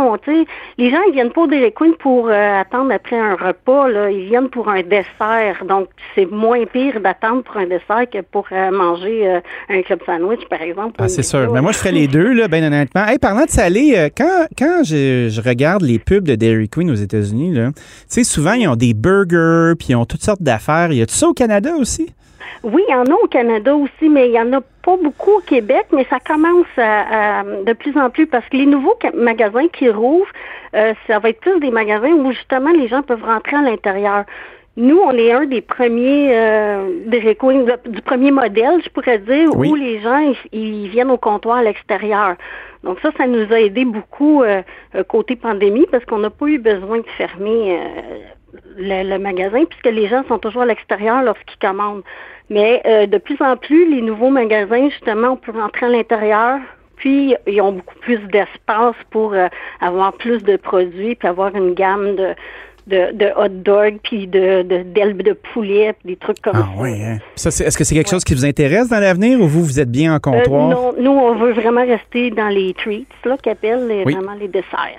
les 0.79 0.91
gens, 0.91 0.99
ils 1.09 1.13
viennent 1.13 1.31
pas 1.31 1.43
au 1.43 1.47
Dairy 1.47 1.73
Queen 1.73 1.95
pour 1.99 2.29
euh, 2.29 2.61
attendre 2.61 2.93
après 2.93 3.19
un 3.19 3.35
repas, 3.35 3.89
là. 3.89 4.11
Ils 4.11 4.27
viennent 4.27 4.49
pour 4.49 4.69
un 4.69 4.83
dessert. 4.83 5.65
Donc, 5.69 5.89
c'est 6.15 6.31
moins 6.31 6.65
pire 6.67 7.01
d'attendre 7.01 7.43
pour 7.43 7.57
un 7.57 7.67
dessert 7.67 8.09
que 8.13 8.21
pour 8.21 8.47
euh, 8.53 8.71
manger 8.71 9.29
euh, 9.29 9.41
un 9.69 9.83
club 9.83 10.01
sandwich, 10.05 10.47
par 10.49 10.63
exemple. 10.63 10.95
Ah, 10.99 11.09
c'est 11.09 11.23
sûr. 11.23 11.53
Mais 11.53 11.61
moi, 11.61 11.73
je 11.73 11.79
ferais 11.79 11.93
les 11.93 12.09
deux, 12.09 12.33
là, 12.33 12.49
bien 12.49 12.67
honnêtement. 12.67 13.07
Hey, 13.07 13.19
parlant 13.19 13.45
de 13.45 13.51
salé, 13.51 14.11
quand, 14.17 14.47
quand 14.59 14.83
je, 14.85 15.41
regarde 15.41 15.83
les 15.83 15.99
pubs 15.99 16.25
de 16.25 16.35
Dairy 16.35 16.69
Queen 16.69 16.91
aux 16.91 16.95
États-Unis, 16.95 17.55
tu 17.55 17.83
sais, 18.09 18.25
souvent, 18.25 18.53
ils 18.53 18.69
ont 18.69 18.77
des 18.77 18.95
burgers, 18.95 19.75
puis 19.79 19.89
ils 19.91 19.97
ont 19.97 20.05
toutes 20.05 20.23
sortes 20.23 20.43
d'affaires. 20.43 20.93
Y 20.93 21.03
a 21.03 21.07
tout 21.07 21.15
ça 21.15 21.29
au 21.29 21.35
Canada 21.35 21.73
aussi? 21.79 22.13
Oui, 22.63 22.83
il 22.89 22.93
y 22.93 22.95
en 22.95 23.05
a 23.05 23.15
au 23.15 23.27
Canada 23.27 23.75
aussi, 23.75 24.09
mais 24.09 24.29
il 24.29 24.33
y 24.33 24.41
en 24.41 24.53
a 24.53 24.61
pas 24.83 24.97
beaucoup 24.97 25.33
au 25.33 25.41
Québec, 25.41 25.87
mais 25.93 26.07
ça 26.09 26.19
commence 26.21 26.67
à, 26.77 27.43
de 27.43 27.73
plus 27.73 27.97
en 27.97 28.11
plus 28.11 28.27
parce 28.27 28.47
que 28.49 28.57
les 28.57 28.67
nouveaux 28.67 28.99
magasins 29.15 29.69
qui 29.69 29.89
rouvrent, 29.89 30.33
euh, 30.75 30.95
ça 31.07 31.19
va 31.19 31.31
être 31.31 31.41
plus 31.41 31.61
des 31.61 31.71
magasins 31.71 32.13
où 32.13 32.33
justement 32.33 32.71
les 32.71 32.89
gens 32.89 33.03
peuvent 33.03 33.25
rentrer 33.25 33.57
à 33.57 33.63
l'intérieur. 33.63 34.25
Nous, 34.77 34.99
on 34.99 35.13
est 35.13 35.33
un 35.33 35.47
des 35.47 35.61
premiers 35.61 36.31
euh, 36.33 37.05
du 37.07 38.03
premier 38.03 38.31
modèle, 38.31 38.81
je 38.83 38.89
pourrais 38.89 39.19
dire, 39.19 39.55
où 39.55 39.75
les 39.75 40.01
gens 40.01 40.33
ils, 40.53 40.89
viennent 40.89 41.11
au 41.11 41.19
comptoir 41.19 41.59
à 41.59 41.63
l'extérieur. 41.63 42.37
Donc 42.85 42.99
ça, 43.01 43.11
ça 43.19 43.27
nous 43.27 43.53
a 43.53 43.61
aidé 43.61 43.85
beaucoup 43.85 44.43
euh, 44.43 44.63
euh, 44.95 45.03
côté 45.05 45.35
pandémie 45.35 45.87
parce 45.91 46.05
qu'on 46.05 46.19
n'a 46.19 46.31
pas 46.31 46.47
eu 46.47 46.59
besoin 46.59 46.99
de 46.99 47.07
fermer 47.19 47.79
le, 48.79 49.19
magasin 49.19 49.65
puisque 49.65 49.95
les 49.95 50.07
gens 50.07 50.23
sont 50.29 50.39
toujours 50.39 50.63
à 50.63 50.67
l'extérieur 50.67 51.23
lorsqu'ils 51.23 51.59
commandent. 51.59 52.03
Mais 52.51 52.83
euh, 52.85 53.07
de 53.07 53.19
plus 53.19 53.37
en 53.41 53.57
plus, 53.57 53.89
les 53.89 54.03
nouveaux 54.03 54.31
magasins, 54.31 54.91
justement, 54.91 55.29
on 55.29 55.37
peut 55.37 55.53
rentrer 55.53 55.87
à 55.87 55.89
l'intérieur, 55.89 56.59
puis 56.97 57.35
ils 57.47 57.61
ont 57.61 57.73
beaucoup 57.73 57.99
plus 58.01 58.19
d'espace 58.29 58.97
pour 59.11 59.33
euh, 59.33 59.47
avoir 59.81 60.13
plus 60.15 60.43
de 60.43 60.57
produits, 60.57 61.15
puis 61.15 61.29
avoir 61.29 61.55
une 61.55 61.75
gamme 61.75 62.17
de, 62.17 62.35
de, 63.13 63.27
hot 63.37 63.49
dog, 63.49 63.99
puis 64.03 64.27
de, 64.27 64.63
d'ailes 64.63 65.17
de, 65.17 65.33
poulet, 65.33 65.93
puis 65.93 66.15
des 66.15 66.17
trucs 66.17 66.41
comme 66.41 66.57
ah, 66.57 66.69
ça. 66.77 66.83
Oui, 66.83 67.01
hein? 67.03 67.19
est-ce 67.37 67.79
que 67.79 67.85
c'est 67.85 67.95
quelque 67.95 68.11
chose 68.11 68.25
qui 68.25 68.35
vous 68.35 68.45
intéresse 68.45 68.89
dans 68.89 68.99
l'avenir 68.99 69.41
ou 69.41 69.47
vous, 69.47 69.65
vous 69.65 69.79
êtes 69.79 69.91
bien 69.91 70.13
en 70.13 70.19
comptoir? 70.19 70.71
Euh, 70.71 70.75
non, 70.75 70.95
nous, 70.99 71.11
on 71.13 71.37
veut 71.37 71.53
vraiment 71.53 71.87
rester 71.87 72.31
dans 72.31 72.49
les 72.49 72.75
treats, 72.75 73.07
là, 73.25 73.37
qu'appellent 73.41 74.03
vraiment 74.03 74.35
les 74.39 74.49
desserts. 74.49 74.99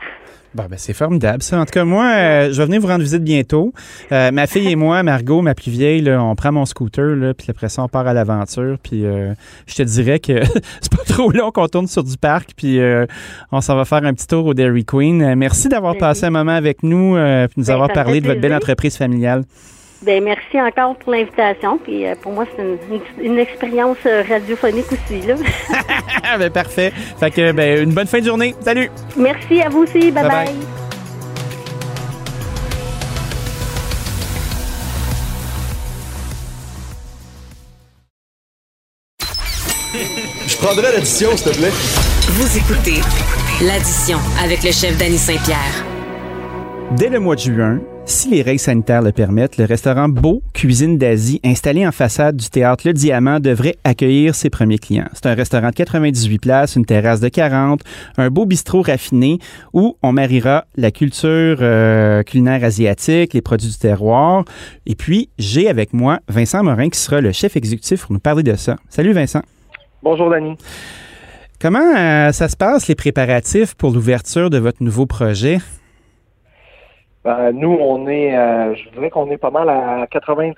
Bon, 0.53 0.65
ben 0.69 0.77
c'est 0.77 0.93
formidable, 0.93 1.41
ça. 1.41 1.61
En 1.61 1.65
tout 1.65 1.71
cas, 1.71 1.85
moi, 1.85 2.05
euh, 2.05 2.51
je 2.51 2.57
vais 2.57 2.65
venir 2.65 2.81
vous 2.81 2.87
rendre 2.87 3.03
visite 3.03 3.23
bientôt. 3.23 3.73
Euh, 4.11 4.31
ma 4.31 4.47
fille 4.47 4.69
et 4.69 4.75
moi, 4.75 5.01
Margot, 5.01 5.41
ma 5.41 5.55
plus 5.55 5.71
vieille, 5.71 6.01
là, 6.01 6.21
on 6.21 6.35
prend 6.35 6.51
mon 6.51 6.65
scooter, 6.65 7.15
là, 7.15 7.33
puis 7.33 7.47
après 7.49 7.69
ça, 7.69 7.83
on 7.83 7.87
part 7.87 8.05
à 8.05 8.13
l'aventure. 8.13 8.77
Puis 8.83 9.05
euh, 9.05 9.33
je 9.65 9.75
te 9.75 9.83
dirais 9.83 10.19
que 10.19 10.43
c'est 10.81 10.91
pas 10.91 11.03
trop 11.07 11.31
long 11.31 11.51
qu'on 11.51 11.67
tourne 11.67 11.87
sur 11.87 12.03
du 12.03 12.17
parc, 12.17 12.51
puis 12.57 12.79
on 13.51 13.61
s'en 13.61 13.75
va 13.77 13.85
faire 13.85 14.03
un 14.03 14.13
petit 14.13 14.27
tour 14.27 14.45
au 14.45 14.53
Dairy 14.53 14.83
Queen. 14.83 15.35
merci 15.35 15.69
d'avoir 15.69 15.93
ben 15.93 15.99
passé 15.99 16.25
un 16.25 16.31
moment 16.31 16.51
avec 16.51 16.83
nous, 16.83 17.13
puis 17.13 17.53
nous 17.57 17.65
ben, 17.65 17.73
avoir 17.73 17.93
parlé 17.93 18.19
de 18.19 18.27
votre 18.27 18.41
belle 18.41 18.53
entreprise 18.53 18.97
familiale. 18.97 19.43
Ben 20.03 20.23
merci 20.23 20.59
encore 20.59 20.95
pour 20.95 21.11
l'invitation. 21.11 21.77
Puis 21.77 22.07
euh, 22.07 22.15
pour 22.19 22.31
moi, 22.31 22.45
c'est 22.55 23.23
une, 23.23 23.37
expérience 23.37 23.97
euh, 24.05 24.23
radiophonique 24.27 24.91
aussi. 24.91 25.21
Là. 25.27 25.35
ben, 26.39 26.49
parfait. 26.49 26.91
Fait 27.19 27.29
que 27.29 27.51
ben, 27.51 27.83
une 27.83 27.93
bonne 27.93 28.07
fin 28.07 28.19
de 28.19 28.25
journée. 28.25 28.55
Salut. 28.61 28.89
Merci 29.15 29.61
à 29.61 29.69
vous 29.69 29.83
aussi. 29.83 30.11
bye. 30.11 30.27
bye. 30.27 30.55
Je 40.47 40.57
prendrais 40.57 40.93
l'addition, 40.93 41.35
s'il 41.35 41.51
te 41.51 41.57
plaît. 41.57 41.71
Vous 42.29 42.57
écoutez 42.57 43.01
l'addition 43.65 44.17
avec 44.43 44.63
le 44.63 44.71
chef 44.71 44.97
Danny 44.97 45.17
Saint-Pierre. 45.17 45.85
Dès 46.91 47.09
le 47.09 47.19
mois 47.19 47.35
de 47.35 47.41
juin, 47.41 47.79
si 48.11 48.29
les 48.29 48.41
règles 48.41 48.59
sanitaires 48.59 49.01
le 49.01 49.13
permettent, 49.13 49.57
le 49.57 49.63
restaurant 49.63 50.09
Beau 50.09 50.43
Cuisine 50.53 50.97
d'Asie, 50.97 51.39
installé 51.45 51.87
en 51.87 51.93
façade 51.93 52.35
du 52.35 52.49
théâtre 52.49 52.83
Le 52.85 52.91
Diamant, 52.91 53.39
devrait 53.39 53.77
accueillir 53.85 54.35
ses 54.35 54.49
premiers 54.49 54.79
clients. 54.79 55.07
C'est 55.13 55.27
un 55.27 55.33
restaurant 55.33 55.69
de 55.69 55.75
98 55.75 56.39
places, 56.39 56.75
une 56.75 56.85
terrasse 56.85 57.21
de 57.21 57.29
40, 57.29 57.81
un 58.17 58.29
beau 58.29 58.45
bistrot 58.45 58.81
raffiné 58.81 59.39
où 59.71 59.95
on 60.03 60.11
mariera 60.11 60.65
la 60.75 60.91
culture 60.91 61.59
euh, 61.61 62.21
culinaire 62.23 62.65
asiatique, 62.65 63.33
les 63.33 63.41
produits 63.41 63.69
du 63.69 63.77
terroir. 63.77 64.43
Et 64.85 64.95
puis, 64.95 65.29
j'ai 65.39 65.69
avec 65.69 65.93
moi 65.93 66.19
Vincent 66.27 66.63
Morin 66.63 66.89
qui 66.89 66.99
sera 66.99 67.21
le 67.21 67.31
chef 67.31 67.55
exécutif 67.55 68.01
pour 68.01 68.11
nous 68.11 68.19
parler 68.19 68.43
de 68.43 68.55
ça. 68.55 68.75
Salut 68.89 69.13
Vincent. 69.13 69.41
Bonjour 70.03 70.29
Dani. 70.29 70.57
Comment 71.61 71.95
euh, 71.97 72.33
ça 72.33 72.49
se 72.49 72.57
passe 72.57 72.89
les 72.89 72.95
préparatifs 72.95 73.73
pour 73.73 73.91
l'ouverture 73.91 74.49
de 74.49 74.57
votre 74.57 74.83
nouveau 74.83 75.05
projet? 75.05 75.59
Ben, 77.23 77.51
nous, 77.51 77.77
on 77.79 78.07
est, 78.07 78.35
euh, 78.35 78.73
je 78.73 78.89
dirais 78.89 79.11
qu'on 79.11 79.29
est 79.29 79.37
pas 79.37 79.51
mal 79.51 79.69
à 79.69 80.05
98% 80.07 80.55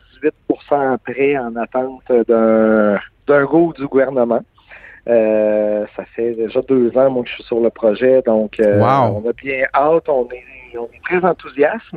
prêt 1.00 1.38
en 1.38 1.56
attente 1.58 2.04
d'un, 2.28 2.98
d'un 3.28 3.46
go 3.46 3.74
du 3.78 3.86
gouvernement. 3.88 4.42
Euh, 5.10 5.86
ça 5.98 6.06
fait 6.16 6.34
déjà 6.36 6.62
deux 6.62 6.98
ans, 6.98 7.10
moi, 7.10 7.24
que 7.24 7.30
je 7.30 7.36
suis 7.36 7.44
sur 7.44 7.60
le 7.60 7.70
projet, 7.70 8.22
donc 8.22 8.58
euh, 8.62 8.80
on 8.80 9.30
a 9.30 9.34
bien 9.34 9.66
hâte, 9.74 10.08
on 10.08 10.30
est, 10.30 10.78
on 10.78 10.86
est 10.86 11.04
très 11.04 11.28
enthousiaste. 11.28 11.94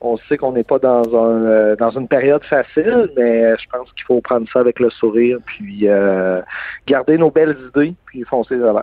On 0.00 0.16
sait 0.28 0.36
qu'on 0.36 0.52
n'est 0.52 0.64
pas 0.64 0.78
dans 0.78 1.02
un 1.16 1.74
dans 1.76 1.90
une 1.90 2.06
période 2.06 2.44
facile, 2.44 3.10
mais 3.16 3.56
je 3.56 3.66
pense 3.72 3.90
qu'il 3.94 4.04
faut 4.04 4.20
prendre 4.20 4.46
ça 4.52 4.60
avec 4.60 4.78
le 4.78 4.90
sourire, 4.90 5.38
puis 5.46 5.88
garder 6.86 7.16
nos 7.16 7.30
belles 7.30 7.56
idées, 7.74 7.94
puis 8.06 8.22
foncer 8.22 8.56
devant. 8.56 8.82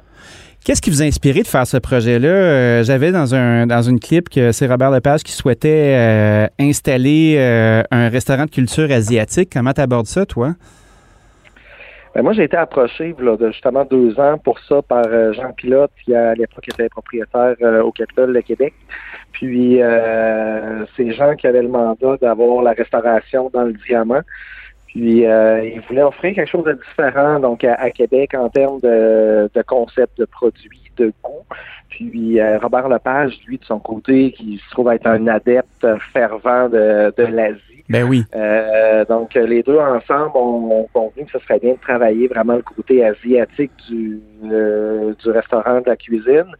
Qu'est-ce 0.63 0.79
qui 0.79 0.91
vous 0.91 1.01
a 1.01 1.05
inspiré 1.05 1.41
de 1.41 1.47
faire 1.47 1.65
ce 1.65 1.77
projet-là? 1.77 2.29
Euh, 2.29 2.83
j'avais 2.83 3.11
dans 3.11 3.33
un 3.33 3.65
dans 3.65 3.81
une 3.81 3.99
clip 3.99 4.29
que 4.29 4.51
c'est 4.51 4.67
Robert 4.67 4.91
Lepage 4.91 5.23
qui 5.23 5.31
souhaitait 5.31 5.95
euh, 5.97 6.47
installer 6.59 7.35
euh, 7.39 7.81
un 7.89 8.09
restaurant 8.09 8.45
de 8.45 8.51
culture 8.51 8.91
asiatique. 8.91 9.49
Comment 9.51 9.73
tu 9.73 9.81
abordes 9.81 10.05
ça, 10.05 10.23
toi? 10.23 10.51
Ben 12.13 12.21
moi, 12.21 12.33
j'ai 12.33 12.43
été 12.43 12.57
approché 12.57 13.15
de 13.17 13.51
justement 13.51 13.85
deux 13.85 14.19
ans 14.19 14.37
pour 14.37 14.59
ça 14.59 14.83
par 14.83 15.05
Jean 15.33 15.51
Pilote, 15.53 15.91
qui 16.05 16.13
à 16.13 16.35
l'époque 16.35 16.67
était 16.67 16.89
propriétaire 16.89 17.55
au 17.83 17.91
Capitole 17.91 18.31
de 18.33 18.41
Québec. 18.41 18.73
Puis 19.31 19.79
c'est 20.95 21.11
Jean 21.13 21.35
qui 21.37 21.47
avait 21.47 21.63
le 21.63 21.69
mandat 21.69 22.17
d'avoir 22.21 22.61
la 22.61 22.73
restauration 22.73 23.49
dans 23.51 23.63
le 23.63 23.73
diamant. 23.87 24.21
Puis 24.93 25.25
euh, 25.25 25.63
il 25.63 25.79
voulait 25.81 26.03
offrir 26.03 26.35
quelque 26.35 26.49
chose 26.49 26.65
de 26.65 26.73
différent 26.73 27.39
donc 27.39 27.63
à, 27.63 27.89
Québec 27.91 28.33
en 28.33 28.49
termes 28.49 28.81
de, 28.81 29.49
de 29.53 29.61
concept 29.61 30.17
de 30.17 30.25
produits, 30.25 30.91
de 30.97 31.13
goût. 31.23 31.45
Puis 31.89 32.41
euh, 32.41 32.59
Robert 32.59 32.89
Lepage, 32.89 33.39
lui, 33.47 33.57
de 33.57 33.63
son 33.63 33.79
côté, 33.79 34.33
qui 34.33 34.57
se 34.57 34.69
trouve 34.71 34.91
être 34.91 35.07
un 35.07 35.27
adepte 35.27 35.87
fervent 36.11 36.67
de, 36.67 37.13
de 37.17 37.23
l'Asie. 37.23 37.61
Ben 37.89 38.03
oui. 38.03 38.25
Euh, 38.35 39.05
donc 39.05 39.33
les 39.33 39.63
deux 39.63 39.79
ensemble 39.79 40.31
ont, 40.35 40.87
convenu 40.93 41.25
que 41.25 41.31
ce 41.31 41.39
serait 41.39 41.59
bien 41.59 41.73
de 41.73 41.79
travailler 41.79 42.27
vraiment 42.27 42.55
le 42.55 42.61
côté 42.61 43.05
asiatique 43.05 43.71
du, 43.89 44.21
du 44.43 45.29
restaurant 45.29 45.79
de 45.79 45.89
la 45.89 45.95
cuisine. 45.95 46.53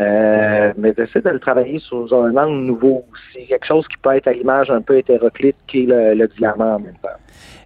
Euh, 0.00 0.72
mais 0.78 0.92
d'essayer 0.92 1.20
de 1.20 1.28
le 1.28 1.38
travailler 1.38 1.78
sur 1.78 2.06
un 2.14 2.34
angle 2.34 2.64
nouveau 2.64 3.04
aussi, 3.12 3.46
quelque 3.46 3.66
chose 3.66 3.86
qui 3.86 3.98
peut 3.98 4.14
être 4.16 4.28
à 4.28 4.32
l'image 4.32 4.70
un 4.70 4.80
peu 4.80 4.96
hétéroclite 4.96 5.56
qui 5.66 5.82
est 5.82 6.14
le, 6.14 6.26
diamant 6.38 6.76
en 6.76 6.78
même 6.78 6.94
temps. 7.02 7.08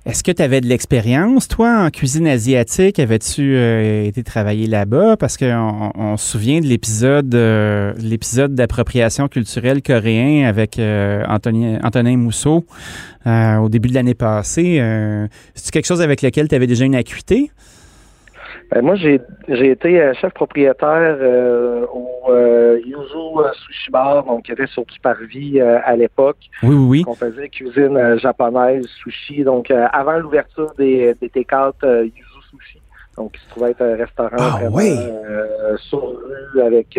Est-ce 0.04 0.24
que 0.24 0.32
tu 0.32 0.42
avais 0.42 0.60
de 0.60 0.66
l'expérience, 0.66 1.46
toi, 1.46 1.84
en 1.86 1.90
cuisine 1.90 2.26
asiatique? 2.26 2.98
Avais-tu 2.98 3.54
euh, 3.54 4.04
été 4.04 4.24
travailler 4.24 4.66
là-bas? 4.66 5.16
Parce 5.16 5.36
qu'on 5.36 5.92
on 5.94 6.16
se 6.16 6.32
souvient 6.32 6.60
de 6.60 6.66
l'épisode 6.66 7.32
euh, 7.34 7.92
l'épisode 7.98 8.54
d'appropriation 8.54 9.28
culturelle 9.28 9.80
coréen 9.80 10.48
avec 10.48 10.80
Anthony, 11.28 11.78
Antonin 11.84 12.16
Mousseau 12.16 12.64
au 13.26 13.68
début 13.68 13.90
de 13.90 13.94
l'année 13.94 14.14
passée. 14.14 14.82
C'est 15.54 15.72
quelque 15.72 15.86
chose 15.86 16.02
avec 16.02 16.20
lequel 16.20 16.48
tu 16.48 16.54
avais 16.54 16.66
déjà 16.66 16.84
une 16.84 16.96
acuité? 16.96 17.50
Ben, 18.74 18.82
moi, 18.84 18.96
j'ai 18.96 19.20
été 19.70 20.00
euh, 20.00 20.14
chef 20.14 20.32
propriétaire 20.34 21.16
euh, 21.20 21.86
au 21.92 22.08
euh, 22.28 22.80
Yuzu 22.84 23.54
Sushi 23.66 23.90
Bar, 23.92 24.24
donc 24.24 24.46
qui 24.46 24.52
était 24.52 24.66
sur 24.66 24.84
du 24.84 24.98
parvis 24.98 25.60
à 25.60 25.94
l'époque. 25.94 26.38
Oui, 26.64 26.74
oui, 26.74 26.86
oui. 26.88 27.04
On 27.06 27.14
faisait 27.14 27.48
cuisine 27.50 28.18
japonaise, 28.18 28.84
sushi. 29.00 29.44
Donc, 29.44 29.70
avant 29.70 30.18
l'ouverture 30.18 30.74
des, 30.76 31.14
des 31.20 31.30
Yuzu 31.32 32.40
Sushi. 32.50 32.80
Donc, 33.16 33.36
il 33.36 33.40
se 33.40 33.48
trouvait 33.50 33.70
être 33.70 33.82
un 33.82 33.94
restaurant 33.94 34.36
ah, 34.38 34.58
vraiment, 34.68 35.76
sur 35.76 36.02
rue 36.52 36.60
avec 36.60 36.98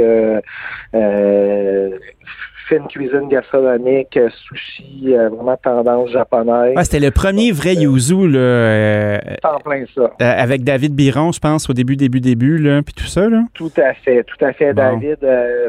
fine 2.67 2.88
cuisine 2.88 3.28
gastronomique, 3.30 4.17
euh, 4.17 4.30
sushi, 4.30 5.13
euh, 5.13 5.30
vraiment 5.30 5.58
tendance 5.58 6.10
japonaise. 6.10 6.73
Ah, 6.75 6.84
c'était 6.84 6.99
le 6.99 7.12
premier 7.12 7.51
vrai 7.51 7.75
yuzu, 7.75 8.28
là. 8.28 8.39
Euh, 8.39 9.19
en 9.43 9.60
plein 9.60 9.86
ça. 9.93 10.12
avec 10.19 10.63
David 10.63 10.93
Biron, 10.93 11.32
je 11.32 11.39
pense, 11.39 11.69
au 11.69 11.73
début, 11.73 11.95
début, 11.95 12.21
début, 12.21 12.58
là, 12.58 12.82
puis 12.82 12.93
tout 12.93 13.06
ça, 13.06 13.30
là. 13.30 13.43
Tout 13.54 13.71
à 13.78 13.93
fait, 13.93 14.23
tout 14.23 14.43
à 14.43 14.54
fait. 14.54 14.73
David, 14.73 15.19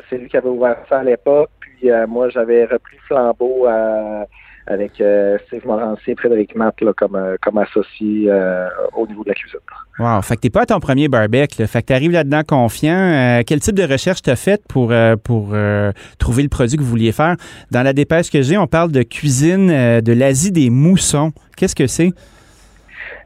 c'est 0.09 0.19
lui 0.19 0.29
qui 0.29 0.37
avait 0.37 0.49
ouvert 0.49 0.77
ça 0.89 1.01
à 1.01 1.05
l'époque, 1.05 1.51
puis 1.61 1.91
moi, 2.09 2.29
j'avais 2.31 2.65
repris 2.65 2.97
flambeau 3.07 3.67
à 3.67 4.27
avec 4.67 5.01
euh, 5.01 5.39
Steve 5.47 5.67
Morancier 5.67 6.15
Frédéric 6.17 6.55
Matt 6.57 6.81
là, 6.81 6.93
comme, 6.97 7.15
euh, 7.15 7.37
comme 7.41 7.59
associé 7.59 8.27
euh, 8.29 8.69
au 8.97 9.07
niveau 9.07 9.23
de 9.23 9.29
la 9.29 9.35
cuisine. 9.35 9.61
Wow. 9.99 10.21
Fait 10.23 10.37
que 10.37 10.41
t'es 10.41 10.51
pas 10.51 10.63
à 10.63 10.67
ton 10.67 10.81
premier 10.81 11.09
barbecue. 11.09 11.61
Là. 11.61 11.67
Fait 11.67 11.83
que 11.83 11.87
t'arrives 11.87 12.11
là-dedans 12.11 12.43
confiant. 12.47 13.43
quel 13.47 13.61
type 13.61 13.77
de 13.77 13.91
recherche 13.91 14.23
t'as 14.23 14.37
fait 14.37 14.61
pour, 14.69 14.93
pour 15.25 15.55
trouver 16.19 16.43
le 16.43 16.49
produit 16.49 16.77
que 16.77 16.83
vous 16.83 16.89
vouliez 16.89 17.13
faire? 17.13 17.37
Dans 17.71 17.83
la 17.83 17.93
dépêche 17.93 18.31
que 18.31 18.43
j'ai, 18.43 18.59
on 18.59 18.67
parle 18.67 18.93
de 18.93 19.03
cuisine 19.03 19.69
de 20.01 20.13
l'Asie 20.13 20.53
des 20.53 20.69
moussons. 20.69 21.33
Qu'est-ce 21.57 21.75
que 21.75 21.87
c'est? 21.87 22.11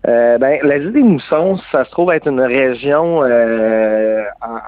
ben, 0.04 0.58
l'Asie 0.62 0.92
des 0.92 1.02
moussons, 1.02 1.58
ça 1.72 1.84
se 1.84 1.90
trouve 1.90 2.12
être 2.12 2.28
une 2.28 2.40
région 2.40 3.20
en, 3.20 4.58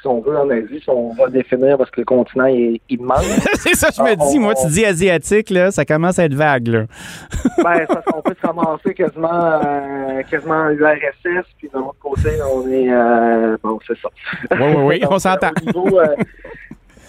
si 0.00 0.06
on 0.06 0.20
veut, 0.20 0.36
en 0.36 0.48
Asie, 0.50 0.80
si 0.80 0.88
on 0.88 1.12
va 1.14 1.28
définir 1.28 1.76
parce 1.76 1.90
que 1.90 2.00
le 2.00 2.04
continent 2.04 2.46
est 2.46 2.80
immense. 2.88 3.24
c'est 3.54 3.74
ça, 3.74 3.88
je 3.94 4.02
me 4.02 4.10
ah, 4.10 4.30
dis. 4.30 4.38
Moi, 4.38 4.54
tu 4.54 4.68
dis 4.68 4.84
asiatique, 4.84 5.50
là, 5.50 5.70
ça 5.70 5.84
commence 5.84 6.18
à 6.18 6.24
être 6.24 6.34
vague, 6.34 6.68
là. 6.68 6.84
ben, 7.62 7.86
ça, 7.86 8.02
on 8.14 8.22
peut 8.22 8.34
ramasser 8.42 8.94
quasiment, 8.94 9.28
euh, 9.32 10.22
quasiment 10.30 10.68
l'URSS, 10.68 11.46
puis 11.58 11.68
de 11.72 11.78
l'autre 11.78 11.98
côté, 12.00 12.30
on 12.52 12.68
est. 12.68 12.92
Euh, 12.92 13.56
bon, 13.62 13.78
c'est 13.86 13.98
ça. 13.98 14.08
Oui, 14.52 14.74
oui, 14.76 14.84
oui, 14.84 15.02
on 15.10 15.18
s'entend. 15.18 15.50
Euh, 15.66 16.14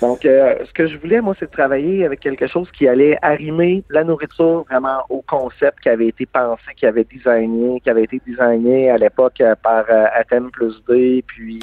donc, 0.01 0.25
euh, 0.25 0.55
ce 0.65 0.71
que 0.71 0.87
je 0.87 0.97
voulais, 0.97 1.19
moi, 1.19 1.35
c'est 1.37 1.47
de 1.47 1.51
travailler 1.51 2.05
avec 2.05 2.21
quelque 2.21 2.47
chose 2.47 2.69
qui 2.71 2.87
allait 2.87 3.17
arrimer 3.21 3.83
la 3.89 4.05
nourriture 4.05 4.63
vraiment 4.69 5.03
au 5.09 5.21
concept 5.27 5.81
qui 5.81 5.89
avait 5.89 6.07
été 6.07 6.25
pensé, 6.25 6.63
qui 6.77 6.85
avait 6.85 7.03
designé, 7.03 7.81
qui 7.81 7.89
avait 7.89 8.03
été 8.03 8.21
designé 8.25 8.89
à 8.89 8.97
l'époque 8.97 9.41
euh, 9.41 9.55
par 9.61 9.83
euh, 9.89 10.49
plus 10.53 10.81
D, 10.87 11.23
puis 11.27 11.59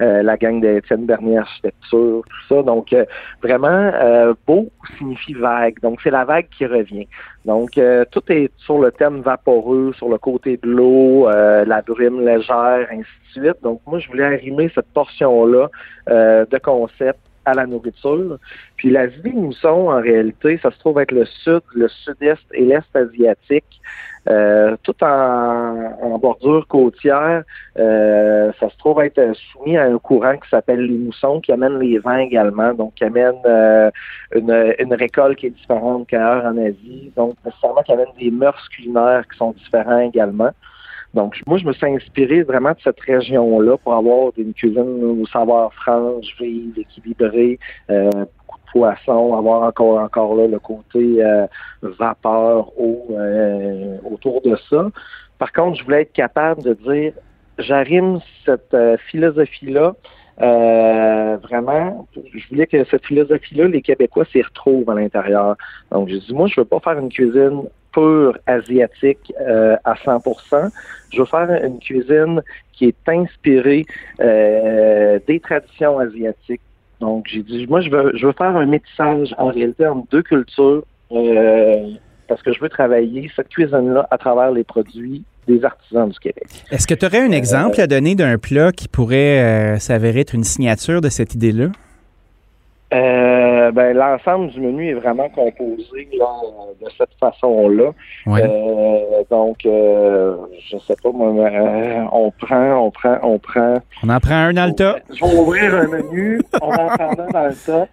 la 0.00 0.36
gang 0.36 0.60
d'Étienne 0.60 1.06
Bernier 1.06 1.38
Architecture, 1.38 2.22
tout 2.24 2.46
ça. 2.48 2.62
Donc, 2.62 2.94
vraiment, 3.42 3.92
beau 4.46 4.68
signifie 4.98 5.34
vague. 5.34 5.78
Donc, 5.80 6.00
c'est 6.02 6.10
la 6.10 6.24
vague 6.24 6.48
qui 6.48 6.66
revient. 6.66 7.06
Donc, 7.44 7.78
tout 8.10 8.32
est 8.32 8.50
sur 8.58 8.78
le 8.78 8.90
thème 8.90 9.20
vaporeux, 9.20 9.92
sur 9.94 10.08
le 10.08 10.18
côté 10.18 10.56
de 10.56 10.68
l'eau, 10.68 11.28
la 11.28 11.82
brume 11.82 12.24
légère, 12.24 12.86
ainsi 12.90 13.10
de 13.36 13.42
suite. 13.42 13.62
Donc, 13.62 13.80
moi, 13.86 13.98
je 13.98 14.08
voulais 14.08 14.24
arrimer 14.24 14.70
cette 14.74 14.92
portion-là 14.92 15.68
de 16.08 16.58
concept 16.58 17.20
à 17.44 17.54
la 17.54 17.66
nourriture. 17.66 18.38
Puis 18.76 18.90
la 18.90 19.06
vie 19.06 19.32
mousson, 19.32 19.88
en 19.90 20.00
réalité, 20.00 20.58
ça 20.62 20.70
se 20.70 20.78
trouve 20.78 21.00
être 21.00 21.12
le 21.12 21.24
sud, 21.24 21.62
le 21.74 21.88
sud-est 21.88 22.42
et 22.52 22.64
l'est 22.64 22.96
asiatique. 22.96 23.80
Euh, 24.28 24.76
tout 24.82 24.94
en, 25.02 26.18
bordure 26.18 26.66
côtière, 26.68 27.42
euh, 27.78 28.52
ça 28.60 28.68
se 28.68 28.76
trouve 28.76 29.00
être 29.00 29.32
soumis 29.34 29.78
à 29.78 29.84
un 29.84 29.98
courant 29.98 30.36
qui 30.36 30.48
s'appelle 30.50 30.80
les 30.80 30.98
moussons, 30.98 31.40
qui 31.40 31.52
amène 31.52 31.78
les 31.78 31.98
vins 31.98 32.18
également, 32.18 32.74
donc 32.74 32.94
qui 32.96 33.04
amène 33.04 33.40
euh, 33.46 33.90
une, 34.34 34.74
une, 34.78 34.92
récolte 34.92 35.38
qui 35.38 35.46
est 35.46 35.50
différente 35.50 36.06
qu'ailleurs 36.06 36.44
en 36.44 36.58
Asie, 36.58 37.10
donc 37.16 37.34
nécessairement 37.46 37.82
qui 37.82 37.92
amène 37.92 38.12
des 38.18 38.30
mœurs 38.30 38.68
culinaires 38.68 39.24
qui 39.30 39.38
sont 39.38 39.52
différents 39.52 40.00
également. 40.00 40.50
Donc, 41.14 41.40
moi, 41.46 41.58
je 41.58 41.64
me 41.64 41.72
suis 41.72 41.86
inspiré 41.86 42.42
vraiment 42.42 42.70
de 42.70 42.78
cette 42.84 43.00
région-là 43.00 43.76
pour 43.78 43.94
avoir 43.94 44.32
une 44.36 44.54
cuisine 44.54 45.02
au 45.02 45.26
savoir 45.26 45.72
franche, 45.74 46.36
vive, 46.40 46.78
équilibrée, 46.78 47.58
euh, 47.90 48.10
beaucoup 48.10 48.58
de 48.58 48.70
poissons, 48.72 49.34
avoir 49.34 49.62
encore 49.62 49.98
encore 50.00 50.36
là 50.36 50.46
le 50.46 50.58
côté 50.58 51.24
euh, 51.24 51.46
vapeur, 51.82 52.68
eau 52.78 53.06
euh, 53.10 53.96
autour 54.10 54.40
de 54.42 54.56
ça. 54.68 54.88
Par 55.38 55.52
contre, 55.52 55.78
je 55.78 55.84
voulais 55.84 56.02
être 56.02 56.12
capable 56.12 56.62
de 56.62 56.74
dire, 56.74 57.12
j'arrime 57.58 58.20
cette 58.44 58.76
philosophie-là 59.10 59.94
euh, 60.42 61.36
vraiment, 61.42 62.06
je 62.14 62.48
voulais 62.48 62.66
que 62.66 62.82
cette 62.84 63.04
philosophie-là, 63.04 63.68
les 63.68 63.82
Québécois 63.82 64.24
s'y 64.32 64.40
retrouvent 64.40 64.88
à 64.88 64.94
l'intérieur. 64.94 65.56
Donc, 65.90 66.08
j'ai 66.08 66.18
dit, 66.18 66.32
moi, 66.32 66.46
je 66.48 66.60
veux 66.60 66.66
pas 66.66 66.80
faire 66.80 66.98
une 66.98 67.10
cuisine 67.10 67.64
pure 67.92 68.38
asiatique 68.46 69.32
euh, 69.40 69.76
à 69.84 69.94
100%. 69.94 70.70
Je 71.12 71.18
veux 71.20 71.26
faire 71.26 71.50
une 71.64 71.78
cuisine 71.78 72.42
qui 72.72 72.86
est 72.86 73.08
inspirée 73.08 73.86
euh, 74.20 75.18
des 75.26 75.40
traditions 75.40 75.98
asiatiques. 75.98 76.60
Donc, 77.00 77.26
j'ai 77.28 77.42
dit, 77.42 77.66
moi, 77.68 77.80
je 77.80 77.90
veux, 77.90 78.12
je 78.14 78.26
veux 78.26 78.32
faire 78.32 78.56
un 78.56 78.66
métissage 78.66 79.34
en 79.38 79.48
réalité 79.48 79.86
entre 79.86 80.06
deux 80.10 80.22
cultures 80.22 80.84
parce 82.28 82.42
que 82.42 82.52
je 82.52 82.60
veux 82.60 82.68
travailler 82.68 83.28
cette 83.34 83.48
cuisine-là 83.48 84.06
à 84.10 84.16
travers 84.16 84.52
les 84.52 84.62
produits 84.62 85.24
des 85.48 85.64
artisans 85.64 86.08
du 86.08 86.18
Québec. 86.18 86.46
Est-ce 86.70 86.86
que 86.86 86.94
tu 86.94 87.04
aurais 87.04 87.20
un 87.20 87.32
exemple 87.32 87.80
à 87.80 87.86
donner 87.86 88.14
d'un 88.14 88.38
plat 88.38 88.70
qui 88.72 88.86
pourrait 88.86 89.40
euh, 89.40 89.78
s'avérer 89.78 90.20
être 90.20 90.34
une 90.34 90.44
signature 90.44 91.00
de 91.00 91.08
cette 91.08 91.34
idée-là? 91.34 91.66
Euh, 92.92 93.70
ben, 93.70 93.96
l'ensemble 93.96 94.50
du 94.50 94.60
menu 94.60 94.88
est 94.88 94.94
vraiment 94.94 95.28
composé 95.28 96.08
de 96.10 96.90
cette 96.98 97.14
façon-là. 97.20 97.92
Euh, 98.26 99.22
donc, 99.30 99.58
je 99.62 100.76
sais 100.86 100.96
pas, 101.02 101.08
on 101.10 102.30
prend, 102.32 102.86
on 102.86 102.90
prend, 102.90 103.18
on 103.22 103.38
prend. 103.38 103.76
On 104.02 104.08
en 104.08 104.18
prend 104.18 104.34
un 104.34 104.72
tas. 104.72 104.96
Je 105.08 105.24
vais 105.24 105.38
ouvrir 105.38 105.74
un 105.74 105.86
menu, 105.86 106.40
on 106.60 106.70
va 106.70 106.84
en 106.84 106.88
prendre 106.88 107.20
un 107.22 107.28
dans 107.28 107.46
le 107.46 107.54
tas. 107.54 107.86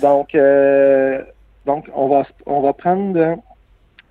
Donc, 0.00 0.36
donc 1.66 1.90
on 1.94 2.08
va 2.08 2.22
on 2.46 2.60
va 2.60 2.72
prendre 2.72 3.38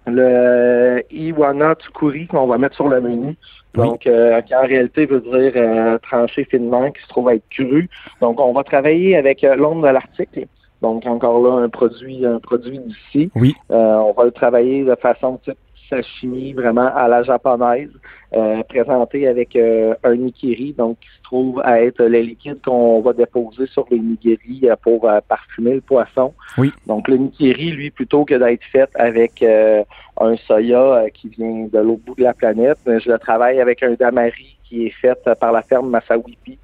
le 0.08 1.04
Iwana 1.12 1.76
Tsukuri 1.76 2.28
qu'on 2.28 2.48
va 2.48 2.58
mettre 2.58 2.76
sur 2.76 2.88
le 2.88 3.02
menu. 3.02 3.36
Donc, 3.76 4.08
euh, 4.08 4.42
qui 4.42 4.56
en 4.56 4.62
réalité 4.62 5.06
veut 5.06 5.22
dire 5.22 5.54
euh, 5.56 5.98
tranché 6.00 6.46
finement, 6.46 6.92
qui 6.92 7.02
se 7.02 7.08
trouve 7.08 7.30
être 7.30 7.48
cru. 7.50 7.90
Donc, 8.22 8.40
on 8.40 8.54
va 8.54 8.64
travailler 8.64 9.18
avec 9.18 9.44
euh, 9.44 9.56
l'ombre 9.56 9.88
de 9.88 9.94
l'article. 9.94 10.46
Donc, 10.82 11.06
encore 11.06 11.42
là, 11.42 11.64
un 11.64 11.70
produit, 11.70 12.26
un 12.26 12.40
produit 12.40 12.80
d'ici. 12.80 13.32
Oui. 13.36 13.56
on 13.70 14.14
va 14.16 14.26
le 14.26 14.32
travailler 14.32 14.84
de 14.84 14.96
façon 14.96 15.40
type 15.44 15.58
sashimi 15.90 16.54
vraiment 16.54 16.90
à 16.96 17.08
la 17.08 17.24
japonaise, 17.24 17.92
euh, 18.34 18.64
présenté 18.64 19.28
avec 19.28 19.56
euh, 19.56 19.94
un 20.04 20.16
nikiri, 20.16 20.74
donc 20.74 21.00
qui 21.00 21.08
se 21.18 21.24
trouve 21.24 21.62
à 21.64 21.82
être 21.82 22.04
le 22.04 22.20
liquide 22.20 22.60
qu'on 22.64 23.02
va 23.02 23.14
déposer 23.14 23.68
sur 23.68 23.86
les 23.92 24.00
nigiri 24.00 24.62
euh, 24.64 24.76
pour 24.82 25.10
parfumer 25.28 25.76
le 25.76 25.82
poisson. 25.82 26.34
Oui. 26.58 26.72
Donc 26.88 27.08
le 27.08 27.18
nikiri, 27.18 27.72
lui, 27.72 27.92
plutôt 27.92 28.26
que 28.26 28.36
d'être 28.36 28.64
fait 28.72 28.90
avec 28.96 29.44
un 29.44 30.36
soya 30.48 31.06
qui 31.14 31.30
vient 31.30 31.68
de 31.72 31.80
l'autre 31.80 32.02
bout 32.06 32.16
de 32.16 32.24
la 32.24 32.34
planète, 32.34 32.80
je 32.86 33.12
le 33.12 33.18
travaille 33.20 33.60
avec 33.60 33.84
un 33.84 33.94
damari 33.94 34.58
qui 34.64 34.88
est 34.88 34.94
fait 35.02 35.18
par 35.40 35.52
la 35.52 35.62
ferme 35.62 35.90
Masawipi, 35.90 36.58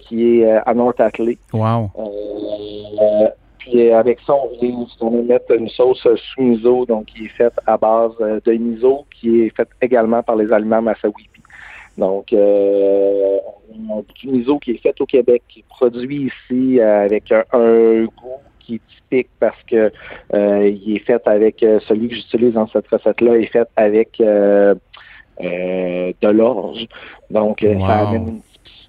qui 0.00 0.40
est 0.40 0.50
à 0.50 0.74
North 0.74 1.00
Wow 1.52 1.90
Puis 3.60 3.90
avec 3.90 4.18
ça, 4.26 4.34
on 4.34 4.48
vient, 4.60 4.86
on 5.00 5.22
mettre 5.22 5.54
une 5.54 5.68
sauce 5.68 6.02
sous 6.02 6.42
miso, 6.42 6.86
donc 6.86 7.06
qui 7.06 7.26
est 7.26 7.28
faite 7.28 7.52
à 7.66 7.76
base 7.76 8.16
de 8.18 8.52
miso, 8.52 9.04
qui 9.10 9.42
est 9.42 9.56
faite 9.56 9.68
également 9.82 10.22
par 10.22 10.36
les 10.36 10.50
aliments 10.50 10.82
Masawipi. 10.82 11.42
Donc, 11.98 12.32
euh, 12.32 13.38
on 13.70 13.98
a 13.98 14.02
du 14.14 14.28
miso 14.28 14.58
qui 14.58 14.72
est 14.72 14.82
fait 14.82 14.98
au 15.00 15.06
Québec, 15.06 15.42
qui 15.48 15.60
est 15.60 15.68
produit 15.68 16.32
ici 16.32 16.80
avec 16.80 17.30
un, 17.32 18.04
goût 18.04 18.40
qui 18.60 18.76
est 18.76 18.80
typique 18.88 19.28
parce 19.38 19.62
que 19.64 19.92
euh, 20.32 20.68
il 20.68 20.96
est 20.96 21.04
fait 21.04 21.20
avec 21.26 21.56
celui 21.60 22.08
que 22.08 22.14
j'utilise 22.14 22.54
dans 22.54 22.68
cette 22.68 22.88
recette-là 22.88 23.36
est 23.36 23.52
fait 23.52 23.68
avec 23.76 24.16
de 24.18 24.78
l'orge. 26.28 26.86
Donc, 27.30 27.60
ça 27.60 28.08
amène 28.08 28.28
une 28.28 28.40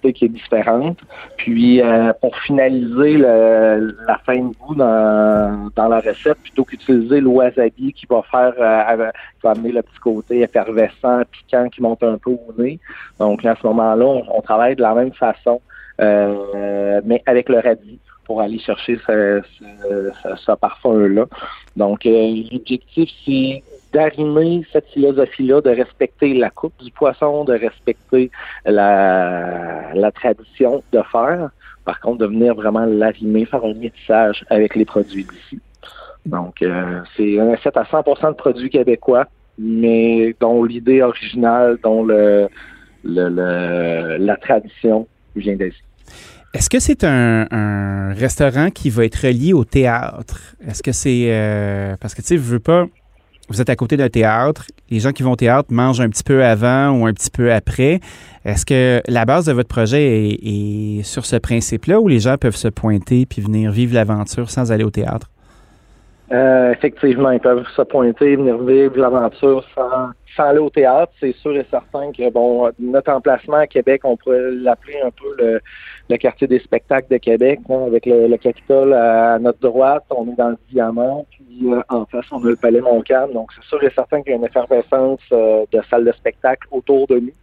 qui 0.10 0.26
est 0.26 0.30
différente. 0.30 0.98
Puis 1.38 1.82
euh, 1.82 2.14
pour 2.20 2.36
finaliser 2.38 3.18
la 3.18 4.18
fin 4.26 4.38
de 4.38 4.54
goût 4.56 4.76
dans, 4.76 5.72
la 5.76 6.00
recette, 6.00 6.38
plutôt 6.42 6.64
qu'utiliser 6.64 7.22
le 7.22 7.28
wasabi 7.28 7.94
qui 7.94 8.06
va 8.10 8.22
faire 8.30 8.54
euh, 8.60 9.12
qui 9.36 9.42
va 9.44 9.52
amener 9.52 9.72
le 9.72 9.82
petit 9.82 10.00
côté 10.00 10.42
effervescent, 10.42 11.22
piquant 11.32 11.70
qui 11.70 11.82
monte 11.82 12.04
un 12.04 12.18
peu 12.18 12.32
au 12.32 12.54
nez. 12.58 12.80
Donc 13.20 13.46
à 13.46 13.56
ce 13.56 13.68
moment-là, 13.68 14.06
on, 14.06 14.42
travaille 14.42 14.76
de 14.76 14.82
la 14.82 14.96
même 14.96 15.14
façon, 15.14 15.62
euh, 16.02 17.02
mais 17.06 17.22
avec 17.26 17.50
le 17.50 17.60
radis 17.60 18.00
pour 18.26 18.42
aller 18.42 18.60
chercher 18.60 18.98
ce 19.06 20.56
parfum-là. 20.56 21.26
Donc, 21.76 22.06
l'objectif, 22.06 23.10
c'est 23.26 23.64
d'arrimer 23.94 24.66
cette 24.72 24.88
philosophie-là, 24.90 25.62
de 25.62 25.70
respecter 25.70 26.34
la 26.34 26.50
coupe 26.50 26.74
du 26.84 26.92
poisson, 26.92 27.44
de 27.44 27.54
respecter 27.54 28.32
la, 28.66 30.12
tradition 30.14 30.84
de 30.92 31.02
faire. 31.12 31.50
Par 31.86 32.00
contre, 32.00 32.20
de 32.20 32.28
venir 32.28 32.54
vraiment 32.56 32.86
l'arrimer, 32.86 33.46
faire 33.46 33.66
un 33.66 33.74
métissage 33.74 34.46
avec 34.50 34.76
les 34.76 34.86
produits 34.86 35.26
d'ici. 35.26 35.60
Donc, 36.26 36.62
euh, 36.62 37.02
c'est 37.18 37.40
un 37.40 37.52
recette 37.52 37.76
à 37.78 37.84
100% 37.84 38.30
de 38.30 38.36
produits 38.36 38.70
québécois, 38.70 39.26
mais 39.58 40.36
dont 40.40 40.64
l'idée 40.64 41.02
originale, 41.02 41.80
dont 41.84 42.04
le, 42.04 42.48
le, 43.04 44.18
la 44.18 44.36
tradition 44.38 45.08
vient 45.36 45.56
d'ici. 45.56 45.82
Est-ce 46.54 46.70
que 46.70 46.80
c'est 46.80 47.04
un, 47.06 48.14
restaurant 48.14 48.70
qui 48.70 48.90
va 48.90 49.06
être 49.06 49.26
relié 49.26 49.54
au 49.54 49.64
théâtre? 49.64 50.56
Est-ce 50.68 50.84
que 50.84 50.92
c'est... 50.92 51.28
Euh, 51.28 51.96
parce 52.00 52.14
que, 52.14 52.22
tu 52.22 52.28
sais, 52.28 52.36
je 52.36 52.42
veux 52.42 52.60
pas 52.60 52.86
vous 53.52 53.62
êtes 53.62 53.70
à 53.70 53.76
côté 53.76 53.98
d'un 53.98 54.10
théâtre. 54.10 54.66
Les 54.90 55.00
gens 55.00 55.12
qui 55.12 55.24
vont 55.24 55.34
au 55.34 55.36
théâtre 55.36 55.72
mangent 55.72 56.02
un 56.02 56.10
petit 56.10 56.24
peu 56.24 56.44
avant 56.44 56.92
ou 56.92 57.06
un 57.06 57.14
petit 57.14 57.30
peu 57.30 57.54
après. 57.54 58.00
Est-ce 58.46 58.66
que 58.66 59.02
la 59.08 59.26
base 59.26 59.46
de 59.46 59.52
votre 59.52 59.68
projet 59.68 60.30
est, 60.42 61.04
sur 61.04 61.26
ce 61.26 61.36
principe-là 61.36 62.00
où 62.00 62.08
les 62.08 62.20
gens 62.20 62.38
peuvent 62.38 62.56
se 62.56 62.70
pointer 62.70 63.26
puis 63.26 63.42
venir 63.42 63.72
vivre 63.72 63.94
l'aventure 63.94 64.50
sans 64.50 64.72
aller 64.72 64.84
au 64.84 64.90
théâtre? 64.90 65.30
Euh, 66.32 66.72
effectivement, 66.72 67.32
ils 67.32 67.42
peuvent 67.42 67.68
se 67.76 67.82
pointer, 67.82 68.38
venir 68.38 68.58
vivre 68.60 68.98
l'aventure 68.98 69.66
sans, 69.76 70.12
sans 70.38 70.44
aller 70.44 70.60
au 70.60 70.70
théâtre. 70.70 71.12
C'est 71.20 71.36
sûr 71.36 71.58
et 71.58 71.66
certain 71.70 72.14
que 72.14 72.30
bon, 72.30 72.72
notre 72.80 73.12
emplacement 73.12 73.58
à 73.58 73.68
Québec, 73.68 74.02
on 74.06 74.16
pourrait 74.16 74.52
l'appeler 74.52 75.02
un 75.04 75.12
peu 75.12 75.60
le, 76.08 76.18
quartier 76.18 76.48
des 76.48 76.60
spectacles 76.60 77.10
de 77.12 77.18
Québec, 77.18 77.60
hein, 77.70 77.84
avec 77.86 78.06
le, 78.06 78.38
Capitole 78.38 78.94
à 78.94 79.40
notre 79.40 79.60
droite, 79.60 80.06
on 80.10 80.32
est 80.32 80.36
dans 80.38 80.50
le 80.50 80.58
diamant, 80.72 81.26
puis 81.32 81.70
euh, 81.70 81.82
en 81.90 82.06
face, 82.06 82.26
on 82.32 82.44
a 82.46 82.48
le 82.48 82.56
Palais 82.56 82.82
Montcalm. 82.82 83.34
Donc, 83.34 83.52
c'est 83.54 83.68
sûr 83.68 83.84
et 83.84 83.92
certain 83.94 84.22
qu'il 84.22 84.32
y 84.32 84.34
a 84.34 84.38
une 84.38 84.46
effervescence 84.46 85.20
euh, 85.34 85.66
de 85.72 85.82
salles 85.90 86.06
de 86.06 86.14
spectacle 86.14 86.66
autour 86.72 87.08
de 87.08 87.20
nous. 87.20 87.34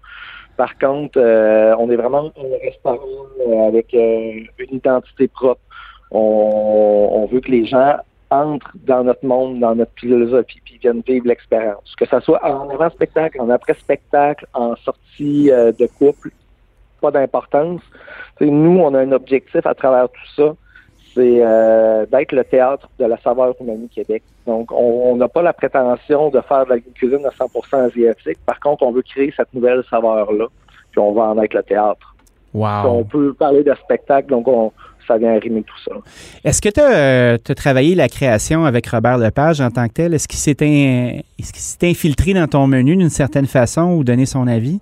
Par 0.57 0.77
contre, 0.79 1.21
on 1.21 1.91
est 1.91 1.97
vraiment 1.97 2.33
un 2.37 2.65
restaurant 2.65 3.69
avec 3.69 3.93
une 3.93 4.49
identité 4.73 5.29
propre. 5.29 5.61
On, 6.11 7.11
on 7.13 7.27
veut 7.27 7.41
que 7.41 7.51
les 7.53 7.65
gens 7.65 7.99
entrent 8.31 8.73
dans 8.87 9.05
notre 9.05 9.25
monde, 9.25 9.61
dans 9.61 9.75
notre 9.75 9.93
philosophie, 9.97 10.61
puis 10.65 10.79
viennent 10.79 11.03
vivre 11.07 11.27
l'expérience. 11.27 11.95
Que 11.97 12.07
ce 12.07 12.21
soit 12.21 12.45
en 12.45 12.69
avant-spectacle, 12.69 13.41
en 13.41 13.51
après-spectacle, 13.51 14.47
en 14.55 14.77
sortie 14.77 15.51
euh, 15.51 15.73
de 15.73 15.87
couple, 15.87 16.31
pas 17.01 17.11
d'importance. 17.11 17.81
Nous, 18.41 18.79
on 18.79 18.95
a 18.95 19.01
un 19.01 19.13
objectif 19.13 19.65
à 19.67 19.75
travers 19.75 20.09
tout 20.09 20.35
ça, 20.37 20.55
c'est 21.15 21.41
euh, 21.43 22.07
d'être 22.07 22.33
le 22.33 22.45
théâtre 22.45 22.89
de 22.99 23.07
la 23.07 23.19
saveur 23.19 23.55
humaine 23.61 23.89
Québec. 23.93 24.23
Donc, 24.47 24.71
on 24.73 25.17
n'a 25.17 25.29
pas 25.29 25.43
la 25.43 25.53
prétention 25.53 26.31
de 26.31 26.41
faire 26.41 26.65
de 26.67 26.71
la 26.71 26.81
cuisine 26.81 27.25
à 27.27 27.31
100% 27.31 27.87
asiatique. 27.87 28.39
Par 28.47 28.61
contre, 28.61 28.83
on 28.83 28.93
veut 28.93 29.03
créer 29.03 29.33
cette 29.37 29.53
nouvelle 29.53 29.83
saveur-là, 29.91 30.47
puis 30.91 31.01
on 31.01 31.13
va 31.13 31.25
en 31.25 31.43
être 31.43 31.55
le 31.55 31.63
théâtre. 31.63 32.15
Wow. 32.55 32.87
On 32.87 33.05
peut 33.05 33.35
parler 33.35 33.63
de 33.63 33.75
spectacle, 33.75 34.29
donc 34.29 34.49
on, 34.49 34.73
ça 35.09 35.19
vient 35.19 35.37
rimer 35.39 35.63
tout 35.63 35.79
ça. 35.85 35.97
Est-ce 36.45 36.63
que 36.63 36.69
tu 36.69 36.81
as, 36.81 36.93
euh, 36.93 37.39
travaillé 37.57 37.95
la 37.95 38.09
création 38.09 38.65
avec 38.65 38.87
Robert 38.87 39.19
Lepage 39.19 39.61
en 39.61 39.71
tant 39.71 39.89
que 39.89 39.95
tel? 39.95 40.15
Est-ce 40.15 40.29
qu'il 40.29 40.39
s'est 40.39 41.89
infiltré 41.89 42.35
dans 42.35 42.47
ton 42.47 42.67
menu 42.69 42.95
d'une 42.95 43.09
certaine 43.09 43.47
façon 43.47 43.95
ou 43.95 44.05
donné 44.05 44.27
son 44.27 44.47
avis? 44.47 44.79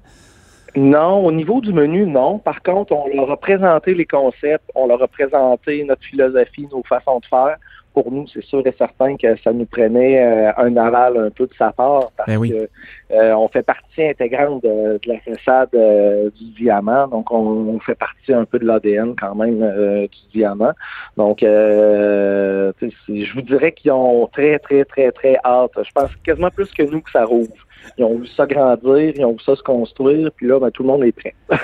Non, 0.76 1.24
au 1.24 1.32
niveau 1.32 1.62
du 1.62 1.72
menu, 1.72 2.04
non. 2.06 2.38
Par 2.38 2.62
contre, 2.62 2.92
on 2.92 3.08
leur 3.08 3.30
a 3.30 3.38
présenté 3.38 3.94
les 3.94 4.04
concepts, 4.04 4.70
on 4.74 4.86
leur 4.86 5.02
a 5.02 5.08
présenté 5.08 5.82
notre 5.84 6.02
philosophie, 6.04 6.68
nos 6.70 6.82
façons 6.82 7.18
de 7.20 7.26
faire 7.26 7.56
pour 7.96 8.12
nous, 8.12 8.26
c'est 8.28 8.44
sûr 8.44 8.60
et 8.66 8.74
certain 8.76 9.16
que 9.16 9.38
ça 9.42 9.54
nous 9.54 9.64
prenait 9.64 10.22
euh, 10.22 10.52
un 10.58 10.76
aval 10.76 11.16
un 11.16 11.30
peu 11.30 11.46
de 11.46 11.54
sa 11.56 11.72
part 11.72 12.12
parce 12.14 12.28
ben 12.28 12.46
que 12.46 12.68
euh, 13.10 13.34
on 13.34 13.48
fait 13.48 13.62
partie 13.62 14.04
intégrante 14.04 14.62
de, 14.62 15.00
la 15.06 15.18
façade 15.20 15.70
euh, 15.74 16.28
du 16.38 16.44
diamant, 16.62 17.08
donc 17.08 17.32
on, 17.32 17.80
fait 17.80 17.94
partie 17.94 18.34
un 18.34 18.44
peu 18.44 18.58
de 18.58 18.66
l'ADN 18.66 19.14
quand 19.18 19.34
même 19.34 19.60
du 20.08 20.38
diamant. 20.38 20.72
Donc, 21.16 21.38
je 21.40 23.34
vous 23.34 23.42
dirais 23.42 23.72
qu'ils 23.72 23.92
ont 23.92 24.26
très, 24.26 24.58
très, 24.58 24.84
très, 24.84 25.10
très 25.10 25.38
hâte. 25.42 25.70
Je 25.82 25.90
pense 25.94 26.10
quasiment 26.16 26.50
plus 26.50 26.70
que 26.72 26.82
nous 26.82 27.00
que 27.00 27.10
ça 27.10 27.24
rouvre. 27.24 27.54
Ils 27.96 28.04
ont 28.04 28.18
vu 28.18 28.26
ça 28.26 28.44
grandir, 28.46 29.14
ils 29.16 29.24
ont 29.24 29.32
vu 29.32 29.40
ça 29.40 29.56
se 29.56 29.62
construire, 29.62 30.30
puis 30.36 30.48
là, 30.48 30.60
ben, 30.60 30.70
tout 30.70 30.82
le 30.82 30.88
monde 30.88 31.04
est 31.04 31.12
prêt. 31.12 31.34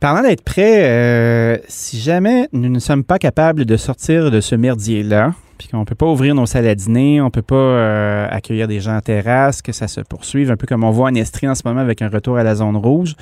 Parlant 0.00 0.22
d'être 0.22 0.44
prêt, 0.44 1.60
si 1.68 2.00
jamais 2.00 2.48
nous 2.52 2.70
ne 2.70 2.80
sommes 2.80 3.04
pas 3.04 3.18
capables 3.18 3.64
de 3.64 3.76
sortir 3.76 4.32
de 4.32 4.40
ce 4.40 4.56
merdier-là, 4.56 5.30
puis 5.58 5.68
qu'on 5.68 5.84
peut 5.84 5.94
pas 5.94 6.06
ouvrir 6.06 6.34
nos 6.34 6.46
salles 6.46 6.66
à 6.66 6.74
dîner, 6.74 7.20
on 7.20 7.30
peut 7.30 7.42
pas 7.42 7.54
euh, 7.54 8.26
accueillir 8.30 8.68
des 8.68 8.80
gens 8.80 8.96
en 8.96 9.00
terrasse, 9.00 9.62
que 9.62 9.72
ça 9.72 9.88
se 9.88 10.00
poursuive, 10.00 10.50
un 10.50 10.56
peu 10.56 10.66
comme 10.66 10.84
on 10.84 10.90
voit 10.90 11.08
en 11.08 11.14
Estrie 11.14 11.48
en 11.48 11.54
ce 11.54 11.62
moment 11.64 11.80
avec 11.80 12.02
un 12.02 12.08
retour 12.08 12.36
à 12.36 12.44
la 12.44 12.54
zone 12.54 12.76
rouge. 12.76 13.14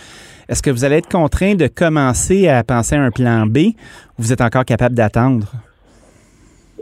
Est-ce 0.48 0.62
que 0.62 0.70
vous 0.70 0.84
allez 0.84 0.96
être 0.96 1.08
contraint 1.08 1.54
de 1.54 1.66
commencer 1.66 2.48
à 2.48 2.62
penser 2.64 2.96
à 2.96 3.02
un 3.02 3.10
plan 3.10 3.46
B 3.46 3.58
ou 3.58 4.22
vous 4.22 4.32
êtes 4.32 4.40
encore 4.40 4.64
capable 4.64 4.94
d'attendre? 4.94 5.46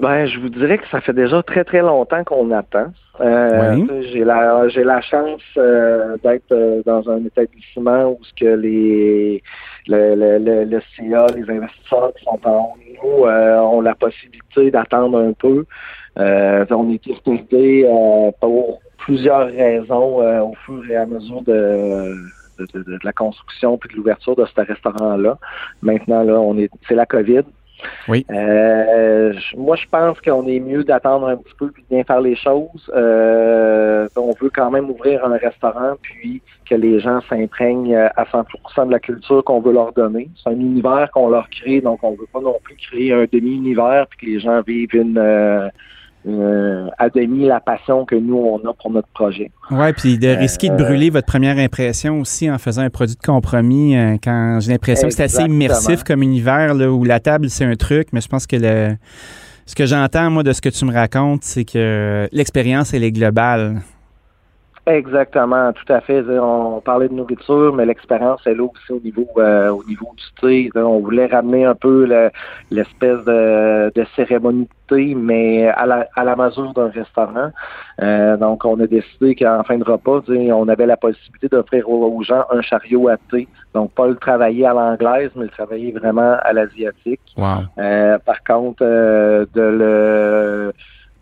Ben, 0.00 0.26
je 0.26 0.40
vous 0.40 0.48
dirais 0.48 0.78
que 0.78 0.88
ça 0.90 1.00
fait 1.00 1.12
déjà 1.12 1.42
très 1.42 1.64
très 1.64 1.80
longtemps 1.80 2.24
qu'on 2.24 2.50
attend. 2.50 2.86
Euh, 3.20 4.02
j'ai 4.10 4.24
la 4.24 4.68
j'ai 4.68 4.82
la 4.82 5.00
chance 5.02 5.42
euh, 5.56 6.16
d'être 6.24 6.82
dans 6.84 7.08
un 7.08 7.24
établissement 7.24 8.10
où 8.10 8.18
ce 8.22 8.32
que 8.34 8.56
les 8.56 9.42
le, 9.88 10.14
le, 10.14 10.64
le, 10.64 10.80
CA, 10.96 11.26
les 11.34 11.50
investisseurs 11.50 12.12
qui 12.14 12.24
sont 12.24 12.40
en 12.44 12.74
haut 13.02 13.26
ont 13.26 13.80
la 13.80 13.94
possibilité 13.94 14.70
d'attendre 14.70 15.18
un 15.18 15.32
peu. 15.32 15.64
on 16.16 16.90
est 16.90 17.06
irrité 17.06 17.86
pour 18.40 18.80
plusieurs 18.98 19.46
raisons 19.46 20.22
au 20.42 20.54
fur 20.66 20.88
et 20.90 20.96
à 20.96 21.06
mesure 21.06 21.42
de 21.42 22.14
de, 22.58 22.98
la 23.02 23.12
construction 23.12 23.78
puis 23.78 23.90
de 23.90 23.96
l'ouverture 23.96 24.36
de 24.36 24.44
ce 24.44 24.60
restaurant-là. 24.60 25.38
Maintenant, 25.82 26.22
là, 26.22 26.38
on 26.40 26.56
est 26.58 26.70
c'est 26.88 26.94
la 26.94 27.06
COVID. 27.06 27.42
Oui. 28.08 28.26
Euh, 28.30 29.32
moi, 29.56 29.76
je 29.76 29.86
pense 29.90 30.20
qu'on 30.20 30.46
est 30.46 30.60
mieux 30.60 30.84
d'attendre 30.84 31.28
un 31.28 31.36
petit 31.36 31.54
peu 31.58 31.70
puis 31.70 31.82
de 31.82 31.94
bien 31.94 32.04
faire 32.04 32.20
les 32.20 32.36
choses. 32.36 32.90
Euh, 32.94 34.08
on 34.16 34.32
veut 34.40 34.50
quand 34.50 34.70
même 34.70 34.90
ouvrir 34.90 35.24
un 35.24 35.36
restaurant 35.36 35.94
puis 36.00 36.42
que 36.68 36.74
les 36.74 37.00
gens 37.00 37.20
s'imprègnent 37.28 37.94
à 37.94 38.24
100% 38.24 38.86
de 38.86 38.92
la 38.92 39.00
culture 39.00 39.42
qu'on 39.44 39.60
veut 39.60 39.72
leur 39.72 39.92
donner. 39.92 40.28
C'est 40.42 40.50
un 40.50 40.52
univers 40.52 41.10
qu'on 41.12 41.28
leur 41.28 41.48
crée, 41.50 41.80
donc 41.80 42.00
on 42.02 42.12
veut 42.12 42.28
pas 42.32 42.40
non 42.40 42.58
plus 42.62 42.76
créer 42.76 43.12
un 43.12 43.24
demi-univers 43.30 44.06
puis 44.08 44.18
que 44.18 44.26
les 44.26 44.40
gens 44.40 44.60
vivent 44.62 44.94
une 44.94 45.18
euh, 45.18 45.68
euh, 46.26 46.88
à 46.98 47.08
demi 47.08 47.46
la 47.46 47.60
passion 47.60 48.04
que 48.04 48.14
nous, 48.14 48.36
on 48.36 48.58
a 48.68 48.72
pour 48.74 48.90
notre 48.90 49.08
projet. 49.08 49.50
Oui, 49.70 49.92
puis 49.92 50.18
de 50.18 50.28
risquer 50.28 50.68
de 50.70 50.76
brûler 50.76 51.10
votre 51.10 51.26
première 51.26 51.58
impression 51.58 52.20
aussi 52.20 52.50
en 52.50 52.58
faisant 52.58 52.82
un 52.82 52.90
produit 52.90 53.16
de 53.16 53.22
compromis, 53.22 53.96
euh, 53.96 54.16
quand 54.22 54.58
j'ai 54.60 54.72
l'impression 54.72 55.08
que 55.08 55.14
c'est 55.14 55.24
assez 55.24 55.42
immersif 55.42 56.04
comme 56.04 56.22
univers, 56.22 56.74
là, 56.74 56.90
où 56.90 57.04
la 57.04 57.20
table, 57.20 57.50
c'est 57.50 57.64
un 57.64 57.74
truc, 57.74 58.08
mais 58.12 58.20
je 58.20 58.28
pense 58.28 58.46
que 58.46 58.56
le, 58.56 58.96
ce 59.66 59.74
que 59.74 59.86
j'entends, 59.86 60.30
moi, 60.30 60.42
de 60.42 60.52
ce 60.52 60.60
que 60.60 60.68
tu 60.68 60.84
me 60.84 60.92
racontes, 60.92 61.42
c'est 61.42 61.64
que 61.64 62.28
l'expérience, 62.32 62.94
elle 62.94 63.04
est 63.04 63.12
globale. 63.12 63.80
Exactement, 64.84 65.72
tout 65.72 65.92
à 65.92 66.00
fait. 66.00 66.24
On 66.28 66.80
parlait 66.80 67.08
de 67.08 67.14
nourriture, 67.14 67.72
mais 67.72 67.86
l'expérience 67.86 68.44
est 68.48 68.54
là 68.54 68.64
aussi 68.64 68.92
au 68.92 68.98
niveau 68.98 69.28
euh, 69.36 69.68
au 69.68 69.84
niveau 69.84 70.08
du 70.16 70.24
thé. 70.40 70.70
On 70.74 70.98
voulait 70.98 71.26
ramener 71.26 71.64
un 71.64 71.76
peu 71.76 72.04
l'espèce 72.68 73.24
de, 73.24 73.92
de 73.94 74.04
cérémonie 74.16 74.64
de 74.64 74.96
thé, 74.96 75.14
mais 75.14 75.68
à 75.68 75.86
la, 75.86 76.08
à 76.16 76.24
la 76.24 76.34
mesure 76.34 76.72
d'un 76.74 76.88
restaurant. 76.88 77.52
Euh, 78.00 78.36
donc, 78.36 78.64
on 78.64 78.80
a 78.80 78.88
décidé 78.88 79.36
qu'en 79.36 79.62
fin 79.62 79.78
de 79.78 79.84
repas, 79.84 80.22
on 80.28 80.66
avait 80.66 80.86
la 80.86 80.96
possibilité 80.96 81.46
d'offrir 81.46 81.88
aux, 81.88 82.22
gens 82.24 82.44
un 82.50 82.60
chariot 82.60 83.06
à 83.06 83.18
thé. 83.30 83.46
Donc, 83.74 83.92
pas 83.92 84.08
le 84.08 84.16
travailler 84.16 84.66
à 84.66 84.72
l'anglaise, 84.72 85.30
mais 85.36 85.44
le 85.44 85.50
travailler 85.50 85.92
vraiment 85.92 86.38
à 86.42 86.52
l'asiatique. 86.52 87.20
Euh, 87.78 88.18
par 88.18 88.42
contre, 88.42 88.82
de 88.82 89.46
le 89.54 90.72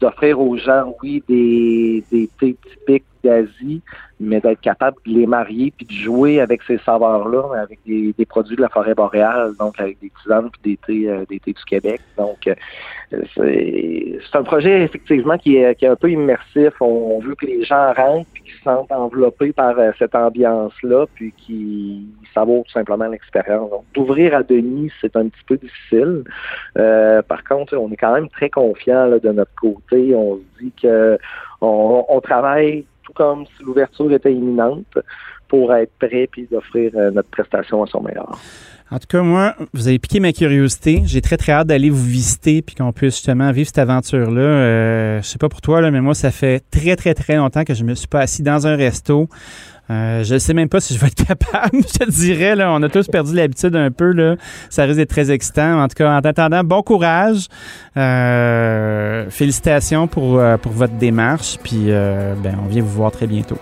d'offrir 0.00 0.40
aux 0.40 0.56
gens, 0.56 0.94
oui, 1.02 1.22
des, 1.28 2.02
des 2.10 2.30
thés 2.40 2.56
typiques 2.70 3.04
d'Asie, 3.22 3.82
mais 4.20 4.40
d'être 4.40 4.60
capable 4.60 4.98
de 5.06 5.12
les 5.12 5.26
marier 5.26 5.72
puis 5.76 5.86
de 5.86 5.92
jouer 5.92 6.40
avec 6.40 6.62
ces 6.64 6.78
saveurs-là, 6.78 7.58
avec 7.58 7.80
des, 7.86 8.14
produits 8.26 8.54
de 8.54 8.60
la 8.60 8.68
forêt 8.68 8.94
boréale, 8.94 9.52
donc 9.58 9.80
avec 9.80 9.98
des 10.00 10.12
tisanes 10.22 10.50
puis 10.50 10.76
des 10.76 10.78
thés, 10.86 11.08
euh, 11.08 11.24
du 11.28 11.64
Québec. 11.66 12.00
Donc, 12.18 12.46
euh, 12.46 12.54
c'est 13.34 14.36
un 14.36 14.42
projet 14.42 14.82
effectivement 14.82 15.38
qui 15.38 15.56
est, 15.56 15.84
un 15.84 15.96
peu 15.96 16.10
immersif. 16.10 16.74
On, 16.80 17.18
veut 17.20 17.34
que 17.34 17.46
les 17.46 17.64
gens 17.64 17.92
rentrent 17.94 18.28
puis 18.34 18.42
qu'ils 18.42 18.54
se 18.54 18.62
sentent 18.62 18.92
enveloppés 18.92 19.52
par 19.52 19.78
euh, 19.78 19.90
cette 19.98 20.14
ambiance-là, 20.14 21.06
puis 21.14 21.32
qu'ils 21.32 22.04
savourent 22.34 22.64
tout 22.64 22.72
simplement 22.72 23.06
l'expérience. 23.06 23.70
Donc, 23.70 23.84
d'ouvrir 23.94 24.34
à 24.34 24.42
Denis, 24.42 24.92
c'est 25.00 25.16
un 25.16 25.28
petit 25.28 25.44
peu 25.46 25.56
difficile. 25.56 26.24
par 26.74 27.42
contre, 27.44 27.74
on 27.76 27.90
est 27.90 27.96
quand 27.96 28.12
même 28.12 28.28
très 28.28 28.50
confiant 28.50 29.08
de 29.08 29.32
notre 29.32 29.54
côté. 29.54 30.14
On 30.14 30.36
se 30.36 30.62
dit 30.62 30.72
que 30.80 31.18
on, 31.62 32.04
on 32.08 32.20
travaille 32.20 32.84
comme 33.14 33.46
si 33.46 33.62
l'ouverture 33.64 34.12
était 34.12 34.32
imminente 34.32 34.98
pour 35.48 35.74
être 35.74 35.92
prêt 35.98 36.28
puis 36.30 36.46
d'offrir 36.50 36.92
euh, 36.94 37.10
notre 37.10 37.28
prestation 37.28 37.82
à 37.82 37.86
son 37.86 38.00
meilleur. 38.00 38.38
En 38.92 38.98
tout 38.98 39.06
cas, 39.08 39.22
moi, 39.22 39.54
vous 39.72 39.86
avez 39.86 40.00
piqué 40.00 40.18
ma 40.18 40.32
curiosité. 40.32 41.02
J'ai 41.04 41.20
très, 41.20 41.36
très 41.36 41.52
hâte 41.52 41.68
d'aller 41.68 41.90
vous 41.90 42.04
visiter 42.04 42.60
puis 42.60 42.74
qu'on 42.74 42.92
puisse 42.92 43.14
justement 43.14 43.52
vivre 43.52 43.68
cette 43.68 43.78
aventure-là. 43.78 44.40
Euh, 44.40 45.22
je 45.22 45.26
sais 45.26 45.38
pas 45.38 45.48
pour 45.48 45.60
toi, 45.60 45.80
là, 45.80 45.92
mais 45.92 46.00
moi, 46.00 46.14
ça 46.14 46.32
fait 46.32 46.60
très, 46.70 46.96
très, 46.96 47.14
très 47.14 47.36
longtemps 47.36 47.62
que 47.62 47.74
je 47.74 47.84
me 47.84 47.94
suis 47.94 48.08
pas 48.08 48.20
assis 48.20 48.42
dans 48.42 48.66
un 48.66 48.74
resto. 48.74 49.28
Euh, 49.90 50.22
je 50.22 50.34
ne 50.34 50.38
sais 50.38 50.54
même 50.54 50.68
pas 50.68 50.80
si 50.80 50.94
je 50.94 51.00
vais 51.00 51.08
être 51.08 51.26
capable. 51.26 51.82
je 51.82 51.98
te 51.98 52.10
dirais, 52.10 52.54
là, 52.54 52.72
on 52.72 52.82
a 52.82 52.88
tous 52.88 53.08
perdu 53.08 53.34
l'habitude 53.34 53.74
un 53.76 53.90
peu. 53.90 54.12
Là. 54.12 54.36
Ça 54.68 54.84
risque 54.84 54.96
d'être 54.96 55.10
très 55.10 55.30
excitant. 55.30 55.82
En 55.82 55.88
tout 55.88 55.94
cas, 55.96 56.10
en 56.10 56.18
attendant, 56.18 56.62
bon 56.64 56.82
courage. 56.82 57.46
Euh, 57.96 59.28
félicitations 59.30 60.06
pour, 60.06 60.40
pour 60.62 60.72
votre 60.72 60.94
démarche. 60.94 61.58
Puis, 61.62 61.86
ben, 61.88 62.58
on 62.64 62.68
vient 62.68 62.82
vous 62.82 62.90
voir 62.90 63.10
très 63.10 63.26
bientôt. 63.26 63.58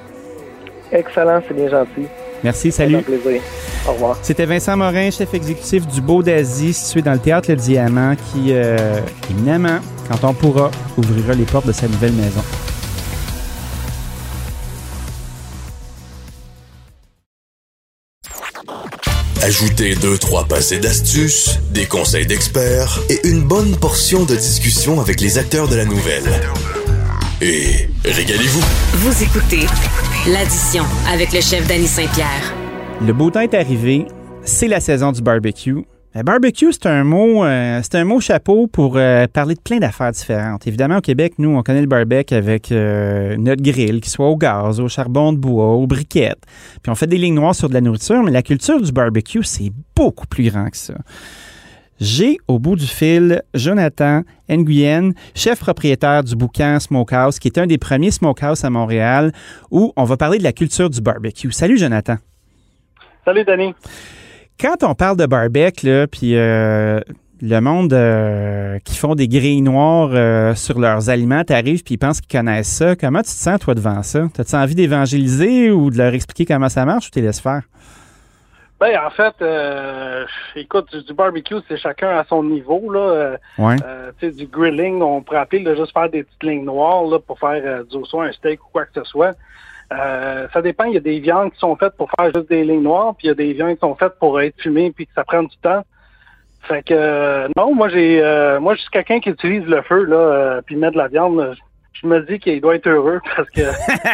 Excellent, 0.93 1.43
c'est 1.47 1.55
bien 1.55 1.69
gentil. 1.69 2.07
Merci, 2.45 2.71
salut. 2.71 2.99
plaisir. 3.03 3.43
Au 3.89 3.93
revoir. 3.93 4.17
C'était 4.23 4.47
Vincent 4.47 4.77
Morin, 4.77 5.11
chef 5.11 5.35
exécutif 5.35 5.87
du 5.87 6.01
Beau 6.01 6.23
d'Asie, 6.23 6.73
situé 6.73 7.03
dans 7.03 7.13
le 7.13 7.19
théâtre 7.19 7.51
Le 7.51 7.57
Diamant, 7.57 8.15
qui, 8.15 8.53
euh, 8.53 9.01
éminemment, 9.31 9.79
quand 10.09 10.29
on 10.29 10.35
pourra, 10.35 10.71
ouvrira 10.97 11.35
les 11.35 11.45
portes 11.45 11.67
de 11.67 11.73
sa 11.73 11.89
nouvelle 11.89 12.13
maison. 12.13 12.43
Ajoutez 19.49 19.95
deux, 19.95 20.19
trois 20.19 20.45
passés 20.45 20.79
d'astuces, 20.79 21.59
des 21.71 21.87
conseils 21.87 22.27
d'experts 22.27 23.01
et 23.09 23.27
une 23.27 23.41
bonne 23.41 23.77
portion 23.77 24.27
de 24.27 24.37
discussion 24.37 25.01
avec 25.01 25.23
les 25.23 25.39
acteurs 25.39 25.69
de 25.69 25.75
la 25.75 25.87
nouvelle. 25.87 26.29
Et 27.41 27.89
régalez-vous. 28.05 28.61
Vous 28.93 29.23
écoutez 29.23 29.65
L'addition 30.31 30.85
avec 31.11 31.33
le 31.33 31.41
chef 31.41 31.67
Danny 31.67 31.87
Saint-Pierre. 31.87 32.55
Le 33.01 33.15
beau 33.15 33.31
temps 33.31 33.41
est 33.41 33.55
arrivé. 33.55 34.05
C'est 34.45 34.69
la 34.69 34.81
saison 34.81 35.13
du 35.13 35.23
barbecue. 35.23 35.79
Le 36.15 36.23
barbecue, 36.23 36.73
c'est 36.73 36.87
un 36.87 37.05
mot, 37.05 37.45
euh, 37.45 37.81
c'est 37.83 37.97
un 37.97 38.05
mot 38.05 38.19
chapeau 38.19 38.67
pour 38.67 38.97
euh, 38.97 39.27
parler 39.27 39.55
de 39.55 39.61
plein 39.61 39.77
d'affaires 39.77 40.11
différentes. 40.11 40.67
Évidemment, 40.67 40.97
au 40.97 41.01
Québec, 41.03 41.35
nous, 41.37 41.51
on 41.51 41.63
connaît 41.63 41.83
le 41.83 41.87
barbecue 41.87 42.35
avec 42.35 42.73
euh, 42.73 43.37
notre 43.37 43.63
grill, 43.63 44.01
qui 44.01 44.09
soit 44.09 44.27
au 44.27 44.37
gaz, 44.37 44.81
au 44.81 44.89
charbon 44.89 45.35
de 45.35 45.39
bois, 45.39 45.75
aux 45.75 45.87
briquettes. 45.87 46.43
Puis 46.83 46.91
on 46.91 46.95
fait 46.95 47.07
des 47.07 47.19
lignes 47.19 47.35
noires 47.35 47.55
sur 47.55 47.69
de 47.69 47.75
la 47.75 47.83
nourriture, 47.83 48.23
mais 48.23 48.31
la 48.31 48.43
culture 48.43 48.81
du 48.81 48.91
barbecue, 48.91 49.43
c'est 49.43 49.71
beaucoup 49.95 50.27
plus 50.27 50.51
grand 50.51 50.71
que 50.71 50.79
ça. 50.79 50.95
J'ai 52.01 52.39
au 52.49 52.59
bout 52.59 52.77
du 52.77 52.87
fil 52.87 53.43
Jonathan 53.53 54.23
Nguyen, 54.49 55.13
chef 55.35 55.59
propriétaire 55.59 56.25
du 56.25 56.37
bouquin 56.37 56.81
Smokehouse, 56.81 57.39
qui 57.39 57.49
est 57.49 57.59
un 57.59 57.67
des 57.67 57.77
premiers 57.77 58.13
smokehouse 58.13 58.65
à 58.65 58.71
Montréal, 58.71 59.33
où 59.71 59.93
on 59.95 60.05
va 60.05 60.17
parler 60.17 60.39
de 60.39 60.45
la 60.45 60.53
culture 60.53 60.89
du 60.89 61.03
barbecue. 61.03 61.53
Salut 61.53 61.77
Jonathan. 61.77 62.17
Salut 63.27 63.45
Danny. 63.45 63.75
Quand 64.61 64.83
on 64.83 64.95
parle 64.95 65.17
de 65.17 65.27
barbecue, 65.27 66.07
puis 66.11 66.37
euh, 66.37 67.01
le 67.41 67.61
monde 67.61 67.93
euh, 67.93 68.81
qui 68.85 68.97
font 68.97 69.15
des 69.15 69.29
grilles 69.29 69.63
noires 69.63 70.11
euh, 70.13 70.55
sur 70.57 70.81
leurs 70.81 71.11
aliments, 71.11 71.45
t'arrives 71.45 71.85
puis 71.85 71.95
ils 71.95 71.99
pensent 71.99 72.21
qu'ils 72.21 72.37
connaissent 72.37 72.67
ça. 72.67 72.97
Comment 72.97 73.21
tu 73.21 73.27
te 73.27 73.31
sens 73.31 73.61
toi 73.61 73.75
devant 73.75 74.03
ça? 74.03 74.25
T'as-tu 74.35 74.57
envie 74.57 74.75
d'évangéliser 74.75 75.71
ou 75.71 75.91
de 75.91 75.99
leur 75.99 76.13
expliquer 76.13 76.45
comment 76.45 76.69
ça 76.69 76.85
marche 76.85 77.07
ou 77.07 77.11
tu 77.11 77.21
les 77.21 77.27
laisses 77.27 77.41
faire? 77.41 77.63
Ben 78.81 78.97
en 79.05 79.11
fait, 79.11 79.35
euh, 79.43 80.25
écoute, 80.55 80.95
du, 80.97 81.13
barbecue, 81.13 81.57
c'est 81.69 81.79
chacun 81.79 82.11
à 82.11 82.25
son 82.25 82.45
niveau 82.45 82.93
là. 82.93 83.37
Ouais. 83.59 83.77
Euh, 83.85 84.13
tu 84.21 84.27
sais, 84.27 84.33
du 84.33 84.47
grilling, 84.47 85.03
on 85.03 85.25
appeler 85.33 85.65
de 85.65 85.75
juste 85.75 85.93
faire 85.93 86.09
des 86.09 86.23
petites 86.23 86.43
lignes 86.45 86.65
noires 86.65 87.05
là 87.05 87.19
pour 87.19 87.41
faire 87.41 87.61
euh, 87.65 87.83
du 87.85 88.05
soit 88.05 88.27
un 88.27 88.33
steak 88.33 88.65
ou 88.65 88.69
quoi 88.73 88.85
que 88.87 88.93
ce 88.95 89.05
soit. 89.05 89.35
Ça 89.91 90.63
dépend. 90.63 90.85
Il 90.85 90.95
y 90.95 90.99
a 90.99 91.01
des 91.01 91.21
viandes 91.21 91.53
qui 91.53 91.59
sont 91.59 91.77
faites 91.77 91.97
pour 91.97 92.11
faire 92.19 92.31
juste 92.35 92.49
des 92.49 92.65
lignes 92.65 92.83
noires, 92.83 93.15
puis 93.17 93.27
il 93.27 93.29
y 93.29 93.33
a 93.33 93.35
des 93.35 93.53
viandes 93.53 93.75
qui 93.75 93.81
sont 93.81 93.95
faites 93.95 94.19
pour 94.19 94.41
être 94.41 94.61
fumées 94.61 94.91
puis 94.91 95.07
que 95.07 95.13
ça 95.15 95.25
prend 95.25 95.43
du 95.43 95.57
temps. 95.59 95.83
Fait 96.63 96.83
que 96.83 97.49
non, 97.57 97.75
moi 97.75 97.89
j'ai, 97.89 98.21
moi 98.61 98.75
je 98.75 98.81
suis 98.81 98.91
quelqu'un 98.91 99.21
qui 99.21 99.31
utilise 99.31 99.65
le 99.67 99.81
feu 99.83 100.05
là, 100.05 100.61
puis 100.67 100.77
met 100.77 100.91
de 100.91 100.99
la 100.99 101.09
viande 101.09 101.57
je 102.01 102.07
me 102.07 102.21
dis 102.23 102.39
qu'il 102.39 102.61
doit 102.61 102.77
être 102.77 102.89
heureux 102.89 103.21
parce 103.37 103.49
que 103.51 103.61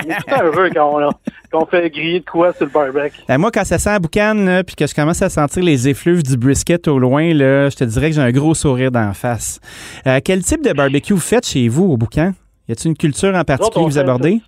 il 0.05 0.11
est 0.11 0.17
tout 0.17 0.43
heureux 0.43 0.71
quand 0.75 1.11
on, 1.53 1.67
fait 1.67 1.91
griller 1.91 2.21
de 2.21 2.25
quoi 2.25 2.53
sur 2.53 2.65
le 2.65 2.71
barbecue. 2.71 3.21
Ben, 3.29 3.39
moi, 3.39 3.51
quand 3.53 3.65
ça 3.65 3.79
sent 3.79 3.91
la 3.91 3.99
boucane, 3.99 4.63
puis 4.65 4.75
que 4.75 4.87
je 4.87 4.95
commence 4.95 5.23
à 5.23 5.29
sentir 5.29 5.63
les 5.63 5.89
effluves 5.89 6.23
du 6.23 6.37
brisket 6.37 6.89
au 6.89 6.99
loin, 6.99 7.33
là, 7.33 7.69
je 7.69 7.77
te 7.77 7.85
dirais 7.85 8.11
que 8.11 8.17
j'ai 8.17 8.23
un 8.23 8.33
gros 8.33 8.55
sourire 8.55 8.91
d'en 8.91 9.13
face. 9.13 9.61
Euh, 10.07 10.21
quel 10.25 10.43
type 10.43 10.65
de 10.65 10.73
barbecue 10.73 11.13
vous 11.13 11.21
faites 11.21 11.47
chez 11.47 11.69
vous 11.69 11.85
au 11.85 11.97
boucan? 11.97 12.33
Y 12.69 12.73
a-t-il 12.73 12.89
une 12.89 12.97
culture 12.97 13.35
en 13.35 13.45
particulier 13.45 13.85
que 13.85 13.91
vous 13.91 13.99
abordez? 13.99 14.41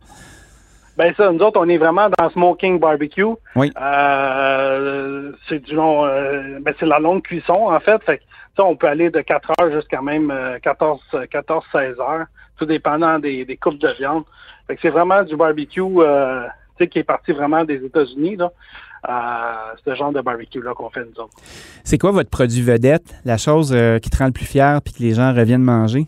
Ben 0.97 1.12
ça, 1.16 1.30
nous 1.30 1.40
autres, 1.40 1.61
on 1.61 1.68
est 1.68 1.76
vraiment 1.76 2.09
dans 2.18 2.30
smoking 2.30 2.78
barbecue. 2.78 3.24
Oui. 3.55 3.70
Euh, 3.80 5.32
c'est 5.49 5.59
du 5.59 5.74
long, 5.74 6.07
euh, 6.07 6.59
ben 6.61 6.74
c'est 6.78 6.86
la 6.86 6.99
longue 6.99 7.22
cuisson 7.22 7.68
en 7.70 7.80
fait. 7.80 8.03
Fait 8.05 8.18
que, 8.18 8.22
on 8.59 8.76
peut 8.76 8.88
aller 8.88 9.11
de 9.11 9.20
4 9.20 9.51
heures 9.61 9.72
jusqu'à 9.72 10.01
même 10.01 10.32
14, 10.62 11.01
14, 11.30 11.64
16 11.72 12.01
heures 12.01 12.26
tout 12.57 12.66
dépendant 12.66 13.18
des, 13.18 13.44
des 13.44 13.57
coupes 13.57 13.78
de 13.78 13.88
viande. 13.99 14.24
Fait 14.66 14.74
que 14.74 14.82
c'est 14.82 14.90
vraiment 14.90 15.22
du 15.22 15.36
barbecue 15.36 15.80
euh, 15.80 16.47
qui 16.90 16.99
est 16.99 17.05
parti 17.05 17.32
vraiment 17.32 17.64
des 17.64 17.84
États-Unis. 17.84 18.36
Là. 18.36 18.53
Euh, 19.09 19.74
ce 19.84 19.94
genre 19.94 20.12
de 20.12 20.20
barbecue-là 20.20 20.74
qu'on 20.74 20.90
fait 20.90 21.05
nous 21.05 21.22
autres. 21.22 21.34
C'est 21.84 21.99
quoi 21.99 22.11
votre 22.11 22.30
produit 22.30 22.62
vedette, 22.62 23.14
la 23.24 23.36
chose 23.36 23.72
euh, 23.72 23.99
qui 23.99 24.11
te 24.11 24.16
rend 24.16 24.26
le 24.26 24.32
plus 24.32 24.47
fier 24.47 24.80
puis 24.82 24.92
que 24.94 25.03
les 25.03 25.14
gens 25.14 25.32
reviennent 25.32 25.62
manger? 25.62 26.07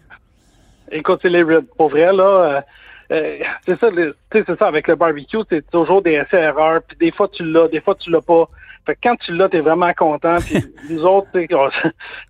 Écoute, 0.91 1.20
c'est 1.22 1.28
les 1.28 1.43
ribs. 1.43 1.66
Pour 1.76 1.91
vrai, 1.91 2.12
là, 2.12 2.64
euh, 3.11 3.38
c'est 3.66 3.80
ça, 3.80 3.88
c'est 4.32 4.59
ça, 4.59 4.66
avec 4.66 4.86
le 4.86 4.96
barbecue, 4.96 5.38
c'est 5.48 5.68
toujours 5.70 6.02
des 6.02 6.12
essais-erreurs, 6.12 6.82
puis 6.86 6.96
des 6.98 7.11
fois 7.11 7.28
tu 7.28 7.44
l'as, 7.44 7.68
des 7.68 7.80
fois 7.80 7.94
tu 7.94 8.11
l'as 8.11 8.20
pas. 8.20 8.48
Fait 8.84 8.94
que 8.94 9.00
quand 9.02 9.16
tu 9.16 9.34
l'as, 9.34 9.48
t'es 9.48 9.61
vraiment 9.61 9.92
content. 9.94 10.36
Puis 10.38 10.64
nous 10.90 11.04
autres, 11.04 11.28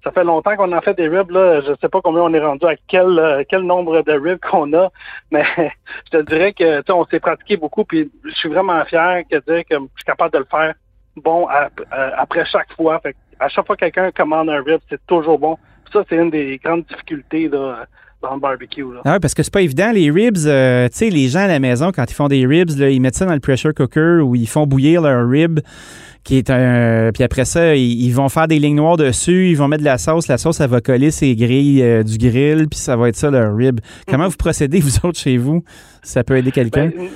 ça 0.03 0.11
fait 0.13 0.25
longtemps 0.25 0.57
qu'on 0.57 0.73
a 0.73 0.81
fait 0.81 0.95
des 0.95 1.09
ribs. 1.09 1.31
Là. 1.31 1.61
Je 1.61 1.73
sais 1.81 1.89
pas 1.89 2.01
combien 2.01 2.23
on 2.23 2.35
est 2.35 2.45
rendu 2.45 2.67
à 2.67 2.75
quel 2.89 3.19
euh, 3.19 3.43
quel 3.49 3.63
nombre 3.63 4.03
de 4.03 4.13
ribs 4.13 4.41
qu'on 4.41 4.73
a, 4.73 4.91
mais 5.31 5.45
je 6.07 6.19
te 6.19 6.23
dirais 6.23 6.53
que 6.53 6.93
on 6.93 7.05
s'est 7.07 7.21
pratiqué 7.21 7.57
beaucoup. 7.57 7.85
Puis 7.85 8.11
je 8.25 8.35
suis 8.35 8.49
vraiment 8.49 8.85
fier 8.85 9.23
de 9.31 9.39
dire 9.39 9.65
que 9.65 9.75
je 9.75 9.97
suis 9.97 10.05
capable 10.07 10.33
de 10.33 10.39
le 10.39 10.47
faire 10.51 10.75
bon 11.17 11.49
après 11.91 12.45
chaque 12.45 12.73
fois. 12.75 13.01
Fait 13.01 13.17
à 13.41 13.49
chaque 13.49 13.67
fois 13.67 13.77
que 13.77 13.85
quelqu'un 13.85 14.11
commande 14.13 14.51
un 14.51 14.63
rib, 14.63 14.81
c'est 14.89 15.05
toujours 15.07 15.39
bon. 15.39 15.59
ça, 15.93 16.05
c'est 16.09 16.17
une 16.17 16.31
des 16.31 16.59
grandes 16.59 16.85
difficultés 16.85 17.49
là, 17.49 17.87
dans 18.23 18.35
le 18.35 18.41
barbecue. 18.41 18.83
Là. 18.83 19.01
Ah 19.05 19.21
parce 19.21 19.35
que 19.35 19.43
c'est 19.43 19.53
pas 19.53 19.63
évident. 19.63 19.93
Les 19.93 20.11
ribs, 20.11 20.39
euh, 20.47 20.89
tu 20.89 20.97
sais, 20.97 21.11
les 21.11 21.29
gens 21.29 21.41
à 21.41 21.47
la 21.47 21.61
maison, 21.61 21.93
quand 21.93 22.11
ils 22.11 22.15
font 22.15 22.29
des 22.29 22.47
ribs, 22.47 22.77
là, 22.77 22.91
ils 22.91 23.01
mettent 23.01 23.15
ça 23.15 23.27
dans 23.27 23.35
le 23.35 23.41
pressure 23.41 23.73
cooker 23.75 24.21
ou 24.23 24.35
ils 24.35 24.49
font 24.49 24.67
bouillir 24.67 25.03
leur 25.03 25.29
rib 25.29 25.61
qui 26.29 26.37
est 26.37 26.51
un. 26.51 27.11
Puis 27.13 27.25
après 27.25 27.47
ça, 27.47 27.75
ils, 27.75 28.13
vont 28.13 28.29
faire 28.29 28.49
des 28.49 28.59
lignes 28.59 28.77
noires 28.77 28.99
dessus, 28.99 29.49
ils 29.49 29.57
vont 29.57 29.67
mettre 29.67 29.83
de 29.83 29.89
la 29.89 29.97
sauce. 29.97 30.29
La 30.29 30.37
sauce, 30.37 30.59
ça 30.59 30.67
va 30.67 30.83
coller 30.83 31.11
ces 31.11 31.35
grilles 31.35 31.83
euh, 31.83 32.03
du 32.03 32.19
grill, 32.19 32.69
puis 32.69 32.79
ça 32.79 32.97
va 32.97 33.09
être 33.09 33.17
ça 33.17 33.31
leur 33.31 33.57
rib. 33.57 33.81
Comment 34.07 34.29
vous 34.29 34.37
procédez, 34.37 34.81
vous 34.81 35.07
autres, 35.07 35.19
chez 35.19 35.39
vous? 35.39 35.65
Ça 36.03 36.25
peut 36.25 36.37
aider 36.37 36.53
quelqu'un? 36.53 36.91
Ben, 36.95 37.09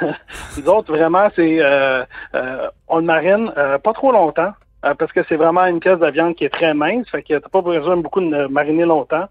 nous 0.58 0.68
autres, 0.68 0.92
vraiment, 0.92 1.28
c'est. 1.36 1.58
Euh, 1.60 2.02
euh, 2.34 2.68
on 2.88 2.98
le 2.98 3.04
marine 3.04 3.52
pas 3.54 3.92
trop 3.92 4.10
longtemps, 4.10 4.52
parce 4.82 5.12
que 5.12 5.20
c'est 5.28 5.36
vraiment 5.36 5.64
une 5.66 5.78
pièce 5.80 5.98
de 5.98 6.10
viande 6.10 6.34
qui 6.34 6.44
est 6.44 6.50
très 6.50 6.74
mince, 6.74 7.08
fait 7.08 7.22
que 7.22 7.38
t'as 7.38 7.48
pas 7.48 7.62
besoin 7.62 7.96
beaucoup 7.96 8.20
de 8.20 8.46
mariner 8.46 8.84
longtemps. 8.84 9.26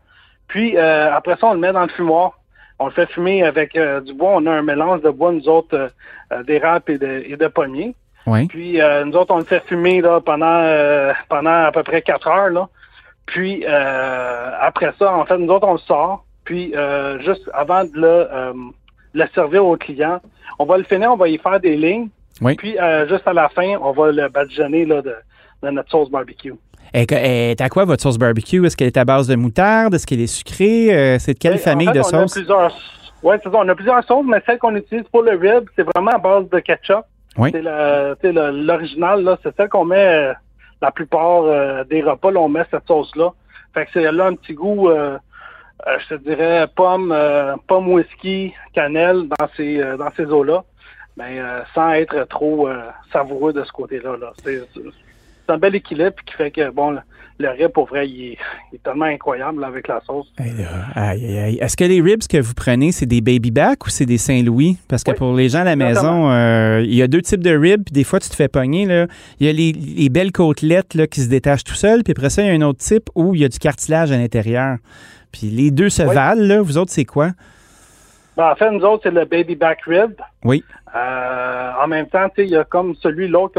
Puis 0.47 0.77
après 0.77 1.35
ça, 1.37 1.47
on 1.47 1.53
le 1.53 1.59
met 1.59 1.73
dans 1.73 1.83
le 1.83 1.89
fumoir. 1.89 2.39
on 2.79 2.85
le 2.85 2.91
fait 2.91 3.07
fumer 3.07 3.43
avec 3.43 3.77
du 4.05 4.13
bois. 4.13 4.31
On 4.35 4.45
a 4.45 4.51
un 4.51 4.61
mélange 4.61 5.01
de 5.01 5.09
bois, 5.09 5.31
nous 5.31 5.47
autres, 5.47 5.91
d'érable 6.45 6.91
et 6.91 6.97
de, 6.97 7.23
et 7.27 7.37
de 7.37 7.47
pommier. 7.47 7.95
Oui. 8.27 8.47
Puis 8.47 8.79
nous 9.05 9.15
autres, 9.15 9.33
on 9.33 9.37
le 9.39 9.45
fait 9.45 9.63
fumer 9.67 10.01
là, 10.01 10.19
pendant 10.21 11.13
pendant 11.29 11.65
à 11.65 11.71
peu 11.71 11.83
près 11.83 12.01
quatre 12.01 12.27
heures. 12.27 12.49
Là. 12.49 12.67
Puis 13.25 13.65
après 13.65 14.93
ça, 14.99 15.13
en 15.13 15.25
fait, 15.25 15.37
nous 15.37 15.51
autres, 15.53 15.67
on 15.67 15.73
le 15.73 15.79
sort. 15.79 16.25
Puis 16.43 16.73
juste 17.19 17.49
avant 17.53 17.83
de 17.83 17.91
le, 17.95 18.27
le 19.13 19.27
servir 19.33 19.65
au 19.65 19.77
client, 19.77 20.19
on 20.59 20.65
va 20.65 20.77
le 20.77 20.83
finir, 20.83 21.11
on 21.11 21.17
va 21.17 21.27
y 21.27 21.37
faire 21.37 21.59
des 21.59 21.75
lignes. 21.75 22.09
Oui. 22.41 22.55
Puis 22.55 22.77
juste 23.09 23.27
à 23.27 23.33
la 23.33 23.49
fin, 23.49 23.77
on 23.81 23.91
va 23.91 24.11
le 24.11 24.27
badigeonner 24.29 24.85
là, 24.85 25.01
de, 25.01 25.15
de 25.63 25.69
notre 25.69 25.89
sauce 25.89 26.09
barbecue. 26.09 26.53
Elle 26.95 27.05
est 27.11 27.61
à 27.61 27.67
quoi 27.69 27.83
votre 27.83 28.01
sauce 28.01 28.17
barbecue? 28.17 28.65
Est-ce 28.65 28.77
qu'elle 28.77 28.87
est 28.87 28.97
à 28.97 29.05
base 29.05 29.27
de 29.27 29.35
moutarde? 29.35 29.93
Est-ce 29.93 30.07
qu'elle 30.07 30.21
est 30.21 30.27
sucrée? 30.27 31.17
c'est 31.19 31.33
de 31.33 31.39
quelle 31.39 31.57
famille 31.57 31.89
en 31.89 31.93
fait, 31.93 32.11
de? 32.11 32.15
A 32.15 32.25
plusieurs... 32.25 32.77
Oui, 33.23 33.35
c'est 33.43 33.51
ça. 33.51 33.57
On 33.57 33.67
a 33.67 33.75
plusieurs 33.75 34.03
sauces, 34.03 34.25
mais 34.27 34.41
celle 34.45 34.59
qu'on 34.59 34.75
utilise 34.75 35.05
pour 35.11 35.23
le 35.23 35.31
rib, 35.31 35.67
c'est 35.75 35.83
vraiment 35.83 36.11
à 36.11 36.19
base 36.19 36.47
de 36.49 36.59
ketchup. 36.59 37.05
Oui. 37.37 37.51
C'est 37.51 38.31
l'original, 38.31 39.23
là. 39.23 39.37
C'est 39.43 39.55
celle 39.57 39.67
qu'on 39.67 39.85
met 39.85 40.29
euh, 40.29 40.33
la 40.81 40.91
plupart 40.91 41.43
euh, 41.43 41.83
des 41.85 42.01
repas, 42.01 42.31
là, 42.31 42.39
on 42.39 42.49
met 42.49 42.65
cette 42.71 42.87
sauce-là. 42.87 43.31
Fait 43.73 43.85
que 43.85 43.91
c'est 43.93 44.11
là 44.11 44.27
un 44.27 44.35
petit 44.35 44.53
goût, 44.53 44.89
euh, 44.89 45.17
je 45.85 46.15
te 46.15 46.21
dirais, 46.21 46.67
pomme, 46.75 47.13
pomme 47.67 47.91
whisky, 47.91 48.53
cannelle 48.73 49.27
dans 49.39 49.47
ces, 49.57 49.79
dans 49.97 50.11
ces 50.15 50.25
eaux-là. 50.25 50.63
Mais 51.17 51.39
sans 51.73 51.91
être 51.91 52.25
trop 52.25 52.69
savoureux 53.11 53.53
de 53.53 53.63
ce 53.63 53.71
côté-là. 53.71 54.17
Là. 54.17 54.33
C'est 55.45 55.53
un 55.53 55.57
bel 55.57 55.75
équilibre 55.75 56.15
qui 56.25 56.33
fait 56.33 56.51
que, 56.51 56.69
bon, 56.71 56.97
le, 57.39 57.49
rib, 57.49 57.69
pour 57.69 57.87
vrai, 57.87 58.07
il 58.07 58.33
est, 58.73 58.83
tellement 58.83 59.05
incroyable 59.05 59.63
avec 59.63 59.87
la 59.87 60.01
sauce. 60.05 60.31
Est-ce 60.39 61.75
que 61.77 61.83
les 61.83 62.01
ribs 62.01 62.23
que 62.27 62.37
vous 62.37 62.53
prenez, 62.53 62.91
c'est 62.91 63.05
des 63.05 63.21
baby 63.21 63.51
back 63.51 63.85
ou 63.85 63.89
c'est 63.89 64.05
des 64.05 64.17
Saint-Louis? 64.17 64.77
Parce 64.87 65.03
que 65.03 65.11
pour 65.11 65.33
les 65.33 65.49
gens 65.49 65.59
à 65.59 65.63
la 65.65 65.75
maison, 65.75 66.29
euh, 66.29 66.81
il 66.83 66.95
y 66.95 67.01
a 67.01 67.07
deux 67.07 67.21
types 67.21 67.43
de 67.43 67.55
ribs, 67.55 67.83
puis 67.83 67.93
des 67.93 68.03
fois, 68.03 68.19
tu 68.19 68.29
te 68.29 68.35
fais 68.35 68.47
pogner. 68.47 68.85
Là. 68.85 69.07
Il 69.39 69.47
y 69.47 69.49
a 69.49 69.53
les, 69.53 70.09
belles 70.09 70.31
côtelettes 70.31 70.93
là, 70.93 71.07
qui 71.07 71.21
se 71.21 71.29
détachent 71.29 71.63
tout 71.63 71.75
seul, 71.75 72.03
puis 72.03 72.11
après 72.11 72.29
ça, 72.29 72.41
il 72.41 72.47
y 72.47 72.49
a 72.49 72.53
un 72.53 72.61
autre 72.61 72.79
type 72.79 73.09
où 73.15 73.35
il 73.35 73.41
y 73.41 73.45
a 73.45 73.49
du 73.49 73.59
cartilage 73.59 74.11
à 74.11 74.17
l'intérieur. 74.17 74.77
Puis 75.31 75.47
les 75.47 75.71
deux 75.71 75.89
se 75.89 76.03
valent, 76.03 76.41
là. 76.41 76.61
Vous 76.61 76.77
autres, 76.77 76.91
c'est 76.91 77.05
quoi? 77.05 77.31
Ben, 78.37 78.51
en 78.51 78.55
fait, 78.55 78.69
nous 78.71 78.83
autres, 78.83 79.03
c'est 79.03 79.11
le 79.11 79.25
baby 79.25 79.55
back 79.55 79.81
rib. 79.85 80.13
Oui. 80.43 80.63
Euh, 80.95 81.71
en 81.81 81.87
même 81.87 82.07
temps, 82.07 82.27
il 82.37 82.49
y 82.49 82.55
a 82.55 82.63
comme 82.63 82.95
celui 82.95 83.27
l'autre 83.27 83.55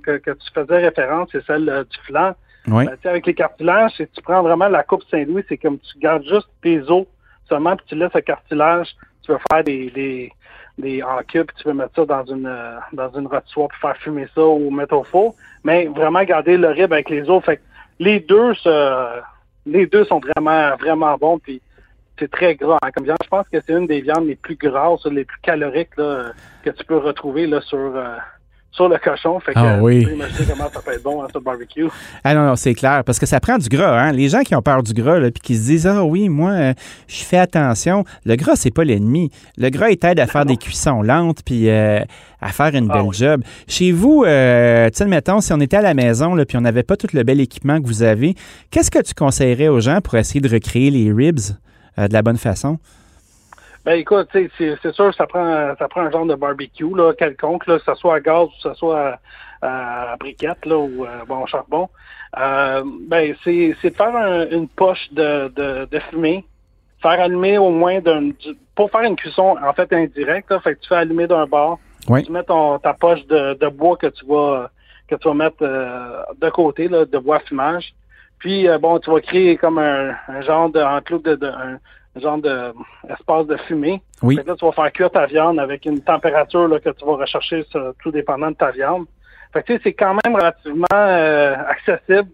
que, 0.00 0.18
que, 0.18 0.30
tu 0.30 0.50
faisais 0.54 0.78
référence, 0.78 1.28
c'est 1.32 1.44
celle 1.44 1.68
euh, 1.68 1.84
du 1.84 1.98
flanc. 2.06 2.34
Oui. 2.68 2.86
Ben, 2.86 2.96
avec 3.04 3.26
les 3.26 3.34
cartilages, 3.34 3.92
si 3.96 4.06
tu 4.08 4.22
prends 4.22 4.42
vraiment 4.42 4.68
la 4.68 4.82
coupe 4.82 5.02
Saint-Louis, 5.10 5.44
c'est 5.48 5.56
comme 5.56 5.78
tu 5.78 5.98
gardes 5.98 6.24
juste 6.24 6.48
tes 6.62 6.80
os 6.90 7.06
seulement, 7.48 7.76
puis 7.76 7.86
tu 7.88 7.94
laisses 7.94 8.14
le 8.14 8.20
cartilage. 8.20 8.88
Tu 9.22 9.32
veux 9.32 9.38
faire 9.50 9.64
des, 9.64 9.90
des, 9.90 10.32
des 10.78 11.02
en 11.02 11.18
cube, 11.18 11.46
puis 11.46 11.56
tu 11.60 11.68
veux 11.68 11.74
mettre 11.74 11.94
ça 11.96 12.04
dans 12.04 12.24
une 12.24 12.46
euh, 12.46 12.78
dans 12.92 13.10
une 13.18 13.26
rôtissoire 13.26 13.68
pour 13.68 13.78
faire 13.78 13.96
fumer 13.96 14.26
ça 14.34 14.44
ou 14.44 14.70
mettre 14.70 14.94
au 14.94 15.04
four. 15.04 15.34
Mais 15.64 15.86
vraiment 15.86 16.22
garder 16.22 16.56
le 16.56 16.68
rib 16.68 16.92
avec 16.92 17.10
les 17.10 17.28
os. 17.28 17.44
Fait 17.44 17.60
les 17.98 18.20
deux 18.20 18.52
les 19.66 19.86
deux 19.86 20.04
sont 20.04 20.20
vraiment, 20.20 20.76
vraiment 20.76 21.16
bons. 21.16 21.38
Puis 21.38 21.60
c'est 22.20 22.30
très 22.30 22.54
gras 22.54 22.78
hein, 22.82 22.90
comme 22.94 23.04
viande. 23.04 23.18
Je 23.24 23.28
pense 23.28 23.46
que 23.52 23.58
c'est 23.66 23.72
une 23.72 23.86
des 23.86 24.00
viandes 24.00 24.26
les 24.26 24.36
plus 24.36 24.56
grasses, 24.56 25.04
les 25.06 25.24
plus 25.24 25.40
caloriques 25.42 25.96
là, 25.96 26.32
que 26.62 26.70
tu 26.70 26.84
peux 26.84 26.98
retrouver 26.98 27.46
là, 27.46 27.60
sur, 27.62 27.78
euh, 27.78 28.16
sur 28.70 28.88
le 28.88 28.98
cochon. 28.98 29.40
Fait 29.40 29.54
que, 29.54 29.58
ah 29.58 29.78
oui. 29.80 30.06
Tu 30.06 30.16
peux 30.16 30.44
comment 30.52 30.70
ça 30.70 30.80
peut 30.80 30.92
être 30.92 31.02
bon 31.02 31.22
hein, 31.22 31.26
sur 31.30 31.40
le 31.40 31.44
barbecue. 31.44 31.88
Ah 32.22 32.34
non, 32.34 32.46
non, 32.46 32.56
c'est 32.56 32.74
clair. 32.74 33.02
Parce 33.04 33.18
que 33.18 33.26
ça 33.26 33.40
prend 33.40 33.58
du 33.58 33.68
gras. 33.68 34.00
Hein? 34.00 34.12
Les 34.12 34.28
gens 34.28 34.42
qui 34.42 34.54
ont 34.54 34.62
peur 34.62 34.82
du 34.82 34.92
gras 34.92 35.18
puis 35.20 35.42
qui 35.42 35.56
se 35.56 35.66
disent 35.66 35.86
Ah 35.86 36.04
oui, 36.04 36.28
moi, 36.28 36.50
euh, 36.50 36.74
je 37.08 37.24
fais 37.24 37.38
attention. 37.38 38.04
Le 38.24 38.36
gras, 38.36 38.56
c'est 38.56 38.72
pas 38.72 38.84
l'ennemi. 38.84 39.30
Le 39.56 39.70
gras, 39.70 39.90
il 39.90 39.96
t'aide 39.96 40.20
à 40.20 40.26
faire 40.26 40.44
des 40.44 40.56
cuissons 40.56 41.02
lentes 41.02 41.40
puis 41.44 41.68
euh, 41.68 42.00
à 42.40 42.48
faire 42.48 42.74
une 42.74 42.88
Ah 42.90 42.98
belle 42.98 43.12
job. 43.12 43.42
Chez 43.66 43.92
vous, 43.92 44.24
euh, 44.24 44.88
tu 44.90 44.98
sais, 44.98 45.06
mettons, 45.06 45.40
si 45.40 45.52
on 45.52 45.60
était 45.60 45.78
à 45.78 45.82
la 45.82 45.94
maison 45.94 46.34
là, 46.34 46.44
puis 46.44 46.56
on 46.56 46.62
n'avait 46.62 46.82
pas 46.82 46.96
tout 46.96 47.08
le 47.12 47.22
bel 47.22 47.40
équipement 47.40 47.80
que 47.80 47.86
vous 47.86 48.02
avez, 48.02 48.34
qu'est-ce 48.70 48.90
que 48.90 49.02
tu 49.02 49.14
conseillerais 49.14 49.68
aux 49.68 49.80
gens 49.80 50.00
pour 50.00 50.16
essayer 50.16 50.40
de 50.40 50.48
recréer 50.48 50.90
les 50.90 51.12
ribs? 51.12 51.56
Euh, 51.98 52.08
de 52.08 52.12
la 52.12 52.22
bonne 52.22 52.36
façon? 52.36 52.78
Ben 53.84 53.92
écoute, 53.92 54.28
c'est 54.32 54.92
sûr 54.92 55.14
ça 55.14 55.26
prend 55.26 55.74
ça 55.78 55.88
prend 55.88 56.02
un 56.02 56.10
genre 56.10 56.26
de 56.26 56.34
barbecue 56.34 56.94
là, 56.94 57.14
quelconque, 57.14 57.66
là, 57.66 57.78
que 57.78 57.84
ce 57.84 57.94
soit 57.94 58.16
à 58.16 58.20
gaz 58.20 58.44
ou 58.44 58.48
que 58.48 58.68
ce 58.68 58.74
soit 58.74 59.18
à, 59.62 60.12
à 60.12 60.16
briquette 60.16 60.66
là, 60.66 60.76
ou 60.76 61.06
euh, 61.06 61.24
bon 61.26 61.46
charbon. 61.46 61.88
Euh, 62.38 62.82
ben 63.08 63.34
c'est 63.42 63.74
de 63.82 63.94
faire 63.96 64.46
une 64.50 64.68
poche 64.68 65.10
de, 65.12 65.48
de, 65.48 65.88
de, 65.90 65.98
fumée, 66.10 66.44
faire 67.00 67.20
allumer 67.20 67.56
au 67.56 67.70
moins 67.70 68.00
d'un 68.00 68.30
pour 68.74 68.90
faire 68.90 69.02
une 69.02 69.16
cuisson 69.16 69.56
en 69.62 69.72
fait 69.72 69.90
indirecte, 69.94 70.50
là, 70.50 70.60
fait 70.60 70.74
que 70.74 70.80
tu 70.80 70.88
fais 70.88 70.96
allumer 70.96 71.26
d'un 71.26 71.46
bord, 71.46 71.78
oui. 72.08 72.22
tu 72.22 72.32
mets 72.32 72.44
ton, 72.44 72.78
ta 72.78 72.92
poche 72.92 73.26
de, 73.28 73.54
de 73.54 73.68
bois 73.68 73.96
que 73.96 74.08
tu 74.08 74.26
vas 74.26 74.70
que 75.08 75.16
tu 75.16 75.26
vas 75.26 75.34
mettre 75.34 75.56
euh, 75.62 76.22
de 76.38 76.50
côté 76.50 76.86
là, 76.86 77.06
de 77.06 77.18
bois 77.18 77.40
fumage. 77.40 77.94
Puis 78.40 78.66
bon, 78.80 78.98
tu 78.98 79.10
vas 79.10 79.20
créer 79.20 79.56
comme 79.56 79.78
un, 79.78 80.14
un 80.28 80.40
genre 80.40 80.68
de 80.70 80.80
de, 80.80 81.34
de 81.36 81.46
un, 81.46 81.78
genre 82.16 82.38
de 82.38 82.72
espace 83.08 83.46
de 83.46 83.56
fumée. 83.68 84.02
Oui. 84.22 84.36
Fait 84.36 84.42
que 84.42 84.48
là, 84.48 84.56
tu 84.56 84.64
vas 84.64 84.72
faire 84.72 84.92
cuire 84.92 85.10
ta 85.10 85.26
viande 85.26 85.60
avec 85.60 85.86
une 85.86 86.00
température 86.00 86.66
là, 86.66 86.80
que 86.80 86.90
tu 86.90 87.04
vas 87.04 87.16
rechercher 87.16 87.64
sur, 87.70 87.94
tout 88.02 88.10
dépendant 88.10 88.50
de 88.50 88.56
ta 88.56 88.70
viande. 88.72 89.06
Fait 89.52 89.62
que 89.62 89.66
tu 89.66 89.72
sais, 89.74 89.80
c'est 89.84 89.92
quand 89.92 90.16
même 90.24 90.34
relativement 90.34 90.86
euh, 90.92 91.54
accessible 91.68 92.28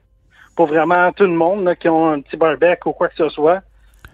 pour 0.54 0.66
vraiment 0.66 1.12
tout 1.12 1.24
le 1.24 1.34
monde 1.34 1.64
là, 1.64 1.74
qui 1.74 1.88
ont 1.88 2.08
un 2.08 2.20
petit 2.20 2.36
barbecue 2.36 2.88
ou 2.88 2.92
quoi 2.92 3.08
que 3.08 3.16
ce 3.16 3.28
soit. 3.28 3.60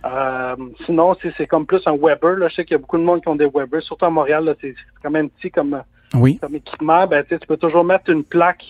Euh, 0.04 0.56
sinon, 0.84 1.16
c'est 1.36 1.46
comme 1.46 1.66
plus 1.66 1.82
un 1.86 1.96
Weber. 1.96 2.36
Là. 2.36 2.48
Je 2.48 2.56
sais 2.56 2.64
qu'il 2.64 2.72
y 2.72 2.74
a 2.74 2.78
beaucoup 2.78 2.98
de 2.98 3.04
monde 3.04 3.22
qui 3.22 3.28
ont 3.28 3.36
des 3.36 3.48
Weber, 3.52 3.80
surtout 3.82 4.04
à 4.04 4.10
Montréal, 4.10 4.54
c'est 4.60 4.74
quand 5.02 5.10
même 5.10 5.30
petit 5.30 5.50
comme, 5.50 5.82
oui. 6.14 6.38
comme 6.38 6.56
équipement. 6.56 7.06
Ben, 7.06 7.24
tu 7.24 7.38
peux 7.46 7.56
toujours 7.56 7.84
mettre 7.84 8.10
une 8.10 8.24
plaque 8.24 8.64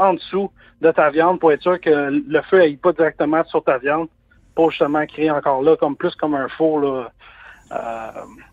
en 0.00 0.14
dessous 0.14 0.50
de 0.80 0.90
ta 0.90 1.10
viande 1.10 1.38
pour 1.38 1.52
être 1.52 1.62
sûr 1.62 1.80
que 1.80 1.90
le 1.90 2.42
feu 2.42 2.58
n'aille 2.58 2.76
pas 2.76 2.92
directement 2.92 3.44
sur 3.44 3.62
ta 3.62 3.78
viande 3.78 4.08
pour 4.54 4.70
justement 4.70 5.04
créer 5.06 5.30
encore 5.30 5.62
là 5.62 5.76
comme 5.76 5.94
plus 5.94 6.14
comme 6.16 6.34
un 6.34 6.48
four 6.48 6.80
là, 6.80 7.10
euh, 7.72 7.76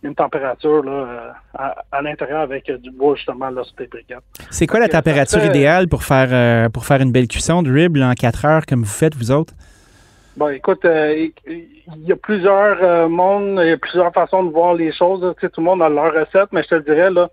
une 0.03 0.13
température 0.13 0.83
là, 0.83 1.35
à, 1.57 1.75
à 1.91 2.01
l'intérieur 2.01 2.41
avec 2.41 2.69
du 2.69 2.91
bois 2.91 3.15
justement 3.15 3.49
là 3.49 3.63
sur 3.63 3.75
tes 3.75 3.87
briquettes. 3.87 4.19
C'est 4.51 4.67
quoi 4.67 4.79
la 4.79 4.89
température 4.89 5.39
fait, 5.39 5.47
idéale 5.47 5.87
pour 5.87 6.03
faire 6.03 6.29
euh, 6.31 6.69
pour 6.69 6.85
faire 6.85 7.01
une 7.01 7.11
belle 7.11 7.27
cuisson 7.27 7.63
de 7.63 7.71
rib 7.71 7.97
en 7.97 8.13
4 8.13 8.45
heures 8.45 8.65
comme 8.65 8.81
vous 8.81 8.85
faites 8.85 9.15
vous 9.15 9.31
autres? 9.31 9.53
Bon, 10.35 10.49
écoute, 10.49 10.81
il 10.83 10.89
euh, 11.47 11.61
y 11.97 12.11
a 12.11 12.15
plusieurs 12.15 13.09
mondes, 13.09 13.59
il 13.63 13.69
y 13.69 13.71
a 13.71 13.77
plusieurs 13.77 14.13
façons 14.13 14.43
de 14.43 14.51
voir 14.51 14.75
les 14.75 14.93
choses. 14.93 15.21
Tu 15.39 15.41
sais, 15.41 15.49
tout 15.49 15.61
le 15.61 15.65
monde 15.65 15.81
a 15.81 15.89
leur 15.89 16.13
recette, 16.13 16.51
mais 16.51 16.61
je 16.61 16.67
te 16.67 16.75
le 16.75 16.83
dirais 16.83 17.09
là, 17.09 17.27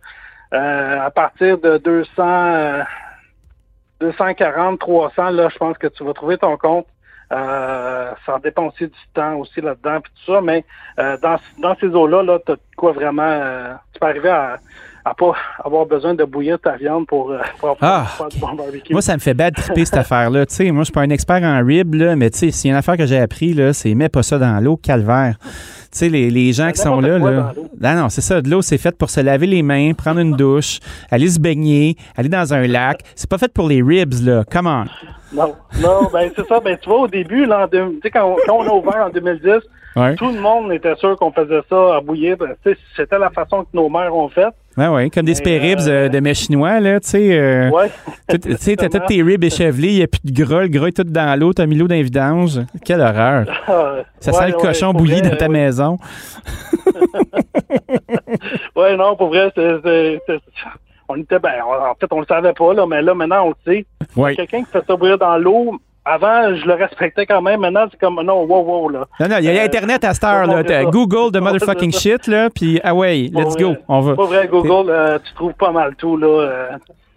à 1.05 1.11
partir 1.11 1.59
de 1.59 1.77
200 1.77 2.85
240, 4.05 4.79
300, 4.79 5.31
là, 5.31 5.49
je 5.49 5.59
pense 5.59 5.79
que 5.79 5.87
tu 5.87 6.05
vas 6.05 6.13
trouver 6.13 6.39
ton 6.39 6.57
compte. 6.57 6.87
Euh, 7.33 8.13
ça 8.27 8.39
dépend 8.43 8.67
aussi 8.67 8.85
du 8.85 8.93
temps 9.15 9.37
aussi 9.37 9.61
là-dedans 9.61 10.01
puis 10.03 10.13
tout 10.15 10.33
ça, 10.33 10.41
mais 10.43 10.65
euh, 10.99 11.17
dans, 11.23 11.37
dans 11.59 11.75
ces 11.81 11.87
eaux-là, 11.87 12.23
là, 12.23 12.39
t'as 12.45 12.57
quoi 12.77 12.93
vraiment 12.93 13.23
euh, 13.23 13.73
tu 13.93 13.99
peux 13.99 14.07
arriver 14.07 14.29
à, 14.29 14.59
à 15.05 15.15
pas 15.15 15.35
avoir 15.63 15.87
besoin 15.87 16.15
de 16.15 16.25
bouillir 16.25 16.59
ta 16.59 16.77
viande 16.77 17.07
pour, 17.07 17.31
euh, 17.31 17.39
pour 17.59 17.77
ah, 17.81 18.07
faire 18.17 18.29
du 18.29 18.39
bon 18.39 18.55
barbecue. 18.55 18.93
Moi, 18.93 19.03
ça 19.03 19.15
me 19.15 19.21
fait 19.21 19.35
bad 19.35 19.55
triper 19.55 19.85
cette 19.85 19.99
affaire-là. 19.99 20.47
Tu 20.47 20.55
sais, 20.55 20.71
moi, 20.71 20.83
je 20.83 20.85
suis 20.85 20.93
pas 20.93 21.03
un 21.03 21.11
expert 21.11 21.43
en 21.43 21.65
rib, 21.65 21.95
là, 21.95 22.17
mais 22.17 22.31
tu 22.31 22.39
sais, 22.39 22.51
s'il 22.51 22.69
y 22.69 22.73
a 22.73 22.75
une 22.75 22.79
affaire 22.79 22.97
que 22.97 23.07
j'ai 23.07 23.19
appris, 23.19 23.53
là, 23.53 23.73
c'est 23.73 23.95
mets 23.95 24.09
pas 24.09 24.23
ça 24.23 24.39
dans 24.39 24.61
l'eau, 24.61 24.77
calvaire. 24.77 25.37
Tu 25.95 26.01
sais, 26.01 26.09
les, 26.09 26.29
les 26.29 26.53
gens 26.53 26.73
qui 26.73 26.81
sont 26.81 27.01
là, 27.01 27.21
là. 27.21 27.53
Non, 27.81 27.95
non, 27.95 28.09
c'est 28.09 28.21
ça. 28.21 28.43
De 28.43 28.51
l'eau, 28.51 28.63
c'est 28.63 28.79
fait 28.79 28.99
pour 28.99 29.11
se 29.11 29.21
laver 29.21 29.47
les 29.47 29.63
mains, 29.63 29.93
prendre 29.95 30.19
une 30.19 30.33
douche, 30.33 30.81
aller 31.09 31.29
se 31.29 31.39
baigner, 31.39 31.97
aller 32.17 32.29
dans 32.29 32.53
un 32.53 32.67
lac. 32.67 33.03
C'est 33.15 33.31
pas 33.31 33.39
fait 33.39 33.53
pour 33.53 33.69
les 33.69 33.81
ribs, 33.81 34.15
là. 34.25 34.43
Come 34.51 34.67
on. 34.67 34.87
Non, 35.33 35.55
non, 35.81 36.11
ben 36.13 36.33
c'est 36.35 36.45
ça. 36.49 36.59
Ben 36.59 36.77
tu 36.83 36.89
vois, 36.89 37.03
au 37.03 37.07
début, 37.07 37.47
là, 37.47 37.69
sais, 37.71 38.11
quand, 38.11 38.35
quand, 38.45 38.57
on 38.57 38.69
a 38.69 38.73
ouvert 38.73 39.07
en 39.07 39.11
2010, 39.11 39.61
ouais. 39.97 40.15
tout 40.17 40.31
le 40.31 40.41
monde 40.41 40.73
était 40.73 40.95
sûr 40.97 41.17
qu'on 41.17 41.33
faisait 41.33 41.63
ça 41.69 41.97
à 41.97 42.01
bouillir. 42.01 42.37
Ben, 42.37 42.55
c'était 42.97 43.19
la 43.19 43.31
façon 43.31 43.63
que 43.63 43.69
nos 43.73 43.89
mères 43.89 44.15
ont 44.15 44.29
fait. 44.29 44.49
Oui, 44.77 44.87
oui, 44.87 45.11
comme 45.11 45.25
des 45.25 45.35
spare 45.35 45.61
ribs 45.61 45.87
euh, 45.87 46.09
de 46.09 46.19
mets 46.19 46.35
chinois, 46.35 46.81
là, 46.81 46.99
tu 46.99 47.11
sais. 47.11 47.39
Euh, 47.39 47.71
ouais. 47.71 47.91
Tu 48.43 48.57
sais, 48.57 48.75
t'as 48.75 48.89
tous 48.89 49.07
tes 49.07 49.23
ribs 49.23 49.45
échevelés, 49.45 49.89
il 49.89 49.97
n'y 49.97 50.03
a 50.03 50.09
plus 50.09 50.21
de 50.25 50.33
gras, 50.45 50.63
le 50.63 50.69
gras 50.69 50.89
est 50.89 50.97
tout 50.97 51.05
dans 51.05 51.39
l'eau, 51.39 51.53
t'as 51.53 51.67
mis 51.67 51.77
l'eau 51.77 51.87
dans 51.87 51.95
les 51.95 52.03
vidanges. 52.03 52.61
Quelle 52.85 53.01
horreur. 53.01 53.45
Ça 54.19 54.33
ouais, 54.33 54.39
sent 54.39 54.47
le 54.49 54.53
cochon 54.55 54.93
bouilli 54.93 55.21
vrai, 55.21 55.31
dans 55.31 55.37
ta 55.37 55.47
ouais. 55.47 55.53
maison. 55.53 55.99
ouais, 58.77 58.97
non, 58.97 59.15
pour 59.15 59.29
vrai, 59.29 59.53
c'est 59.55 59.81
on 61.09 61.17
était 61.17 61.39
ben 61.39 61.53
en 61.63 61.95
fait 62.01 62.07
on 62.13 62.21
le 62.21 62.27
savait 62.27 62.55
pas 62.55 62.73
là 62.73 62.87
mais 62.87 63.03
là 63.03 63.15
maintenant 63.15 63.45
on 63.45 63.49
le 63.51 63.55
sait 63.67 63.87
ouais. 64.17 64.35
quelqu'un 64.35 64.65
qui 64.65 64.71
fait 64.71 64.85
ça 64.87 64.97
bouillir 64.97 65.19
dans 65.19 65.37
l'eau 65.37 65.79
avant 66.05 66.55
je 66.55 66.67
le 66.67 66.75
respectais 66.75 67.27
quand 67.27 67.43
même. 67.43 67.61
Maintenant 67.61 67.87
c'est 67.91 67.99
comme 67.99 68.21
non 68.23 68.45
wow 68.45 68.63
wow 68.63 68.89
là. 68.89 69.05
Non 69.21 69.29
non 69.29 69.37
il 69.39 69.45
y 69.45 69.59
a 69.59 69.63
euh, 69.63 69.65
internet 69.65 70.05
à 70.05 70.15
cette 70.15 70.25
heure 70.25 70.47
là. 70.47 70.85
Google 70.85 71.33
de 71.33 71.41
motherfucking 71.41 71.93
shit 71.93 72.27
là 72.27 72.51
puis 72.51 72.81
ah 72.85 72.95
ouais 72.95 73.31
let's 73.33 73.57
go 73.57 73.75
on 73.89 74.01
va. 74.01 74.15
Pas 74.15 74.27
vrai 74.27 74.49
Google 74.49 74.91
euh, 74.91 75.19
tu 75.25 75.33
trouves 75.35 75.55
pas 75.55 75.71
mal 75.71 75.95
tout 75.97 76.17
là 76.17 76.27
euh, 76.27 76.69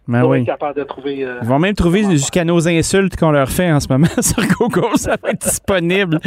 Ben 0.07 0.23
on 0.23 0.29
oui. 0.29 0.39
être 0.39 0.45
capable 0.45 0.79
de 0.79 0.83
trouver. 0.85 1.25
euh, 1.25 1.39
Ils 1.41 1.47
vont 1.47 1.59
même 1.59 1.73
trouver 1.75 2.03
jusqu'à 2.09 2.45
nos 2.45 2.65
insultes 2.67 3.15
qu'on 3.17 3.31
leur 3.31 3.49
fait 3.49 3.69
en 3.71 3.79
ce 3.81 3.87
moment 3.89 4.07
sur 4.21 4.41
Google. 4.57 4.95
Ça 4.97 5.15
va 5.21 5.31
être 5.31 5.41
disponible. 5.41 6.19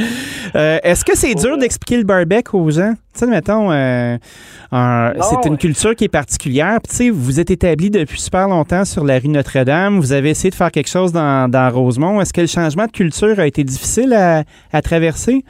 Euh, 0.55 0.79
Est-ce 0.83 1.05
que 1.05 1.17
c'est 1.17 1.35
dur 1.35 1.57
d'expliquer 1.57 1.97
le 1.97 2.05
barbecue 2.05 2.57
aux 2.57 2.71
gens? 2.71 2.93
Tu 3.15 3.21
sais, 3.21 3.27
mettons, 3.27 3.73
euh, 3.73 4.19
c'est 4.71 5.47
une 5.49 5.57
culture 5.59 5.95
qui 5.97 6.05
est 6.05 6.09
particulière. 6.09 6.79
Puis, 6.83 6.91
tu 6.91 6.97
sais, 6.97 7.11
vous 7.11 7.41
êtes 7.41 7.51
établi 7.51 7.91
depuis 7.91 8.21
super 8.21 8.49
longtemps 8.49 8.85
sur 8.85 9.05
la 9.05 9.19
rue 9.19 9.29
Notre-Dame. 9.29 9.99
Vous 9.99 10.13
avez 10.13 10.31
essayé 10.31 10.51
de 10.51 10.55
faire 10.55 10.71
quelque 10.71 10.89
chose 10.91 11.13
dans, 11.13 11.51
dans 11.51 11.71
Rosemont. 11.71 12.21
Est-ce 12.21 12.33
que 12.33 12.43
le 12.43 12.47
changement 12.47 12.87
de 12.87 12.93
culture 12.93 13.39
a 13.41 13.47
été 13.47 13.65
difficile 13.65 14.13
à, 14.13 14.45
à 14.73 14.83
traverser? 14.83 15.45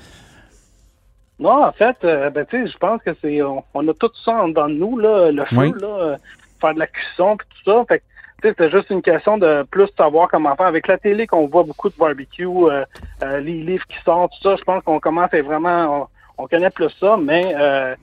Non, 1.39 1.65
en 1.65 1.73
fait, 1.73 1.97
ben, 2.03 2.45
tu 2.51 2.65
sais, 2.65 2.71
je 2.71 2.77
pense 2.79 3.01
que 3.05 3.11
c'est, 3.23 3.43
on, 3.43 3.65
on 3.75 3.89
a 3.89 3.95
tout 3.95 4.11
ça 4.25 4.33
en 4.43 4.49
dedans 4.49 4.69
de 4.69 4.75
nous, 4.75 4.99
là, 4.99 5.31
le 5.33 5.45
feu, 5.47 5.57
Oui. 5.57 5.73
là, 5.81 6.17
faire 6.61 6.75
de 6.75 6.79
la 6.79 6.87
cuisson 6.87 7.37
puis 7.39 7.49
tout 7.65 7.71
ça. 7.73 7.83
Fait 7.89 7.99
que, 7.99 8.05
c'était 8.43 8.71
juste 8.71 8.91
une 8.91 9.03
question 9.03 9.39
de 9.39 9.63
plus 9.71 9.89
savoir 9.97 10.29
comment 10.29 10.55
faire. 10.57 10.67
Avec 10.67 10.87
la 10.87 10.99
télé, 10.99 11.27
qu'on 11.27 11.47
voit 11.47 11.63
beaucoup 11.63 11.89
de 11.89 11.95
barbecue, 11.97 12.47
euh, 12.47 12.85
euh, 13.23 13.41
les 13.41 13.63
livres 13.63 13.85
qui 13.89 13.97
sortent, 14.05 14.33
tout 14.41 14.49
ça, 14.49 14.57
je 14.57 14.63
pense 14.65 14.83
qu'on 14.85 15.01
commence 15.01 15.33
à 15.33 15.43
vraiment, 15.43 16.09
on, 16.39 16.45
on 16.45 16.47
connaît 16.47 16.71
plus 16.71 16.91
ça, 17.01 17.17
mais 17.21 17.55
euh, 17.59 17.95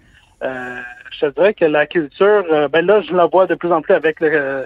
euh, 0.44 0.80
je 1.20 1.28
dirais 1.28 1.54
que 1.54 1.66
la 1.66 1.88
culture, 1.88 2.46
euh, 2.52 2.68
ben 2.68 2.86
là, 2.86 3.02
je 3.02 3.14
la 3.14 3.26
vois 3.26 3.48
de 3.48 3.56
plus 3.56 3.72
en 3.72 3.82
plus 3.82 3.94
avec 3.94 4.20
le, 4.20 4.66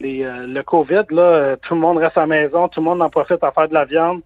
le 0.00 0.62
COVID, 0.62 1.04
là, 1.10 1.56
tout 1.56 1.74
le 1.74 1.80
monde 1.80 1.98
reste 1.98 2.16
à 2.16 2.22
la 2.22 2.26
maison, 2.26 2.68
tout 2.68 2.80
le 2.80 2.84
monde 2.84 3.02
en 3.02 3.10
profite 3.10 3.42
à 3.42 3.50
faire 3.52 3.68
de 3.68 3.74
la 3.74 3.84
viande. 3.84 4.22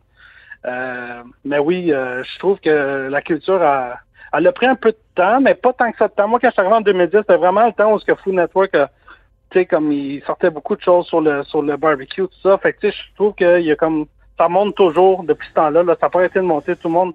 Mais 1.45 1.59
oui, 1.59 1.89
je 1.89 2.39
trouve 2.39 2.59
que 2.61 3.09
la 3.11 3.23
culture 3.23 3.63
a, 3.63 3.95
elle 4.37 4.47
a 4.47 4.53
pris 4.53 4.67
un 4.67 4.75
peu 4.75 4.91
de 4.93 4.99
temps, 5.15 5.41
mais 5.41 5.55
pas 5.55 5.73
tant 5.73 5.91
que 5.93 5.99
ça 5.99 6.09
de 6.09 6.13
temps. 6.13 6.27
Moi, 6.29 6.39
quand 6.41 6.49
je 6.49 6.53
suis 6.53 6.61
arrivé 6.61 6.75
en 6.77 6.81
2010, 6.81 7.19
c'était 7.19 7.37
vraiment 7.37 7.67
le 7.67 7.73
temps 7.73 7.93
où 7.93 7.99
ce 7.99 8.05
que 8.05 8.15
Food 8.17 8.35
Network, 8.35 8.75
a- 8.75 8.91
comme 9.63 9.93
il 9.93 10.23
sortait 10.25 10.51
beaucoup 10.51 10.77
de 10.77 10.81
choses 10.83 11.07
sur 11.07 11.21
le 11.21 11.43
sur 11.45 11.63
le 11.63 11.77
barbecue, 11.77 12.23
tout 12.23 12.41
ça. 12.43 12.59
Fait 12.59 12.73
que 12.73 12.91
je 12.91 13.15
trouve 13.15 13.35
qu'il 13.35 13.61
y 13.63 13.71
a 13.73 13.77
comme 13.77 14.07
ça 14.39 14.49
monte 14.49 14.75
toujours 14.75 15.23
depuis 15.23 15.49
ce 15.49 15.55
temps-là. 15.55 15.83
Là, 15.83 15.95
ça 16.01 16.07
n'a 16.07 16.11
pas 16.11 16.19
arrêté 16.19 16.41
de 16.41 16.45
monter. 16.45 16.75
Tout 16.77 16.89
le 16.89 16.95
monde 16.95 17.13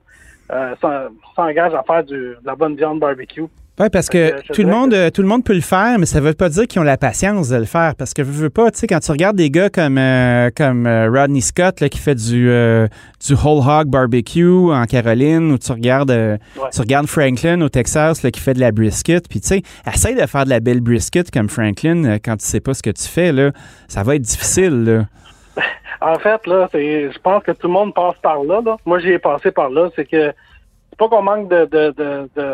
euh, 0.51 0.73
s'en- 0.81 1.09
s'engage 1.35 1.73
à 1.73 1.83
faire 1.83 2.03
du, 2.03 2.15
de 2.15 2.37
la 2.45 2.55
bonne 2.55 2.75
viande 2.75 2.99
barbecue. 2.99 3.43
Oui, 3.79 3.87
parce 3.89 4.09
que 4.09 4.41
tout 4.53 4.61
le, 4.61 4.67
monde, 4.67 4.93
euh, 4.93 5.09
tout 5.09 5.21
le 5.21 5.27
monde 5.29 5.43
peut 5.45 5.53
le 5.53 5.61
faire, 5.61 5.97
mais 5.99 6.05
ça 6.05 6.19
veut 6.19 6.33
pas 6.33 6.49
dire 6.49 6.67
qu'ils 6.67 6.81
ont 6.81 6.83
la 6.83 6.97
patience 6.97 7.47
de 7.47 7.55
le 7.55 7.63
faire. 7.65 7.95
Parce 7.95 8.13
que 8.13 8.23
je 8.25 8.29
veux 8.29 8.49
pas, 8.49 8.71
tu 8.71 8.79
sais, 8.79 8.87
quand 8.87 8.99
tu 8.99 9.09
regardes 9.11 9.37
des 9.37 9.49
gars 9.49 9.69
comme, 9.69 9.97
euh, 9.97 10.49
comme 10.55 10.85
euh, 10.85 11.09
Rodney 11.09 11.39
Scott 11.39 11.79
là, 11.79 11.87
qui 11.87 11.97
fait 11.99 12.15
du, 12.15 12.49
euh, 12.49 12.87
du 13.25 13.33
whole 13.33 13.63
hog 13.65 13.87
barbecue 13.87 14.45
en 14.73 14.83
Caroline, 14.85 15.51
ou 15.53 15.57
tu 15.57 15.71
regardes, 15.71 16.11
euh, 16.11 16.37
Ouais. 16.57 16.69
tu 16.73 16.81
regardes 16.81 17.07
Franklin 17.07 17.61
au 17.61 17.69
Texas 17.69 18.21
là, 18.23 18.31
qui 18.31 18.41
fait 18.41 18.53
de 18.53 18.59
la 18.59 18.71
brisket, 18.73 19.29
puis 19.29 19.39
tu 19.39 19.47
sais, 19.47 19.61
essaye 19.87 20.15
de 20.15 20.25
faire 20.25 20.43
de 20.43 20.49
la 20.49 20.59
belle 20.59 20.81
brisket 20.81 21.31
comme 21.31 21.47
Franklin 21.47 22.17
quand 22.23 22.35
tu 22.35 22.45
sais 22.45 22.59
pas 22.59 22.73
ce 22.73 22.83
que 22.83 22.89
tu 22.89 23.07
fais, 23.07 23.31
là. 23.31 23.51
Ça 23.87 24.03
va 24.03 24.15
être 24.15 24.21
difficile, 24.23 24.83
là. 24.83 25.05
En 26.01 26.17
fait, 26.19 26.47
là, 26.47 26.67
je 26.73 27.17
pense 27.19 27.43
que 27.43 27.51
tout 27.51 27.67
le 27.67 27.73
monde 27.73 27.93
passe 27.93 28.15
par 28.21 28.41
là. 28.43 28.61
là. 28.65 28.77
Moi, 28.85 28.99
j'y 28.99 29.09
ai 29.09 29.19
passé 29.19 29.51
par 29.51 29.69
là. 29.69 29.89
C'est 29.97 30.05
que 30.05 30.31
c'est 30.89 30.97
pas 30.97 31.09
qu'on 31.09 31.21
manque 31.21 31.49
de 31.49 31.65
de, 31.65 31.93
de, 31.97 32.29
de, 32.37 32.51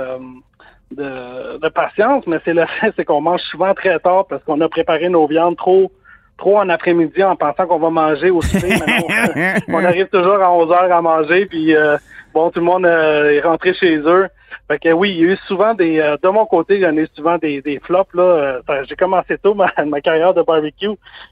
de- 0.91 1.57
de 1.57 1.69
patience, 1.69 2.25
mais 2.27 2.38
c'est 2.45 2.53
le 2.53 2.65
fait, 2.79 2.93
c'est 2.95 3.05
qu'on 3.05 3.21
mange 3.21 3.41
souvent 3.41 3.73
très 3.73 3.99
tard 3.99 4.25
parce 4.27 4.43
qu'on 4.43 4.61
a 4.61 4.69
préparé 4.69 5.09
nos 5.09 5.27
viandes 5.27 5.57
trop 5.57 5.91
trop 6.38 6.57
en 6.59 6.67
après-midi 6.67 7.23
en 7.23 7.38
pensant 7.38 7.65
qu'on 7.65 7.79
va 7.79 7.89
manger 7.89 8.29
au 8.29 8.41
souper. 8.41 8.67
Maintenant, 8.67 9.53
on 9.69 9.86
arrive 9.86 10.07
toujours 10.09 10.41
à 10.41 10.51
11 10.51 10.69
heures 10.69 10.91
à 10.91 11.01
manger, 11.01 11.45
puis 11.45 11.73
euh, 11.73 11.95
bon, 12.33 12.51
tout 12.51 12.59
le 12.59 12.65
monde 12.65 12.86
euh, 12.86 13.31
est 13.31 13.39
rentré 13.39 13.73
chez 13.73 13.97
eux. 13.99 14.27
Fait 14.67 14.77
que 14.77 14.89
oui, 14.91 15.11
il 15.11 15.17
y 15.17 15.29
a 15.29 15.33
eu 15.33 15.38
souvent 15.47 15.73
des, 15.73 15.99
euh, 15.99 16.17
de 16.21 16.27
mon 16.27 16.45
côté, 16.45 16.75
il 16.75 16.81
y 16.81 16.86
en 16.86 16.97
a 16.97 16.99
eu 16.99 17.07
souvent 17.15 17.38
des, 17.38 17.61
des 17.61 17.79
flops 17.79 18.13
là. 18.15 18.23
Euh, 18.23 18.83
j'ai 18.89 18.97
commencé 18.97 19.38
tôt 19.38 19.53
ma, 19.53 19.71
ma 19.86 20.01
carrière 20.01 20.33
de 20.33 20.41
barbecue, 20.41 20.89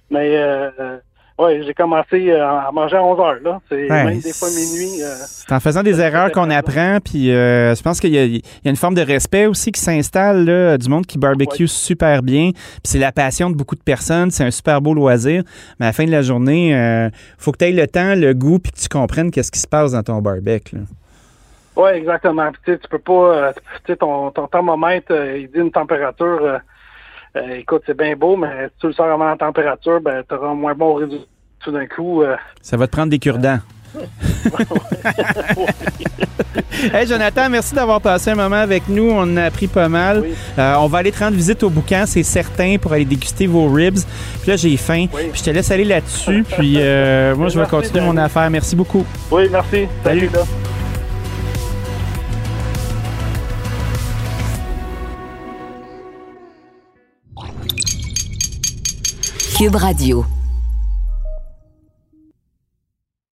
mais 0.09 0.37
ouais, 1.39 1.61
j'ai 1.65 1.73
commencé 1.73 2.29
euh, 2.31 2.45
à 2.47 2.69
manger 2.71 2.95
à 2.97 3.03
11 3.03 3.19
heures 3.19 3.39
là. 3.43 3.61
C'est 3.69 3.89
Ouais, 3.89 4.03
même 4.05 4.19
des 4.19 4.33
fois 4.33 4.49
minuit. 4.49 5.01
euh, 5.01 5.13
C'est 5.25 5.51
en 5.51 5.59
faisant 5.59 5.83
des 5.83 5.99
erreurs 5.99 6.31
qu'on 6.31 6.49
apprend, 6.49 6.99
puis 7.03 7.31
euh, 7.31 7.73
je 7.75 7.81
pense 7.81 7.99
qu'il 7.99 8.11
y, 8.13 8.17
a- 8.17 8.25
il 8.25 8.37
y 8.37 8.67
a 8.67 8.69
une 8.69 8.75
forme 8.75 8.95
de 8.95 9.01
respect 9.01 9.45
aussi 9.47 9.71
qui 9.71 9.81
s'installe, 9.81 10.45
là, 10.45 10.77
du 10.77 10.89
monde 10.89 11.05
qui 11.05 11.17
barbecue 11.17 11.63
Ouais. 11.63 11.67
super 11.67 12.21
bien. 12.23 12.51
Puis 12.53 12.81
c'est 12.85 12.99
la 12.99 13.11
passion 13.11 13.49
de 13.49 13.55
beaucoup 13.55 13.75
de 13.75 13.83
personnes, 13.83 14.31
c'est 14.31 14.43
un 14.43 14.51
super 14.51 14.81
beau 14.81 14.93
loisir. 14.93 15.43
Mais 15.79 15.85
à 15.87 15.89
la 15.89 15.93
fin 15.93 16.05
de 16.05 16.11
la 16.11 16.21
journée, 16.21 16.75
euh, 16.75 17.09
faut 17.37 17.51
que 17.51 17.57
tu 17.57 17.65
aies 17.65 17.71
le 17.71 17.87
temps, 17.87 18.15
le 18.15 18.33
goût, 18.33 18.59
puis 18.59 18.71
que 18.71 18.79
tu 18.79 18.87
comprennes 18.89 19.31
qu'est-ce 19.31 19.51
qui 19.51 19.59
se 19.59 19.67
passe 19.67 19.91
dans 19.93 20.03
ton 20.03 20.21
barbecue. 20.21 20.77
Oui, 21.75 21.89
exactement. 21.95 22.51
Puis, 22.63 22.77
tu 22.77 22.87
peux 22.87 22.99
pas, 22.99 23.13
euh, 23.13 23.51
tu 23.83 23.93
sais, 23.93 23.95
ton, 23.95 24.29
ton 24.29 24.45
thermomètre, 24.47 25.11
il 25.11 25.47
dit 25.51 25.59
une 25.59 25.71
température. 25.71 26.59
Euh, 27.35 27.39
euh, 27.39 27.55
écoute, 27.55 27.83
c'est 27.85 27.97
bien 27.97 28.15
beau, 28.15 28.35
mais 28.35 28.67
si 28.73 28.79
tu 28.81 28.87
le 28.87 28.93
sors 28.93 29.07
avant 29.07 29.25
la 29.25 29.35
température, 29.37 29.99
ben, 30.01 30.23
tu 30.27 30.35
auras 30.35 30.49
un 30.49 30.55
moins 30.55 30.75
bon 30.75 30.93
résultat 30.95 31.25
tout 31.63 31.71
d'un 31.71 31.87
coup. 31.87 32.21
euh. 32.23 32.35
Ça 32.61 32.75
va 32.77 32.87
te 32.87 32.91
prendre 32.91 33.09
des 33.09 33.19
cure-dents. 33.19 33.59
Hey 36.93 37.07
Jonathan, 37.07 37.49
merci 37.49 37.73
d'avoir 37.73 38.01
passé 38.01 38.31
un 38.31 38.35
moment 38.35 38.57
avec 38.57 38.89
nous. 38.89 39.09
On 39.09 39.21
en 39.21 39.37
a 39.37 39.43
appris 39.43 39.67
pas 39.67 39.87
mal. 39.87 40.19
Oui. 40.23 40.33
Euh, 40.59 40.75
on 40.79 40.87
va 40.87 40.97
aller 40.97 41.11
te 41.11 41.19
rendre 41.19 41.35
visite 41.35 41.63
au 41.63 41.69
boucan, 41.69 42.03
c'est 42.05 42.23
certain, 42.23 42.75
pour 42.81 42.91
aller 42.91 43.05
déguster 43.05 43.47
vos 43.47 43.69
ribs. 43.69 43.99
Puis 44.41 44.51
là, 44.51 44.57
j'ai 44.57 44.75
faim. 44.75 45.05
Oui. 45.13 45.29
Puis 45.31 45.39
je 45.39 45.43
te 45.45 45.49
laisse 45.51 45.71
aller 45.71 45.85
là-dessus. 45.85 46.43
Puis 46.57 46.75
euh, 46.77 47.35
moi, 47.37 47.47
je 47.47 47.59
vais 47.59 47.65
continuer 47.67 48.01
mon 48.01 48.17
affaire. 48.17 48.49
Merci 48.49 48.75
beaucoup. 48.75 49.05
Oui, 49.31 49.47
merci. 49.49 49.87
Salut. 50.03 50.29
là. 50.33 50.41
Cube 59.53 59.75
Radio. 59.75 60.42